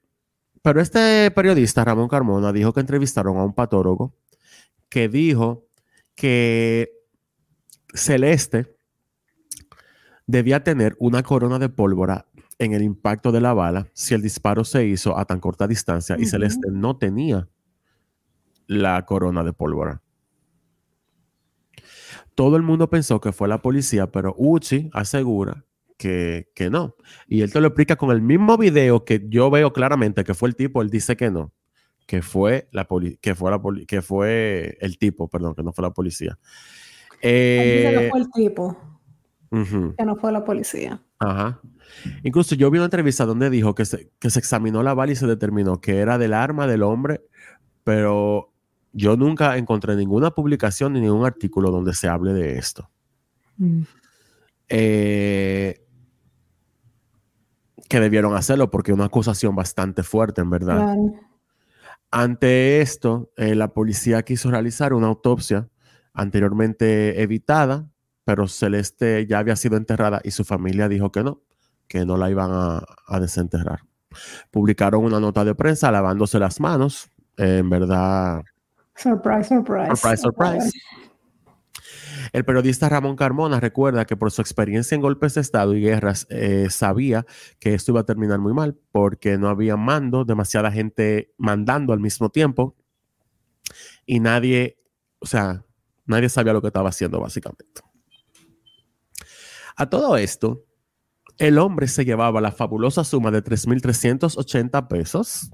pero 0.62 0.80
este 0.80 1.30
periodista, 1.30 1.84
Ramón 1.84 2.08
Carmona, 2.08 2.52
dijo 2.52 2.72
que 2.72 2.80
entrevistaron 2.80 3.38
a 3.38 3.44
un 3.44 3.54
patólogo 3.54 4.14
que 4.88 5.08
dijo 5.08 5.66
que 6.14 6.92
Celeste 7.94 8.76
debía 10.26 10.62
tener 10.62 10.96
una 10.98 11.22
corona 11.22 11.58
de 11.58 11.68
pólvora 11.68 12.26
en 12.58 12.74
el 12.74 12.82
impacto 12.82 13.32
de 13.32 13.40
la 13.40 13.54
bala 13.54 13.88
si 13.94 14.14
el 14.14 14.22
disparo 14.22 14.64
se 14.64 14.84
hizo 14.84 15.16
a 15.18 15.24
tan 15.24 15.40
corta 15.40 15.66
distancia 15.66 16.16
y 16.18 16.26
Celeste 16.26 16.68
no 16.70 16.98
tenía 16.98 17.48
la 18.66 19.04
corona 19.06 19.42
de 19.42 19.52
pólvora. 19.52 20.02
Todo 22.34 22.56
el 22.56 22.62
mundo 22.62 22.90
pensó 22.90 23.20
que 23.20 23.32
fue 23.32 23.48
la 23.48 23.62
policía, 23.62 24.12
pero 24.12 24.34
Uchi 24.36 24.90
asegura 24.92 25.64
que, 26.00 26.70
no. 26.70 26.96
Y 27.28 27.42
él 27.42 27.52
te 27.52 27.60
lo 27.60 27.68
explica 27.68 27.96
con 27.96 28.10
el 28.10 28.22
mismo 28.22 28.56
video 28.56 29.04
que 29.04 29.26
yo 29.28 29.50
veo 29.50 29.72
claramente 29.72 30.24
que 30.24 30.34
fue 30.34 30.48
el 30.48 30.56
tipo, 30.56 30.80
él 30.80 30.88
dice 30.88 31.16
que 31.16 31.30
no, 31.30 31.52
que 32.06 32.22
fue 32.22 32.68
la 32.72 32.88
que 33.20 33.34
fue 33.34 33.50
la 33.50 33.60
que 33.86 34.02
fue 34.02 34.78
el 34.80 34.98
tipo, 34.98 35.28
perdón, 35.28 35.54
que 35.54 35.62
no 35.62 35.72
fue 35.72 35.82
la 35.82 35.92
policía. 35.92 36.38
Eh, 37.20 37.98
que 37.98 38.08
fue 38.10 38.20
el 38.20 38.30
tipo. 38.30 38.76
Que 39.50 40.04
no 40.04 40.16
fue 40.16 40.32
la 40.32 40.44
policía. 40.44 41.02
Ajá. 41.18 41.60
Incluso 42.22 42.54
yo 42.54 42.70
vi 42.70 42.78
una 42.78 42.86
entrevista 42.86 43.26
donde 43.26 43.50
dijo 43.50 43.74
que 43.74 43.84
se, 43.84 44.10
que 44.18 44.30
se 44.30 44.38
examinó 44.38 44.82
la 44.82 44.94
bala 44.94 45.12
y 45.12 45.16
se 45.16 45.26
determinó 45.26 45.80
que 45.80 45.98
era 45.98 46.18
del 46.18 46.32
arma 46.32 46.66
del 46.66 46.82
hombre, 46.82 47.20
pero 47.84 48.52
yo 48.92 49.16
nunca 49.16 49.58
encontré 49.58 49.96
ninguna 49.96 50.30
publicación 50.30 50.94
ni 50.94 51.00
ningún 51.00 51.26
artículo 51.26 51.70
donde 51.70 51.92
se 51.94 52.08
hable 52.08 52.32
de 52.32 52.58
esto. 52.58 52.88
Mm. 53.58 53.82
Eh, 54.70 55.84
que 57.90 58.00
debieron 58.00 58.36
hacerlo 58.36 58.70
porque 58.70 58.92
es 58.92 58.94
una 58.94 59.06
acusación 59.06 59.54
bastante 59.56 60.04
fuerte, 60.04 60.40
en 60.40 60.48
verdad. 60.48 60.96
Ante 62.12 62.80
esto, 62.80 63.32
eh, 63.36 63.56
la 63.56 63.74
policía 63.74 64.22
quiso 64.22 64.50
realizar 64.50 64.94
una 64.94 65.08
autopsia 65.08 65.68
anteriormente 66.14 67.20
evitada, 67.20 67.90
pero 68.24 68.46
Celeste 68.46 69.26
ya 69.26 69.40
había 69.40 69.56
sido 69.56 69.76
enterrada 69.76 70.20
y 70.22 70.30
su 70.30 70.44
familia 70.44 70.88
dijo 70.88 71.10
que 71.10 71.24
no, 71.24 71.42
que 71.88 72.06
no 72.06 72.16
la 72.16 72.30
iban 72.30 72.50
a, 72.52 73.20
desenterrar. 73.20 73.80
Publicaron 74.52 75.04
una 75.04 75.18
nota 75.18 75.44
de 75.44 75.56
prensa 75.56 75.90
lavándose 75.90 76.38
las 76.38 76.60
manos. 76.60 77.10
en 77.36 77.68
verdad. 77.68 78.42
Surprise, 78.94 79.48
surprise. 79.48 79.96
Surprise, 79.96 80.22
surprise. 80.22 80.72
El 82.32 82.44
periodista 82.44 82.88
Ramón 82.88 83.16
Carmona 83.16 83.60
recuerda 83.60 84.04
que 84.04 84.16
por 84.16 84.30
su 84.30 84.40
experiencia 84.40 84.94
en 84.94 85.00
golpes 85.00 85.34
de 85.34 85.40
Estado 85.40 85.74
y 85.74 85.80
guerras 85.80 86.26
eh, 86.30 86.68
sabía 86.70 87.26
que 87.58 87.74
esto 87.74 87.92
iba 87.92 88.00
a 88.00 88.06
terminar 88.06 88.38
muy 88.38 88.52
mal 88.52 88.78
porque 88.92 89.38
no 89.38 89.48
había 89.48 89.76
mando, 89.76 90.24
demasiada 90.24 90.70
gente 90.70 91.32
mandando 91.38 91.92
al 91.92 92.00
mismo 92.00 92.30
tiempo 92.30 92.76
y 94.06 94.20
nadie, 94.20 94.78
o 95.18 95.26
sea, 95.26 95.64
nadie 96.06 96.28
sabía 96.28 96.52
lo 96.52 96.60
que 96.60 96.68
estaba 96.68 96.88
haciendo 96.88 97.20
básicamente. 97.20 97.82
A 99.76 99.88
todo 99.88 100.16
esto, 100.16 100.66
el 101.38 101.58
hombre 101.58 101.88
se 101.88 102.04
llevaba 102.04 102.40
la 102.40 102.52
fabulosa 102.52 103.02
suma 103.02 103.30
de 103.30 103.42
3.380 103.42 104.88
pesos. 104.88 105.50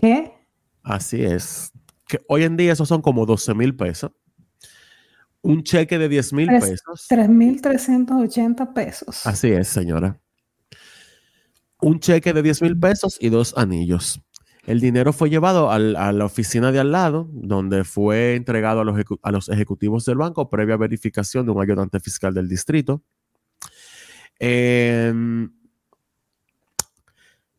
¿Qué? 0.00 0.32
Así 0.82 1.24
es. 1.24 1.72
Que 2.06 2.20
hoy 2.28 2.44
en 2.44 2.58
día 2.58 2.72
esos 2.72 2.88
son 2.88 3.00
como 3.00 3.24
12 3.24 3.54
mil 3.54 3.74
pesos. 3.74 4.12
Un 5.44 5.62
cheque 5.62 5.98
de 5.98 6.08
10 6.08 6.32
mil 6.32 6.48
pesos. 6.48 7.06
3.380 7.10 8.72
pesos. 8.72 9.26
Así 9.26 9.52
es, 9.52 9.68
señora. 9.68 10.18
Un 11.82 12.00
cheque 12.00 12.32
de 12.32 12.42
10 12.42 12.62
mil 12.62 12.80
pesos 12.80 13.18
y 13.20 13.28
dos 13.28 13.52
anillos. 13.58 14.22
El 14.64 14.80
dinero 14.80 15.12
fue 15.12 15.28
llevado 15.28 15.70
a 15.70 15.78
la 15.78 16.24
oficina 16.24 16.72
de 16.72 16.80
al 16.80 16.92
lado, 16.92 17.28
donde 17.30 17.84
fue 17.84 18.36
entregado 18.36 18.80
a 18.80 18.84
los, 18.84 18.98
a 19.22 19.30
los 19.30 19.50
ejecutivos 19.50 20.06
del 20.06 20.16
banco 20.16 20.48
previa 20.48 20.78
verificación 20.78 21.44
de 21.44 21.52
un 21.52 21.60
ayudante 21.62 22.00
fiscal 22.00 22.32
del 22.32 22.48
distrito. 22.48 23.02
Em, 24.38 25.52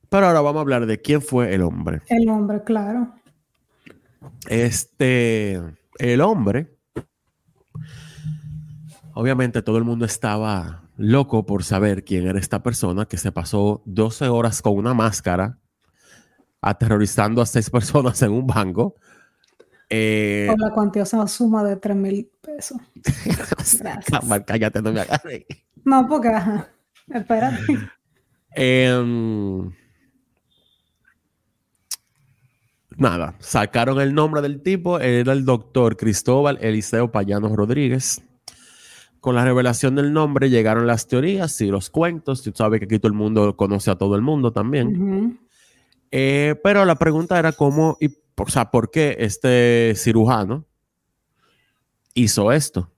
pero 0.09 0.25
ahora 0.25 0.41
vamos 0.41 0.57
a 0.57 0.61
hablar 0.61 0.87
de 0.87 0.99
quién 0.99 1.21
fue 1.21 1.53
el 1.53 1.61
hombre. 1.61 2.01
El 2.07 2.27
hombre, 2.29 2.63
claro. 2.63 3.13
Este, 4.49 5.61
el 5.99 6.21
hombre, 6.21 6.74
obviamente 9.13 9.61
todo 9.61 9.77
el 9.77 9.83
mundo 9.83 10.05
estaba 10.05 10.83
loco 10.97 11.45
por 11.45 11.63
saber 11.63 12.03
quién 12.03 12.27
era 12.27 12.39
esta 12.39 12.63
persona 12.63 13.05
que 13.05 13.17
se 13.17 13.31
pasó 13.31 13.81
12 13.85 14.27
horas 14.29 14.61
con 14.61 14.77
una 14.77 14.93
máscara 14.93 15.59
aterrorizando 16.61 17.41
a 17.41 17.45
seis 17.45 17.69
personas 17.71 18.21
en 18.21 18.31
un 18.31 18.45
banco. 18.45 18.95
Eh, 19.89 20.47
con 20.49 20.59
la 20.59 20.71
cuantiosa 20.71 21.27
suma 21.27 21.63
de 21.63 21.75
3 21.75 21.95
mil 21.95 22.29
pesos. 22.41 22.77
Gracias. 23.25 24.43
Cállate, 24.45 24.81
no 24.81 24.91
me 24.91 25.01
agarre. 25.01 25.45
No, 25.83 26.07
porque, 26.07 26.29
ajá, 26.29 26.69
espérate. 27.07 27.61
Em, 28.51 29.71
nada, 32.97 33.35
sacaron 33.39 33.99
el 33.99 34.13
nombre 34.13 34.41
del 34.41 34.61
tipo, 34.61 34.99
era 34.99 35.33
el 35.33 35.45
doctor 35.45 35.97
Cristóbal 35.97 36.57
Eliseo 36.61 37.11
Payano 37.11 37.55
Rodríguez. 37.55 38.21
Con 39.19 39.35
la 39.35 39.43
revelación 39.43 39.95
del 39.95 40.13
nombre 40.13 40.51
llegaron 40.51 40.85
las 40.85 41.07
teorías 41.07 41.59
y 41.61 41.67
los 41.67 41.89
cuentos. 41.89 42.43
Tú 42.43 42.51
sabes 42.53 42.79
que 42.79 42.85
aquí 42.85 42.99
todo 42.99 43.07
el 43.07 43.17
mundo 43.17 43.57
conoce 43.57 43.89
a 43.89 43.95
todo 43.95 44.15
el 44.15 44.21
mundo 44.21 44.51
también. 44.53 45.39
Eh, 46.11 46.55
pero 46.63 46.85
la 46.85 46.95
pregunta 46.95 47.39
era 47.39 47.51
cómo, 47.51 47.97
y, 47.99 48.15
o 48.37 48.49
sea, 48.49 48.69
por 48.69 48.91
qué 48.91 49.17
este 49.19 49.93
cirujano 49.95 50.65
hizo 52.13 52.51
esto. 52.51 52.91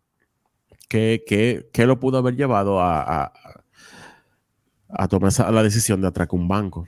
¿Qué, 0.89 1.63
lo 1.77 1.99
pudo 1.99 2.17
haber 2.17 2.35
llevado 2.35 2.81
a, 2.81 3.31
a, 4.89 5.07
tomar 5.07 5.31
la 5.51 5.63
decisión 5.63 6.01
de 6.01 6.07
atracar 6.07 6.37
un 6.37 6.47
banco? 6.47 6.87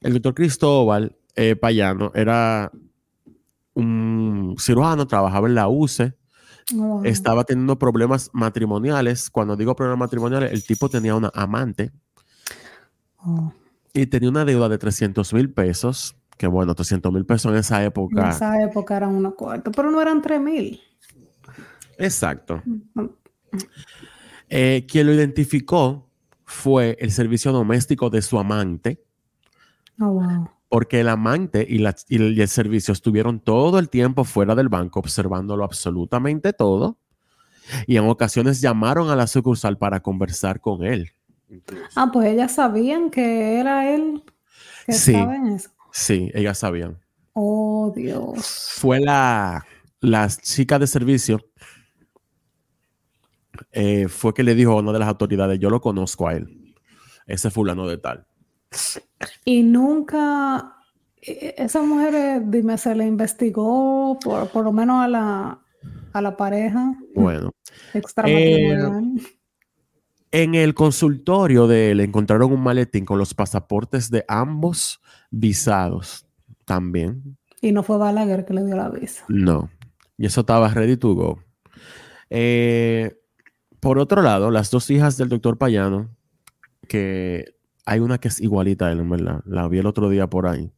El 0.00 0.14
doctor 0.14 0.34
Cristóbal 0.34 1.17
eh, 1.38 1.54
Payano 1.54 2.10
era 2.16 2.72
un 3.74 4.56
cirujano, 4.58 5.06
trabajaba 5.06 5.46
en 5.46 5.54
la 5.54 5.68
UCE, 5.68 6.14
estaba 7.04 7.44
teniendo 7.44 7.78
problemas 7.78 8.30
matrimoniales. 8.32 9.30
Cuando 9.30 9.56
digo 9.56 9.76
problemas 9.76 10.00
matrimoniales, 10.00 10.52
el 10.52 10.66
tipo 10.66 10.88
tenía 10.88 11.14
una 11.14 11.30
amante 11.32 11.92
oh. 13.18 13.52
y 13.92 14.06
tenía 14.06 14.28
una 14.28 14.44
deuda 14.44 14.68
de 14.68 14.78
300 14.78 15.32
mil 15.32 15.52
pesos. 15.52 16.16
Que 16.36 16.48
bueno, 16.48 16.74
300 16.74 17.12
mil 17.12 17.24
pesos 17.24 17.52
en 17.52 17.58
esa 17.58 17.84
época. 17.84 18.20
En 18.20 18.28
esa 18.30 18.60
época 18.62 18.96
eran 18.96 19.14
unos 19.14 19.34
cuartos, 19.34 19.72
pero 19.74 19.92
no 19.92 20.02
eran 20.02 20.20
3 20.20 20.40
mil. 20.40 20.80
Exacto. 21.98 22.62
Eh, 24.48 24.86
quien 24.88 25.06
lo 25.06 25.14
identificó 25.14 26.10
fue 26.44 26.96
el 27.00 27.12
servicio 27.12 27.52
doméstico 27.52 28.10
de 28.10 28.22
su 28.22 28.38
amante. 28.38 29.04
Oh, 30.00 30.20
porque 30.68 31.00
el 31.00 31.08
amante 31.08 31.66
y, 31.68 31.84
el, 31.84 32.48
servicio 32.48 32.92
estuvieron 32.92 33.40
todo 33.40 33.78
el 33.78 33.88
tiempo 33.88 34.24
fuera 34.24 34.54
del 34.54 34.68
banco 34.68 35.00
observándolo 35.00 35.64
absolutamente 35.64 36.52
todo. 36.52 36.98
Y 37.86 37.96
en 37.96 38.08
ocasiones 38.08 38.60
llamaron 38.60 39.10
a 39.10 39.16
la 39.16 39.26
sucursal 39.26 39.76
para 39.76 40.00
conversar 40.00 40.60
con 40.60 40.84
él. 40.84 41.10
Ah, 41.94 42.10
pues 42.12 42.28
ellas 42.28 42.54
sabían 42.54 43.10
que 43.10 43.58
era 43.58 43.94
él 43.94 44.22
que 44.86 44.92
sí, 44.92 45.12
estaba 45.12 45.36
en 45.36 45.46
eso. 45.48 45.70
Sí, 45.92 46.30
ellas 46.34 46.58
sabían. 46.58 46.98
Oh, 47.34 47.92
Dios. 47.94 48.74
Fue 48.78 49.00
la, 49.00 49.66
la 50.00 50.28
chica 50.28 50.78
de 50.78 50.86
servicio 50.86 51.40
eh, 53.72 54.08
fue 54.08 54.34
que 54.34 54.42
le 54.42 54.54
dijo 54.54 54.72
a 54.72 54.76
una 54.76 54.92
de 54.92 54.98
las 54.98 55.08
autoridades, 55.08 55.58
yo 55.58 55.70
lo 55.70 55.80
conozco 55.80 56.28
a 56.28 56.34
él, 56.34 56.74
ese 57.26 57.50
fulano 57.50 57.86
de 57.86 57.98
tal. 57.98 58.26
Y 59.44 59.62
nunca, 59.62 60.76
e, 61.20 61.54
e, 61.58 61.64
esa 61.64 61.82
mujer, 61.82 62.14
eh, 62.14 62.42
dime, 62.44 62.78
se 62.78 62.94
le 62.94 63.06
investigó 63.06 64.18
por, 64.18 64.48
por 64.50 64.64
lo 64.64 64.72
menos 64.72 65.04
a 65.04 65.08
la, 65.08 65.62
a 66.12 66.22
la 66.22 66.36
pareja. 66.36 66.94
Bueno. 67.14 67.52
Eh, 68.24 68.76
en 70.30 70.54
el 70.54 70.74
consultorio 70.74 71.66
de 71.66 71.90
él 71.90 72.00
encontraron 72.00 72.52
un 72.52 72.62
maletín 72.62 73.04
con 73.04 73.18
los 73.18 73.34
pasaportes 73.34 74.10
de 74.10 74.24
ambos 74.28 75.00
visados 75.30 76.26
también. 76.64 77.38
Y 77.60 77.72
no 77.72 77.82
fue 77.82 77.98
Balaguer 77.98 78.44
que 78.44 78.54
le 78.54 78.64
dio 78.64 78.76
la 78.76 78.88
visa. 78.88 79.24
No. 79.28 79.70
Y 80.16 80.26
eso 80.26 80.40
estaba 80.40 80.68
ready 80.68 80.96
to 80.96 81.14
go. 81.14 81.38
Eh, 82.30 83.16
por 83.80 83.98
otro 83.98 84.22
lado, 84.22 84.50
las 84.50 84.70
dos 84.70 84.90
hijas 84.90 85.16
del 85.16 85.28
doctor 85.28 85.56
Payano, 85.56 86.14
que 86.88 87.54
hay 87.88 88.00
una 88.00 88.18
que 88.18 88.28
es 88.28 88.40
igualita 88.40 88.86
a 88.86 88.92
él, 88.92 89.00
en 89.00 89.08
verdad. 89.08 89.42
La 89.46 89.66
vi 89.66 89.78
el 89.78 89.86
otro 89.86 90.10
día 90.10 90.26
por 90.26 90.46
ahí. 90.46 90.70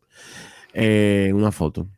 Eh, 0.73 1.33
una 1.35 1.51
foto. 1.51 1.89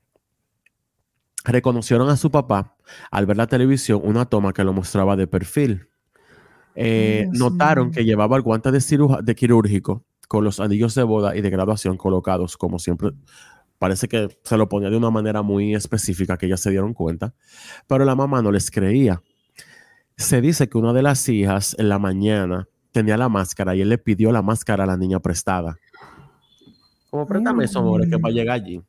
Reconocieron 1.44 2.08
a 2.08 2.16
su 2.16 2.30
papá 2.30 2.76
al 3.10 3.26
ver 3.26 3.36
la 3.36 3.46
televisión 3.46 4.00
una 4.02 4.24
toma 4.24 4.54
que 4.54 4.64
lo 4.64 4.72
mostraba 4.72 5.14
de 5.16 5.26
perfil. 5.26 5.88
Eh, 6.74 7.28
notaron 7.32 7.90
que 7.90 8.04
llevaba 8.04 8.36
el 8.36 8.42
guante 8.42 8.70
de, 8.70 8.80
de 9.22 9.34
quirúrgico 9.34 10.02
con 10.28 10.44
los 10.44 10.60
anillos 10.60 10.94
de 10.94 11.02
boda 11.02 11.36
y 11.36 11.42
de 11.42 11.50
graduación 11.50 11.98
colocados, 11.98 12.56
como 12.56 12.78
siempre. 12.78 13.10
Parece 13.78 14.08
que 14.08 14.38
se 14.42 14.56
lo 14.56 14.70
ponía 14.70 14.88
de 14.88 14.96
una 14.96 15.10
manera 15.10 15.42
muy 15.42 15.74
específica 15.74 16.38
que 16.38 16.46
ellas 16.46 16.60
se 16.60 16.70
dieron 16.70 16.94
cuenta, 16.94 17.34
pero 17.86 18.06
la 18.06 18.14
mamá 18.14 18.40
no 18.40 18.50
les 18.50 18.70
creía 18.70 19.20
se 20.16 20.40
dice 20.40 20.68
que 20.68 20.78
una 20.78 20.92
de 20.92 21.02
las 21.02 21.28
hijas 21.28 21.74
en 21.78 21.88
la 21.88 21.98
mañana 21.98 22.68
tenía 22.92 23.16
la 23.16 23.28
máscara 23.28 23.74
y 23.74 23.80
él 23.80 23.88
le 23.88 23.98
pidió 23.98 24.30
la 24.30 24.42
máscara 24.42 24.84
a 24.84 24.86
la 24.86 24.96
niña 24.96 25.20
prestada. 25.20 25.76
Como 27.10 27.26
préstame 27.26 27.64
eso, 27.64 27.80
amor, 27.80 28.08
que 28.08 28.16
va 28.16 28.28
a 28.28 28.32
llegar 28.32 28.54
allí. 28.56 28.80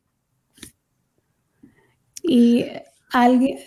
Y 2.21 2.65
alguien, 3.11 3.57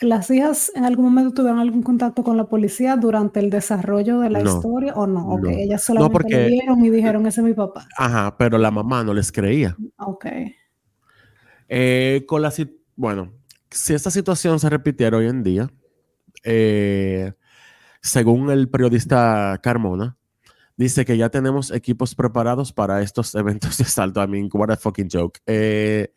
las 0.00 0.30
hijas 0.30 0.72
en 0.74 0.84
algún 0.84 1.06
momento 1.06 1.34
tuvieron 1.34 1.60
algún 1.60 1.82
contacto 1.82 2.22
con 2.22 2.36
la 2.36 2.44
policía 2.44 2.96
durante 2.96 3.40
el 3.40 3.48
desarrollo 3.48 4.20
de 4.20 4.30
la 4.30 4.42
historia 4.42 4.94
o 4.94 5.06
no? 5.06 5.28
Ok, 5.28 5.46
ellas 5.48 5.82
solamente 5.82 6.12
porque, 6.12 6.34
le 6.34 6.48
vieron 6.48 6.84
y 6.84 6.90
dijeron, 6.90 7.26
ese 7.26 7.40
es 7.40 7.46
mi 7.46 7.54
papá. 7.54 7.86
Ajá, 7.96 8.36
pero 8.36 8.58
la 8.58 8.70
mamá 8.70 9.04
no 9.04 9.14
les 9.14 9.30
creía. 9.30 9.76
Ok. 9.98 10.26
Eh, 11.68 12.24
con 12.26 12.42
la, 12.42 12.52
bueno, 12.96 13.32
si 13.70 13.94
esta 13.94 14.10
situación 14.10 14.58
se 14.58 14.68
repitiera 14.68 15.16
hoy 15.16 15.26
en 15.26 15.42
día, 15.42 15.70
eh, 16.42 17.32
según 18.00 18.50
el 18.50 18.68
periodista 18.68 19.58
Carmona, 19.62 20.16
dice 20.76 21.04
que 21.04 21.16
ya 21.16 21.28
tenemos 21.28 21.70
equipos 21.70 22.14
preparados 22.14 22.72
para 22.72 23.02
estos 23.02 23.34
eventos 23.36 23.78
de 23.78 23.84
salto. 23.84 24.22
I 24.22 24.28
mean, 24.28 24.48
what 24.52 24.70
a 24.70 24.76
fucking 24.76 25.08
joke. 25.10 25.40
Eh, 25.46 26.12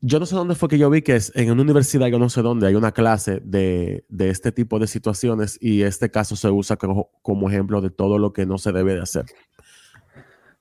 yo 0.00 0.20
no 0.20 0.26
sé 0.26 0.36
dónde 0.36 0.54
fue 0.54 0.68
que 0.68 0.78
yo 0.78 0.90
vi 0.90 1.02
que 1.02 1.16
es 1.16 1.32
en 1.34 1.50
una 1.50 1.62
universidad, 1.62 2.06
yo 2.06 2.18
no 2.18 2.28
sé 2.28 2.40
dónde, 2.42 2.68
hay 2.68 2.76
una 2.76 2.92
clase 2.92 3.40
de, 3.42 4.04
este 4.18 4.52
tipo 4.52 4.78
de 4.78 4.86
situaciones 4.86 5.58
y 5.60 5.82
este 5.82 6.10
caso 6.10 6.36
se 6.36 6.48
usa 6.50 6.76
como, 6.76 7.50
ejemplo 7.50 7.80
de 7.80 7.90
todo 7.90 8.18
lo 8.18 8.32
que 8.32 8.46
no 8.46 8.58
se 8.58 8.70
debe 8.70 8.94
de 8.94 9.00
hacer. 9.00 9.24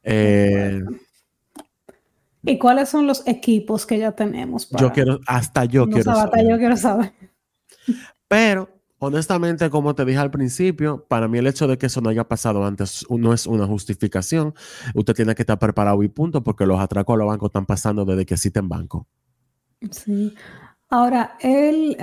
Eh, 0.01 0.81
¿Y 2.43 2.57
cuáles 2.57 2.89
son 2.89 3.05
los 3.05 3.27
equipos 3.27 3.85
que 3.85 3.99
ya 3.99 4.13
tenemos? 4.13 4.69
Yo 4.71 4.91
quiero, 4.91 5.19
hasta 5.27 5.65
yo 5.65 5.88
quiero 5.88 6.15
saber. 6.15 6.47
Yo 6.47 6.57
quiero 6.57 6.77
saber. 6.77 7.13
Pero, 8.27 8.69
honestamente, 9.00 9.70
como 9.70 9.95
te 9.95 10.06
dije 10.06 10.20
al 10.20 10.32
principio, 10.32 11.06
para 11.08 11.28
mí 11.28 11.38
el 11.38 11.48
hecho 11.48 11.68
de 11.68 11.78
que 11.78 11.86
eso 11.88 12.02
no 12.02 12.10
haya 12.10 12.28
pasado 12.28 12.66
antes 12.66 13.06
no 13.10 13.34
es 13.34 13.48
una 13.48 13.66
justificación. 13.68 14.54
Usted 14.95 15.14
tiene 15.14 15.36
que 15.36 15.43
estar 15.43 15.60
preparado 15.60 16.02
y 16.04 16.08
punto, 16.08 16.43
porque 16.43 16.66
los 16.66 16.80
atracos 16.80 17.14
a 17.14 17.18
los 17.18 17.28
bancos 17.28 17.50
están 17.50 17.66
pasando 17.66 18.06
desde 18.06 18.26
que 18.26 18.34
existen 18.34 18.68
bancos. 18.70 19.06
Sí. 19.91 20.34
Ahora, 20.89 21.38
él... 21.41 21.98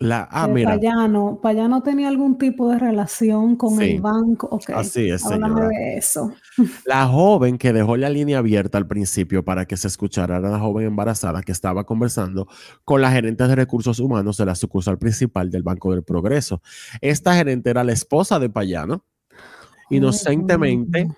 La, 0.00 0.28
ah, 0.30 0.48
mira. 0.48 0.70
Payano, 0.70 1.38
Payano 1.40 1.82
tenía 1.82 2.08
algún 2.08 2.36
tipo 2.36 2.68
de 2.68 2.78
relación 2.78 3.54
con 3.54 3.80
el 3.80 4.00
banco. 4.00 4.48
Okay. 4.50 4.74
Así 4.74 5.08
es, 5.08 5.24
Háblame 5.24 5.68
de 5.68 5.98
eso. 5.98 6.34
La 6.84 7.06
joven 7.06 7.58
que 7.58 7.72
dejó 7.72 7.96
la 7.96 8.08
línea 8.08 8.38
abierta 8.38 8.76
al 8.76 8.88
principio 8.88 9.44
para 9.44 9.66
que 9.66 9.76
se 9.76 9.86
escuchara 9.86 10.38
era 10.38 10.50
la 10.50 10.58
joven 10.58 10.86
embarazada 10.86 11.42
que 11.42 11.52
estaba 11.52 11.84
conversando 11.84 12.48
con 12.84 13.00
la 13.02 13.12
gerente 13.12 13.46
de 13.46 13.54
recursos 13.54 14.00
humanos 14.00 14.36
de 14.36 14.46
la 14.46 14.56
sucursal 14.56 14.98
principal 14.98 15.50
del 15.50 15.62
Banco 15.62 15.92
del 15.92 16.02
Progreso. 16.02 16.60
Esta 17.00 17.36
gerente 17.36 17.70
era 17.70 17.84
la 17.84 17.92
esposa 17.92 18.40
de 18.40 18.50
Payano. 18.50 19.04
Inocentemente, 19.90 21.06
oh. 21.08 21.16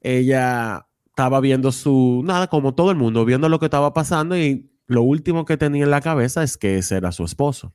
ella 0.00 0.86
estaba 1.08 1.40
viendo 1.40 1.72
su, 1.72 2.22
nada, 2.24 2.46
como 2.46 2.74
todo 2.74 2.90
el 2.90 2.96
mundo, 2.96 3.24
viendo 3.24 3.48
lo 3.48 3.58
que 3.58 3.66
estaba 3.66 3.92
pasando 3.92 4.36
y 4.36 4.73
lo 4.86 5.02
último 5.02 5.44
que 5.44 5.56
tenía 5.56 5.84
en 5.84 5.90
la 5.90 6.00
cabeza 6.00 6.42
es 6.42 6.56
que 6.56 6.78
ese 6.78 6.96
era 6.96 7.12
su 7.12 7.24
esposo. 7.24 7.74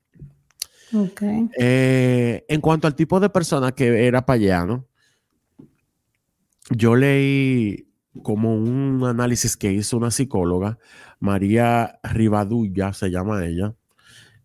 Okay. 0.91 1.49
Eh, 1.57 2.45
en 2.47 2.61
cuanto 2.61 2.87
al 2.87 2.95
tipo 2.95 3.19
de 3.19 3.29
persona 3.29 3.71
que 3.71 4.07
era 4.07 4.25
payano, 4.25 4.87
yo 6.71 6.95
leí 6.95 7.87
como 8.23 8.55
un 8.55 9.03
análisis 9.05 9.55
que 9.55 9.71
hizo 9.71 9.97
una 9.97 10.11
psicóloga, 10.11 10.77
María 11.19 11.99
Rivadulla 12.03 12.93
se 12.93 13.11
llama 13.11 13.45
ella, 13.45 13.75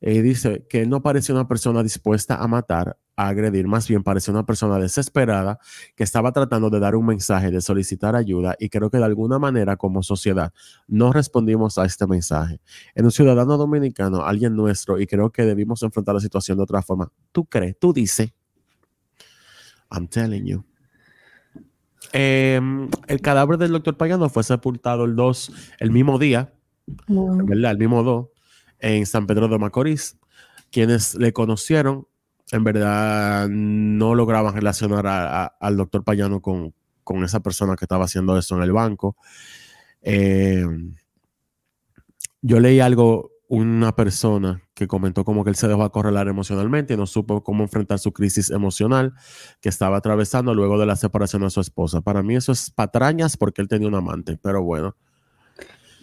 y 0.00 0.20
dice 0.20 0.66
que 0.68 0.86
no 0.86 1.02
parecía 1.02 1.34
una 1.34 1.48
persona 1.48 1.82
dispuesta 1.82 2.36
a 2.36 2.46
matar, 2.46 2.98
a 3.16 3.28
agredir, 3.28 3.66
más 3.66 3.88
bien 3.88 4.02
parecía 4.02 4.32
una 4.32 4.44
persona 4.44 4.78
desesperada 4.78 5.58
que 5.94 6.02
estaba 6.02 6.32
tratando 6.32 6.70
de 6.70 6.80
dar 6.80 6.96
un 6.96 7.06
mensaje, 7.06 7.50
de 7.50 7.60
solicitar 7.60 8.16
ayuda 8.16 8.56
y 8.58 8.68
creo 8.68 8.90
que 8.90 8.98
de 8.98 9.04
alguna 9.04 9.38
manera 9.38 9.76
como 9.76 10.02
sociedad 10.02 10.52
no 10.88 11.12
respondimos 11.12 11.78
a 11.78 11.84
este 11.84 12.06
mensaje. 12.06 12.60
En 12.94 13.04
un 13.04 13.10
ciudadano 13.12 13.56
dominicano, 13.56 14.24
alguien 14.24 14.56
nuestro, 14.56 14.98
y 14.98 15.06
creo 15.06 15.30
que 15.30 15.42
debimos 15.42 15.82
enfrentar 15.82 16.14
la 16.14 16.20
situación 16.20 16.56
de 16.56 16.64
otra 16.64 16.82
forma. 16.82 17.10
¿Tú 17.32 17.44
crees? 17.44 17.78
¿Tú 17.78 17.92
dices? 17.92 18.32
I'm 19.90 20.08
telling 20.08 20.44
you. 20.46 20.64
Em, 22.12 22.88
el 23.08 23.20
cadáver 23.20 23.58
del 23.58 23.72
doctor 23.72 23.96
Pagano 23.96 24.28
fue 24.28 24.44
sepultado 24.44 25.04
el 25.04 25.16
2, 25.16 25.52
el 25.80 25.90
mismo 25.90 26.18
día, 26.18 26.52
¿verdad? 27.08 27.72
El 27.72 27.78
mismo 27.78 28.02
2, 28.02 28.28
en 28.80 29.06
San 29.06 29.26
Pedro 29.26 29.48
de 29.48 29.58
Macorís. 29.58 30.18
Quienes 30.70 31.14
le 31.14 31.32
conocieron 31.32 32.06
en 32.50 32.64
verdad 32.64 33.48
no 33.48 34.14
lograban 34.14 34.54
relacionar 34.54 35.06
al 35.58 35.76
doctor 35.76 36.04
Payano 36.04 36.40
con, 36.40 36.74
esa 37.24 37.40
persona 37.40 37.76
que 37.76 37.84
estaba 37.84 38.04
haciendo 38.04 38.36
eso 38.38 38.56
en 38.56 38.62
el 38.62 38.72
banco. 38.72 39.16
Eh, 40.02 40.64
yo 42.42 42.60
leí 42.60 42.80
algo, 42.80 43.32
una 43.48 43.94
persona 43.94 44.62
que 44.74 44.86
comentó 44.86 45.24
como 45.24 45.44
que 45.44 45.50
él 45.50 45.56
se 45.56 45.68
dejó 45.68 45.84
acorralar 45.84 46.28
emocionalmente 46.28 46.94
y 46.94 46.96
no 46.96 47.06
supo 47.06 47.42
cómo 47.42 47.62
enfrentar 47.62 47.98
su 47.98 48.12
crisis 48.12 48.50
emocional 48.50 49.14
que 49.60 49.68
estaba 49.68 49.96
atravesando 49.98 50.54
luego 50.54 50.78
de 50.78 50.86
la 50.86 50.96
separación 50.96 51.42
de 51.42 51.50
su 51.50 51.60
esposa. 51.60 52.00
Para 52.00 52.22
mí 52.22 52.36
eso 52.36 52.52
es 52.52 52.70
patrañas 52.70 53.36
porque 53.36 53.62
él 53.62 53.68
tenía 53.68 53.88
un 53.88 53.94
amante, 53.94 54.38
pero 54.42 54.62
bueno. 54.62 54.96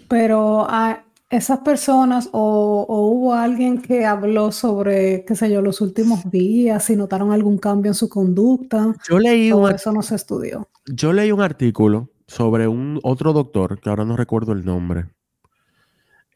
Pero 0.07 0.65
ah, 0.69 1.03
esas 1.31 1.59
personas 1.59 2.29
o, 2.33 2.85
hubo 2.87 3.33
alguien 3.33 3.81
que 3.81 4.05
habló 4.05 4.51
sobre, 4.51 5.23
qué 5.25 5.33
sé 5.33 5.49
yo, 5.49 5.61
los 5.61 5.79
últimos 5.79 6.29
días, 6.29 6.83
si 6.83 6.97
notaron 6.97 7.31
algún 7.31 7.57
cambio 7.57 7.89
en 7.89 7.95
su 7.95 8.09
conducta. 8.09 8.93
Yo 9.07 9.17
leí 9.17 9.51
un, 9.51 9.71
eso 9.71 9.93
no 9.93 10.01
se 10.01 10.15
estudió. 10.15 10.67
Yo 10.85 11.13
leí 11.13 11.31
un 11.31 11.41
artículo 11.41 12.09
sobre 12.27 12.67
un 12.67 12.99
otro 13.03 13.31
doctor, 13.31 13.79
que 13.79 13.89
ahora 13.89 14.03
no 14.03 14.17
recuerdo 14.17 14.51
el 14.51 14.65
nombre, 14.65 15.05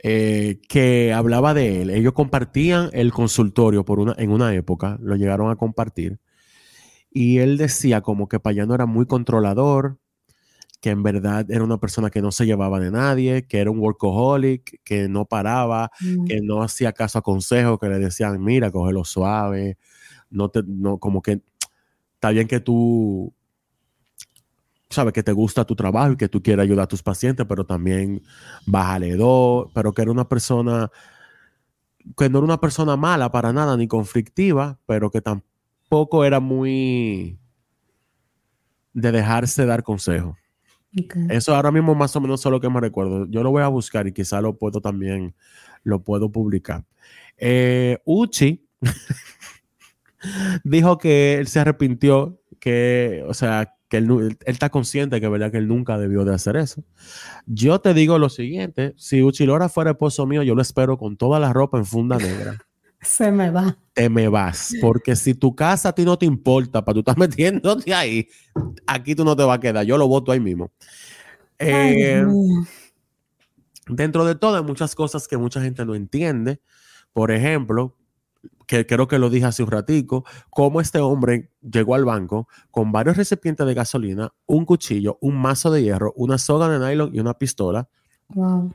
eh, 0.01 0.61
que 0.69 1.11
hablaba 1.11 1.53
de 1.53 1.81
él. 1.81 1.89
Ellos 1.89 2.13
compartían 2.13 2.89
el 2.93 3.11
consultorio 3.11 3.83
por 3.83 3.99
una, 3.99 4.15
en 4.17 4.31
una 4.31 4.53
época, 4.53 4.97
lo 5.01 5.17
llegaron 5.17 5.51
a 5.51 5.57
compartir. 5.57 6.19
Y 7.11 7.39
él 7.39 7.57
decía 7.57 7.99
como 7.99 8.29
que 8.29 8.39
Payano 8.39 8.73
era 8.75 8.85
muy 8.85 9.05
controlador, 9.07 9.97
que 10.85 10.91
en 10.91 11.01
verdad 11.01 11.49
era 11.49 11.63
una 11.63 11.79
persona 11.79 12.11
que 12.11 12.21
no 12.21 12.31
se 12.31 12.45
llevaba 12.45 12.79
de 12.79 12.91
nadie, 12.91 13.47
que 13.47 13.57
era 13.57 13.71
un 13.71 13.79
workaholic, 13.79 14.83
que 14.83 15.09
no 15.09 15.25
paraba, 15.25 15.89
mm. 15.99 16.25
que 16.25 16.41
no 16.41 16.61
hacía 16.61 16.93
caso 16.93 17.17
a 17.17 17.23
consejos 17.23 17.79
que 17.79 17.89
le 17.89 17.97
decían, 17.97 18.39
mira, 18.39 18.69
cógelo 18.69 19.03
suave, 19.03 19.79
no 20.29 20.49
te, 20.49 20.61
no, 20.63 20.99
como 20.99 21.23
que 21.23 21.41
está 22.13 22.29
bien 22.29 22.47
que 22.47 22.59
tú 22.59 23.33
sabes 24.91 25.11
que 25.11 25.23
te 25.23 25.31
gusta 25.31 25.65
tu 25.65 25.75
trabajo 25.75 26.11
y 26.11 26.17
que 26.17 26.29
tú 26.29 26.43
quieres 26.43 26.61
ayudar 26.61 26.83
a 26.83 26.87
tus 26.87 27.01
pacientes, 27.01 27.47
pero 27.49 27.65
también 27.65 28.21
bájale 28.67 29.15
dos, 29.15 29.71
pero 29.73 29.91
que 29.91 30.03
era 30.03 30.11
una 30.11 30.29
persona 30.29 30.91
que 32.15 32.29
no 32.29 32.37
era 32.37 32.45
una 32.45 32.61
persona 32.61 32.95
mala 32.95 33.31
para 33.31 33.51
nada 33.51 33.75
ni 33.75 33.87
conflictiva, 33.87 34.77
pero 34.85 35.09
que 35.09 35.21
tampoco 35.21 36.23
era 36.23 36.39
muy 36.39 37.39
de 38.93 39.11
dejarse 39.11 39.65
dar 39.65 39.81
consejos. 39.81 40.37
Eso 41.29 41.55
ahora 41.55 41.71
mismo 41.71 41.95
más 41.95 42.15
o 42.15 42.21
menos 42.21 42.45
es 42.45 42.51
lo 42.51 42.59
que 42.59 42.69
me 42.69 42.79
recuerdo. 42.79 43.27
Yo 43.29 43.43
lo 43.43 43.51
voy 43.51 43.63
a 43.63 43.67
buscar 43.67 44.07
y 44.07 44.13
quizá 44.13 44.41
lo 44.41 44.57
puedo 44.57 44.81
también, 44.81 45.35
lo 45.83 46.03
puedo 46.03 46.31
publicar. 46.31 46.85
Eh, 47.37 47.99
Uchi 48.05 48.65
dijo 50.63 50.97
que 50.97 51.35
él 51.35 51.47
se 51.47 51.59
arrepintió, 51.59 52.39
que, 52.59 53.23
o 53.27 53.33
sea, 53.33 53.73
que 53.89 53.97
él, 53.97 54.37
está 54.45 54.69
consciente 54.69 55.19
que, 55.19 55.27
¿verdad? 55.27 55.51
que 55.51 55.57
él 55.57 55.67
nunca 55.67 55.97
debió 55.97 56.23
de 56.25 56.33
hacer 56.33 56.55
eso. 56.55 56.83
Yo 57.45 57.79
te 57.79 57.93
digo 57.93 58.17
lo 58.17 58.29
siguiente, 58.29 58.93
si 58.97 59.21
Uchi 59.21 59.45
Lora 59.45 59.69
fuera 59.69 59.91
esposo 59.91 60.25
mío, 60.25 60.43
yo 60.43 60.55
lo 60.55 60.61
espero 60.61 60.97
con 60.97 61.17
toda 61.17 61.39
la 61.39 61.53
ropa 61.53 61.77
en 61.77 61.85
funda 61.85 62.17
negra. 62.17 62.57
Se 63.05 63.31
me 63.31 63.51
va. 63.51 63.77
Te 63.93 64.09
me 64.09 64.27
vas. 64.27 64.73
Porque 64.81 65.15
si 65.15 65.33
tu 65.33 65.55
casa 65.55 65.89
a 65.89 65.95
ti 65.95 66.03
no 66.03 66.17
te 66.17 66.25
importa, 66.25 66.83
para 66.83 66.93
tú 66.93 66.99
estás 66.99 67.17
metiéndote 67.17 67.93
ahí, 67.93 68.27
aquí 68.87 69.15
tú 69.15 69.23
no 69.23 69.35
te 69.35 69.43
vas 69.43 69.57
a 69.57 69.61
quedar. 69.61 69.85
Yo 69.85 69.97
lo 69.97 70.07
voto 70.07 70.31
ahí 70.31 70.39
mismo. 70.39 70.71
Eh, 71.59 72.25
dentro 73.87 74.25
de 74.25 74.35
todo, 74.35 74.57
hay 74.57 74.63
muchas 74.63 74.95
cosas 74.95 75.27
que 75.27 75.37
mucha 75.37 75.61
gente 75.61 75.85
no 75.85 75.95
entiende. 75.95 76.59
Por 77.13 77.31
ejemplo, 77.31 77.95
que 78.67 78.85
creo 78.85 79.07
que 79.07 79.19
lo 79.19 79.29
dije 79.29 79.45
hace 79.45 79.63
un 79.63 79.71
ratico, 79.71 80.25
cómo 80.49 80.81
este 80.81 80.99
hombre 80.99 81.51
llegó 81.61 81.95
al 81.95 82.05
banco 82.05 82.47
con 82.71 82.91
varios 82.91 83.17
recipientes 83.17 83.65
de 83.65 83.73
gasolina, 83.73 84.33
un 84.45 84.65
cuchillo, 84.65 85.17
un 85.21 85.37
mazo 85.37 85.71
de 85.71 85.83
hierro, 85.83 86.13
una 86.15 86.37
soga 86.37 86.67
de 86.67 86.79
nylon 86.79 87.13
y 87.13 87.19
una 87.19 87.35
pistola. 87.35 87.87
Wow. 88.29 88.73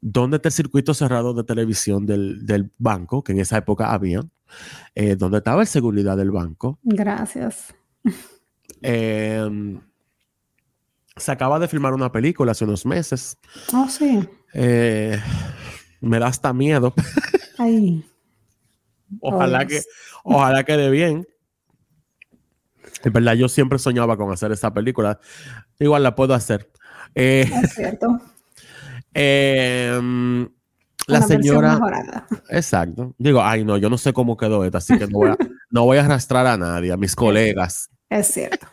¿Dónde 0.00 0.36
está 0.36 0.48
el 0.48 0.52
circuito 0.52 0.94
cerrado 0.94 1.34
de 1.34 1.44
televisión 1.44 2.06
del, 2.06 2.72
banco, 2.78 3.22
que 3.22 3.32
en 3.32 3.40
esa 3.40 3.58
época 3.58 3.92
había? 3.92 4.22
Eh, 4.94 5.16
¿Dónde 5.16 5.38
estaba 5.38 5.60
el 5.60 5.66
seguridad 5.66 6.16
del 6.16 6.30
banco? 6.30 6.78
Gracias. 6.82 7.74
Em, 8.82 9.80
se 11.16 11.32
acaba 11.32 11.58
de 11.58 11.68
filmar 11.68 11.92
una 11.92 12.10
película 12.10 12.52
hace 12.52 12.64
unos 12.64 12.86
meses. 12.86 13.36
Oh, 13.74 13.88
sí. 13.88 14.26
Eh, 14.54 15.20
me 16.00 16.18
da 16.18 16.28
hasta 16.28 16.52
miedo. 16.52 16.94
Ay. 17.58 18.02
ojalá, 19.20 19.66
que, 19.66 19.82
ojalá 20.24 20.64
quede 20.64 20.90
bien. 20.90 21.28
En 23.04 23.12
verdad, 23.12 23.34
yo 23.34 23.48
siempre 23.48 23.78
soñaba 23.78 24.16
con 24.16 24.32
hacer 24.32 24.50
esa 24.52 24.72
película. 24.72 25.20
Igual 25.78 26.02
la 26.02 26.14
puedo 26.14 26.32
hacer. 26.32 26.70
Eh, 27.14 27.50
es 27.62 27.74
cierto. 27.74 28.18
Em, 30.00 30.48
la 31.06 31.22
señora. 31.22 31.78
Exacto. 32.48 33.14
Digo, 33.18 33.42
ay, 33.42 33.64
no, 33.64 33.76
yo 33.76 33.90
no 33.90 33.98
sé 33.98 34.12
cómo 34.12 34.36
quedó 34.36 34.64
esta, 34.64 34.78
así 34.78 34.98
que 34.98 35.06
no 35.06 35.84
voy 35.84 35.98
a, 35.98 36.04
arrastrar 36.04 36.46
a 36.46 36.56
nadie, 36.56 36.92
a 36.92 36.96
mis 36.96 37.14
colegas. 37.14 37.90
Es 38.08 38.28
cierto. 38.28 38.66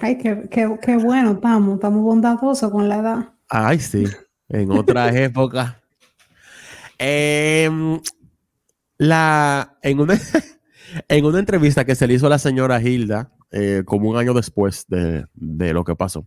Ay, 0.00 0.18
qué, 0.18 0.48
qué, 0.50 0.96
bueno, 0.96 1.32
estamos, 1.32 1.76
estamos 1.76 2.02
bondadosos 2.02 2.70
con 2.70 2.88
la 2.88 2.96
edad. 2.96 3.28
Ay, 3.48 3.78
sí, 3.78 4.04
en 4.48 4.70
otras 4.70 5.14
épocas. 5.14 5.76
Em, 6.98 8.00
la, 8.98 9.78
en, 9.82 10.00
una, 10.00 10.18
en 11.08 11.24
una 11.24 11.38
entrevista 11.38 11.84
que 11.84 11.94
se 11.94 12.06
le 12.06 12.14
hizo 12.14 12.26
a 12.26 12.30
la 12.30 12.38
señora 12.38 12.80
Hilda, 12.80 13.30
eh, 13.50 13.82
como 13.84 14.10
un 14.10 14.16
año 14.16 14.34
después 14.34 14.84
de, 14.88 15.26
de 15.34 15.72
lo 15.72 15.84
que 15.84 15.94
pasó, 15.94 16.26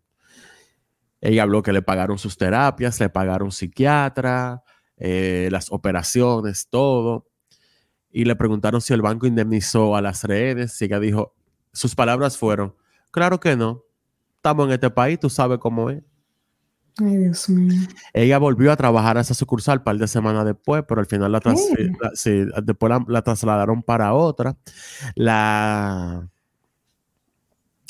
ella 1.21 1.43
habló 1.43 1.63
que 1.63 1.73
le 1.73 1.81
pagaron 1.81 2.17
sus 2.17 2.37
terapias, 2.37 2.99
le 2.99 3.09
pagaron 3.09 3.51
psiquiatra, 3.51 4.63
eh, 4.97 5.49
las 5.51 5.71
operaciones, 5.71 6.67
todo. 6.69 7.27
Y 8.09 8.25
le 8.25 8.35
preguntaron 8.35 8.81
si 8.81 8.93
el 8.93 9.01
banco 9.01 9.27
indemnizó 9.27 9.95
a 9.95 10.01
las 10.01 10.23
redes. 10.23 10.81
Y 10.81 10.85
ella 10.85 10.99
dijo, 10.99 11.35
sus 11.73 11.93
palabras 11.95 12.37
fueron, 12.37 12.75
claro 13.11 13.39
que 13.39 13.55
no. 13.55 13.83
estamos 14.37 14.67
en 14.67 14.73
este 14.73 14.89
país, 14.89 15.19
tú 15.19 15.29
sabes 15.29 15.59
cómo 15.59 15.89
es. 15.89 16.01
Ay, 16.99 17.15
Dios 17.17 17.47
mío. 17.49 17.87
Ella 18.13 18.39
volvió 18.39 18.71
a 18.71 18.75
trabajar 18.75 19.17
a 19.17 19.21
esa 19.21 19.35
sucursal 19.35 19.79
un 19.79 19.83
par 19.83 19.97
de 19.97 20.07
semanas 20.07 20.45
después, 20.45 20.83
pero 20.87 20.99
al 20.99 21.05
final 21.05 21.31
la, 21.31 21.39
la- 21.43 21.55
sí, 22.15 22.43
después 22.63 22.89
la, 22.89 23.03
la 23.07 23.21
trasladaron 23.21 23.83
para 23.83 24.13
otra. 24.15 24.57
La, 25.13 26.27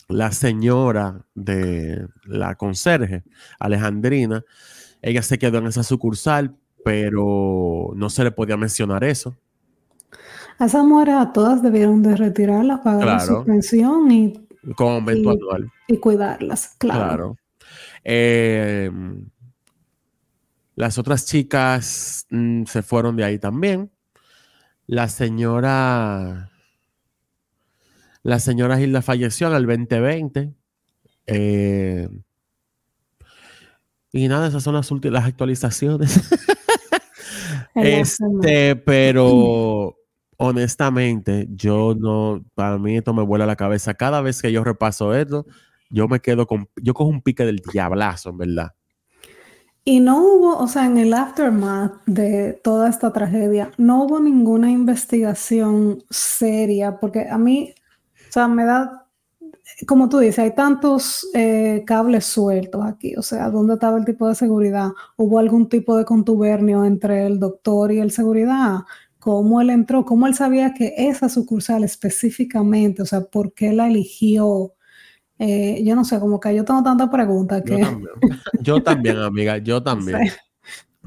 la 0.08 0.32
señora 0.32 1.26
de 1.36 2.08
la 2.26 2.56
conserje, 2.56 3.24
Alejandrina, 3.60 4.44
ella 5.02 5.22
se 5.22 5.38
quedó 5.38 5.58
en 5.60 5.68
esa 5.68 5.84
sucursal, 5.84 6.56
pero 6.84 7.92
no 7.96 8.10
se 8.10 8.24
le 8.24 8.32
podía 8.32 8.58
mencionar 8.58 9.04
eso. 9.04 9.36
A 10.60 10.66
esas 10.66 10.86
mujeres 10.86 11.16
a 11.16 11.34
todas 11.34 11.62
debieron 11.62 12.02
de 12.02 12.16
retirarlas, 12.16 12.80
pagar 12.80 13.04
Claro. 13.04 13.40
su 13.40 13.46
pensión 13.46 14.10
y 14.12 14.34
cuidarlas. 16.00 16.76
Claro. 16.80 17.00
Claro. 17.00 17.38
Eh, 18.04 18.90
las 20.76 20.98
otras 20.98 21.26
chicas 21.26 22.26
mm, 22.30 22.64
se 22.66 22.82
fueron 22.82 23.16
de 23.16 23.24
ahí 23.24 23.40
también. 23.40 23.92
La 24.86 25.08
señora. 25.10 26.52
La 28.28 28.40
señora 28.40 28.78
Hilda 28.78 29.02
falleció 29.02 29.48
en 29.48 29.54
el 29.54 29.66
2020. 29.66 30.54
Eh, 31.28 32.10
y 34.12 34.28
nada, 34.28 34.50
esas 34.50 34.64
son 34.64 34.74
las 34.74 34.92
últimas 34.92 35.26
actualizaciones. 35.26 36.30
Este, 37.76 38.76
pero 38.76 39.96
honestamente, 40.38 41.48
yo 41.52 41.94
no, 41.96 42.44
para 42.56 42.80
mí 42.80 42.98
esto 42.98 43.14
me 43.14 43.22
vuela 43.22 43.46
la 43.46 43.56
cabeza. 43.56 43.94
Cada 43.94 44.20
vez 44.22 44.42
que 44.42 44.52
yo 44.52 44.64
repaso 44.64 45.14
esto, 45.14 45.46
yo 45.92 46.08
me 46.08 46.20
quedo 46.20 46.48
con, 46.48 46.68
yo 46.82 46.96
cojo 46.96 47.12
un 47.12 47.22
pique 47.22 47.46
del 47.46 47.58
diablazo, 47.72 48.32
en 48.32 48.38
verdad. 48.40 48.72
Y 49.86 50.00
no 50.00 50.18
hubo, 50.18 50.58
o 50.58 50.68
sea, 50.68 50.88
en 50.88 50.98
el 50.98 51.14
aftermath 51.14 52.04
de 52.08 52.54
toda 52.64 52.90
esta 52.90 53.14
tragedia, 53.14 53.72
no 53.78 54.06
hubo 54.06 54.20
ninguna 54.20 54.72
investigación 54.72 56.04
seria, 56.10 57.00
porque 57.00 57.28
a 57.30 57.38
mí, 57.38 57.76
o 58.30 58.32
sea, 58.32 58.48
me 58.48 58.66
da, 58.66 59.08
como 59.88 60.10
tú 60.10 60.20
dices, 60.20 60.40
hay 60.40 60.56
tantos 60.56 61.28
eh, 61.34 61.84
cables 61.86 62.26
sueltos 62.26 62.86
aquí, 62.86 63.16
o 63.16 63.22
sea, 63.22 63.50
¿dónde 63.50 63.76
estaba 63.76 63.98
el 63.98 64.06
tipo 64.06 64.28
de 64.28 64.36
seguridad? 64.36 64.90
¿Hubo 65.16 65.40
algún 65.40 65.70
tipo 65.70 65.98
de 65.98 66.06
contubernio 66.06 66.86
entre 66.86 67.26
el 67.26 67.40
doctor 67.40 67.92
y 67.92 68.00
el 68.00 68.12
seguridad? 68.12 68.80
¿Cómo 69.20 69.62
él 69.62 69.70
entró? 69.70 70.06
¿Cómo 70.06 70.28
él 70.28 70.36
sabía 70.36 70.74
que 70.74 70.94
esa 70.98 71.30
sucursal 71.30 71.84
específicamente, 71.84 73.02
o 73.02 73.06
sea, 73.06 73.22
por 73.22 73.54
qué 73.54 73.74
la 73.74 73.88
eligió? 73.88 74.74
Eh, 75.40 75.84
yo 75.84 75.96
no 75.96 76.04
sé, 76.04 76.20
como 76.20 76.40
que 76.40 76.56
yo 76.56 76.66
tengo 76.66 76.82
tantas 76.82 77.10
preguntas 77.10 77.62
Yo 77.64 77.76
que... 77.76 77.84
también. 77.84 78.12
Yo 78.62 78.84
también, 78.84 79.18
amiga, 79.18 79.58
yo 79.58 79.84
también. 79.84 80.30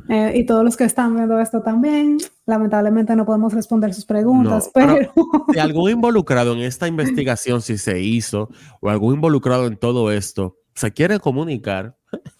Eh, 0.08 0.32
y 0.36 0.46
todos 0.46 0.64
los 0.64 0.76
que 0.76 0.84
están 0.84 1.14
viendo 1.14 1.38
esto 1.38 1.62
también, 1.62 2.18
lamentablemente 2.46 3.14
no 3.14 3.24
podemos 3.24 3.52
responder 3.54 3.94
sus 3.94 4.04
preguntas, 4.06 4.66
No, 4.66 4.70
pero- 4.72 4.96
pero, 4.96 5.12
Si 5.52 5.58
algún 5.58 5.90
involucrado 5.90 6.52
en 6.54 6.60
esta 6.60 6.88
investigación, 6.88 7.60
si 7.62 7.78
se 7.78 8.00
hizo, 8.00 8.48
o 8.80 8.88
algún 8.90 9.14
involucrado 9.14 9.66
en 9.66 9.76
todo 9.76 10.10
esto, 10.10 10.56
se 10.74 10.92
quiere 10.92 11.20
comunicar, 11.20 11.96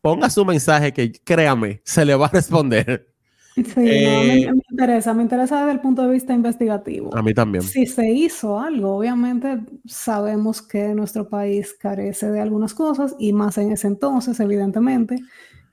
ponga 0.00 0.30
su 0.30 0.44
mensaje 0.44 0.92
que 0.92 1.12
créame, 1.12 1.80
se 1.84 2.04
le 2.04 2.14
va 2.14 2.26
a 2.26 2.30
responder. 2.30 3.08
sí, 3.54 3.62
no, 3.66 3.80
me, 3.80 4.42
Eh, 4.42 4.50
me 4.52 4.62
interesa, 4.70 5.14
me 5.14 5.22
interesa 5.22 5.60
desde 5.60 5.72
el 5.72 5.80
punto 5.80 6.02
de 6.02 6.10
vista 6.12 6.32
investigativo. 6.34 7.16
A 7.16 7.22
mí 7.22 7.32
también. 7.34 7.62
Si 7.62 7.86
se 7.86 8.10
hizo 8.10 8.58
algo, 8.58 8.96
obviamente 8.96 9.60
sabemos 9.86 10.60
que 10.62 10.94
nuestro 10.94 11.28
país 11.28 11.74
carece 11.78 12.30
de 12.32 12.40
algunas 12.40 12.74
cosas 12.74 13.14
y 13.18 13.32
más 13.32 13.56
en 13.58 13.70
ese 13.72 13.86
entonces, 13.86 14.40
evidentemente. 14.40 15.20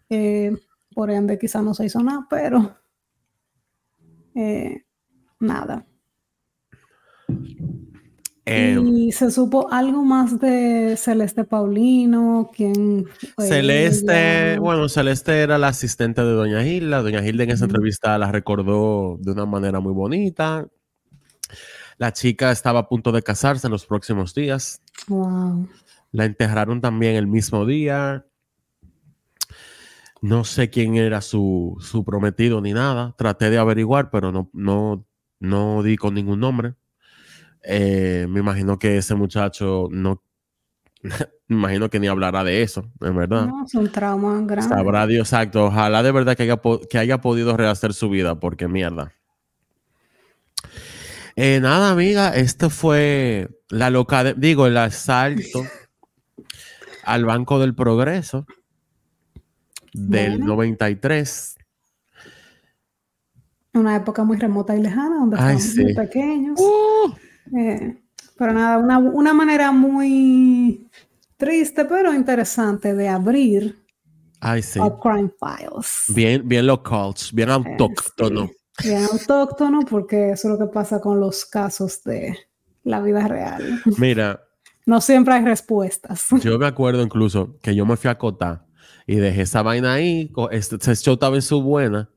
Eh, 0.09 0.55
por 1.01 1.09
ende, 1.09 1.39
quizá 1.39 1.63
no 1.63 1.73
se 1.73 1.85
hizo 1.85 2.03
nada, 2.03 2.27
pero 2.29 2.77
eh, 4.35 4.83
nada. 5.39 5.83
Eh, 8.45 8.79
Y 8.79 9.11
se 9.11 9.31
supo 9.31 9.67
algo 9.71 10.03
más 10.03 10.39
de 10.39 10.95
Celeste 10.97 11.43
Paulino, 11.43 12.51
quien 12.55 13.07
Celeste, 13.39 14.51
ella. 14.51 14.59
bueno, 14.59 14.87
Celeste 14.89 15.41
era 15.41 15.57
la 15.57 15.69
asistente 15.69 16.21
de 16.21 16.33
Doña 16.33 16.63
Hilda. 16.63 17.01
Doña 17.01 17.25
Hilda 17.25 17.45
en 17.45 17.49
esa 17.49 17.65
entrevista 17.65 18.15
la 18.19 18.31
recordó 18.31 19.17
de 19.21 19.31
una 19.31 19.47
manera 19.47 19.79
muy 19.79 19.93
bonita. 19.93 20.67
La 21.97 22.13
chica 22.13 22.51
estaba 22.51 22.81
a 22.81 22.87
punto 22.87 23.11
de 23.11 23.23
casarse 23.23 23.65
en 23.65 23.71
los 23.71 23.87
próximos 23.87 24.35
días. 24.35 24.83
Wow. 25.07 25.67
La 26.11 26.25
enterraron 26.25 26.79
también 26.79 27.15
el 27.15 27.25
mismo 27.25 27.65
día. 27.65 28.27
No 30.21 30.43
sé 30.43 30.69
quién 30.69 30.95
era 30.95 31.19
su, 31.21 31.75
su 31.79 32.05
prometido 32.05 32.61
ni 32.61 32.73
nada. 32.73 33.15
Traté 33.17 33.49
de 33.49 33.57
averiguar, 33.57 34.11
pero 34.11 34.31
no, 34.31 34.51
no, 34.53 35.07
no 35.39 35.81
di 35.81 35.97
con 35.97 36.13
ningún 36.13 36.39
nombre. 36.39 36.75
Eh, 37.63 38.27
me 38.29 38.39
imagino 38.39 38.77
que 38.77 38.97
ese 38.97 39.15
muchacho 39.15 39.87
no, 39.89 40.23
me 41.47 41.55
imagino 41.55 41.89
que 41.89 41.99
ni 41.99 42.07
hablará 42.07 42.43
de 42.43 42.61
eso, 42.61 42.91
en 43.01 43.15
verdad. 43.15 43.47
No, 43.47 43.65
es 43.65 43.73
un 43.73 43.91
trauma 43.91 44.41
grande. 44.45 44.75
Sabrá 44.75 45.07
Dios, 45.07 45.27
exacto. 45.27 45.65
Ojalá 45.65 46.03
de 46.03 46.11
verdad 46.11 46.37
que 46.37 46.43
haya, 46.43 46.61
que 46.89 46.97
haya 46.99 47.19
podido 47.19 47.57
rehacer 47.57 47.93
su 47.93 48.09
vida, 48.09 48.39
porque 48.39 48.67
mierda. 48.67 49.11
Eh, 51.35 51.59
nada, 51.61 51.91
amiga, 51.91 52.35
esto 52.35 52.69
fue 52.69 53.49
la 53.69 53.89
loca, 53.89 54.33
digo, 54.33 54.67
el 54.67 54.77
asalto 54.77 55.63
al 57.03 57.25
Banco 57.25 57.57
del 57.59 57.73
Progreso 57.73 58.45
del 59.93 60.37
Bueno. 60.37 60.45
93. 60.53 61.55
Una 63.73 63.95
época 63.95 64.23
muy 64.23 64.37
remota 64.37 64.75
y 64.75 64.81
lejana, 64.81 65.15
donde 65.19 65.37
Ay, 65.39 65.55
estábamos 65.57 65.75
muy 65.77 65.93
pequeños. 65.95 66.59
Uh, 66.59 67.13
Eh, 67.57 67.97
pero 68.37 68.53
nada, 68.53 68.77
una, 68.77 68.97
una 68.99 69.33
manera 69.33 69.71
muy 69.71 70.89
triste, 71.37 71.85
pero 71.85 72.13
interesante 72.13 72.93
de 72.93 73.07
abrir 73.07 73.83
ay, 74.39 74.61
sí. 74.61 74.79
a 74.81 74.89
Crime 74.99 75.31
Files. 75.39 76.03
Bien, 76.09 76.47
bien 76.47 76.65
locals, 76.67 77.31
bien 77.33 77.49
Eh, 77.49 77.53
autóctono. 77.53 78.49
sí, 78.79 78.89
bien 78.89 79.03
autóctono, 79.03 79.81
porque 79.89 80.31
eso 80.31 80.47
es 80.51 80.59
lo 80.59 80.65
que 80.67 80.71
pasa 80.73 80.99
con 81.01 81.19
los 81.19 81.45
casos 81.45 82.03
de 82.03 82.37
la 82.83 83.01
vida 83.01 83.27
real. 83.27 83.81
Mira, 83.97 84.41
No 84.85 84.99
siempre 85.01 85.33
hay 85.35 85.43
respuestas. 85.45 86.27
Yo 86.41 86.57
me 86.59 86.65
acuerdo 86.67 87.01
incluso 87.03 87.57
que 87.61 87.73
yo 87.75 87.85
me 87.85 87.95
fui 87.97 88.07
a 88.09 88.13
acotar 88.13 88.65
y 89.11 89.15
dejé 89.17 89.41
esa 89.41 89.61
vaina 89.61 89.93
ahí, 89.93 90.31
este, 90.51 90.77
ese 90.77 90.95
show 90.95 91.15
estaba 91.15 91.35
en 91.35 91.41
su 91.41 91.61
buena. 91.61 92.09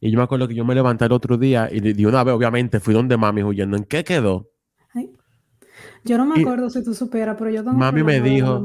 Y 0.00 0.10
yo 0.10 0.16
me 0.18 0.22
acuerdo 0.24 0.48
que 0.48 0.54
yo 0.54 0.64
me 0.64 0.74
levanté 0.74 1.04
el 1.04 1.12
otro 1.12 1.36
día 1.36 1.68
y 1.70 1.80
de 1.80 2.06
una 2.06 2.24
vez, 2.24 2.34
obviamente, 2.34 2.80
fui 2.80 2.94
donde 2.94 3.16
mami 3.16 3.42
huyendo. 3.42 3.76
¿En 3.76 3.84
qué 3.84 4.04
quedó? 4.04 4.50
Ay, 4.94 5.10
Yo 6.04 6.16
no 6.16 6.24
me 6.24 6.38
Y- 6.38 6.42
acuerdo 6.42 6.70
si 6.70 6.82
tú 6.82 6.94
supieras, 6.94 7.36
pero 7.38 7.50
yo 7.50 7.62
tengo 7.64 7.76
Mami 7.76 8.02
me 8.02 8.20
dijo-. 8.20 8.64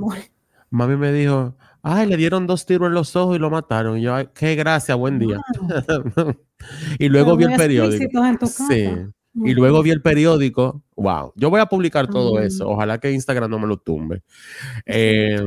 Mami 0.69 0.95
me 0.95 1.11
dijo, 1.11 1.55
ay, 1.81 2.07
le 2.07 2.15
dieron 2.17 2.47
dos 2.47 2.65
tiros 2.65 2.87
en 2.87 2.93
los 2.93 3.15
ojos 3.15 3.35
y 3.35 3.39
lo 3.39 3.49
mataron. 3.49 3.97
Y 3.97 4.03
yo, 4.03 4.15
"Ay, 4.15 4.29
qué 4.33 4.55
gracia, 4.55 4.95
buen 4.95 5.19
día. 5.19 5.39
y 6.99 7.09
luego 7.09 7.35
vi 7.35 7.43
el 7.45 7.55
periódico. 7.57 8.03
explícitos 8.03 8.25
en 8.25 8.37
tu 8.37 8.45
casa. 8.45 8.67
Sí. 8.69 8.89
Y 9.43 9.53
luego 9.55 9.81
vi 9.83 9.89
el 9.89 10.01
periódico. 10.01 10.83
Wow. 10.95 11.33
Yo 11.35 11.49
voy 11.49 11.59
a 11.59 11.65
publicar 11.65 12.07
todo 12.07 12.39
eso. 12.39 12.69
Ojalá 12.69 12.99
que 12.99 13.11
Instagram 13.11 13.49
no 13.49 13.59
me 13.59 13.67
lo 13.67 13.77
tumbe. 13.77 14.21
Eh, 14.85 15.41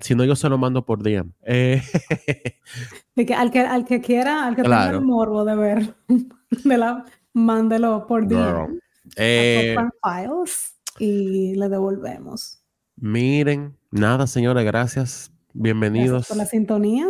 si 0.00 0.14
no, 0.14 0.24
yo 0.24 0.34
se 0.36 0.48
lo 0.48 0.58
mando 0.58 0.84
por 0.84 1.02
DM. 1.02 1.32
Eh, 1.42 1.82
que 3.26 3.34
al 3.34 3.50
que 3.50 3.60
al 3.60 3.84
que 3.84 4.00
quiera, 4.00 4.46
al 4.46 4.56
que 4.56 4.62
tenga 4.62 4.90
el 4.90 5.02
morbo 5.02 5.44
de 5.44 5.56
ver, 5.56 5.94
de 6.64 6.78
la, 6.78 7.04
mándelo 7.32 8.06
por. 8.06 8.26
DM 8.26 8.80
eh, 9.16 9.76
Files 10.02 10.76
y 10.98 11.54
le 11.54 11.68
devolvemos. 11.68 12.62
Miren, 12.96 13.76
nada, 13.90 14.26
señores, 14.26 14.64
gracias. 14.64 15.32
Bienvenidos. 15.52 16.10
Gracias 16.10 16.28
por 16.28 16.36
la 16.36 16.46
sintonía. 16.46 17.06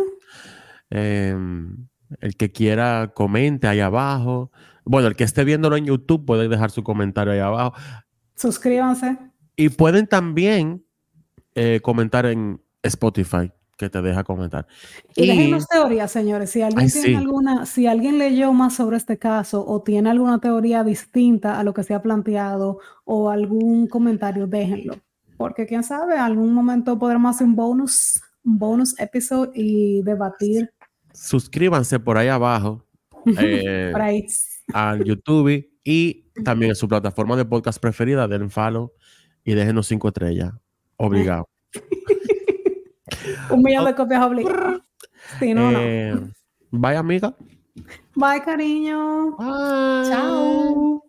Eh, 0.89 1.35
el 2.19 2.35
que 2.35 2.51
quiera, 2.51 3.11
comente 3.13 3.67
ahí 3.67 3.79
abajo. 3.79 4.51
Bueno, 4.83 5.07
el 5.07 5.15
que 5.15 5.23
esté 5.23 5.43
viéndolo 5.43 5.77
en 5.77 5.85
YouTube 5.85 6.25
puede 6.25 6.47
dejar 6.47 6.71
su 6.71 6.83
comentario 6.83 7.33
ahí 7.33 7.39
abajo. 7.39 7.73
Suscríbanse. 8.35 9.17
Y 9.55 9.69
pueden 9.69 10.07
también 10.07 10.83
eh, 11.55 11.79
comentar 11.83 12.25
en 12.25 12.61
Spotify, 12.83 13.51
que 13.77 13.89
te 13.89 14.01
deja 14.01 14.23
comentar. 14.23 14.67
Y, 15.15 15.23
Y- 15.23 15.27
déjenos 15.27 15.67
teorías, 15.67 16.11
señores. 16.11 16.49
Si 16.49 16.61
alguien 16.61 16.85
Ay, 16.85 16.91
tiene 16.91 17.07
sí. 17.07 17.15
alguna, 17.15 17.65
si 17.65 17.87
alguien 17.87 18.17
leyó 18.17 18.53
más 18.53 18.75
sobre 18.75 18.97
este 18.97 19.17
caso 19.17 19.65
o 19.65 19.81
tiene 19.81 20.09
alguna 20.09 20.39
teoría 20.39 20.83
distinta 20.83 21.59
a 21.59 21.63
lo 21.63 21.73
que 21.73 21.83
se 21.83 21.93
ha 21.93 22.01
planteado 22.01 22.79
o 23.05 23.29
algún 23.29 23.87
comentario, 23.87 24.47
déjenlo. 24.47 24.95
Porque 25.37 25.65
quién 25.65 25.83
sabe, 25.83 26.13
en 26.15 26.21
algún 26.21 26.53
momento 26.53 26.99
podremos 26.99 27.35
hacer 27.35 27.47
un 27.47 27.55
bonus, 27.55 28.21
un 28.43 28.59
bonus 28.59 28.99
episode 28.99 29.51
y 29.55 30.01
debatir 30.03 30.69
suscríbanse 31.13 31.99
por 31.99 32.17
ahí 32.17 32.29
abajo 32.29 32.85
eh, 33.37 33.89
por 33.91 34.01
ahí. 34.01 34.25
al 34.73 35.03
YouTube 35.03 35.69
y 35.83 36.23
también 36.45 36.71
en 36.71 36.75
su 36.75 36.87
plataforma 36.87 37.35
de 37.35 37.43
podcast 37.43 37.79
preferida, 37.81 38.27
den 38.29 38.49
follow 38.49 38.93
y 39.43 39.53
déjenos 39.53 39.87
cinco 39.87 40.07
estrellas. 40.07 40.53
Obrigado. 40.97 41.49
Un 43.49 43.61
millón 43.61 43.85
de 43.85 43.95
copias 43.95 44.23
obligadas. 44.23 44.81
Sí, 45.39 45.53
no, 45.53 45.71
no. 45.71 45.79
Eh, 45.81 46.15
bye, 46.71 46.95
amiga. 46.95 47.35
Bye, 48.15 48.41
cariño. 48.43 49.37
Bye. 49.37 50.09
Chao. 50.09 51.03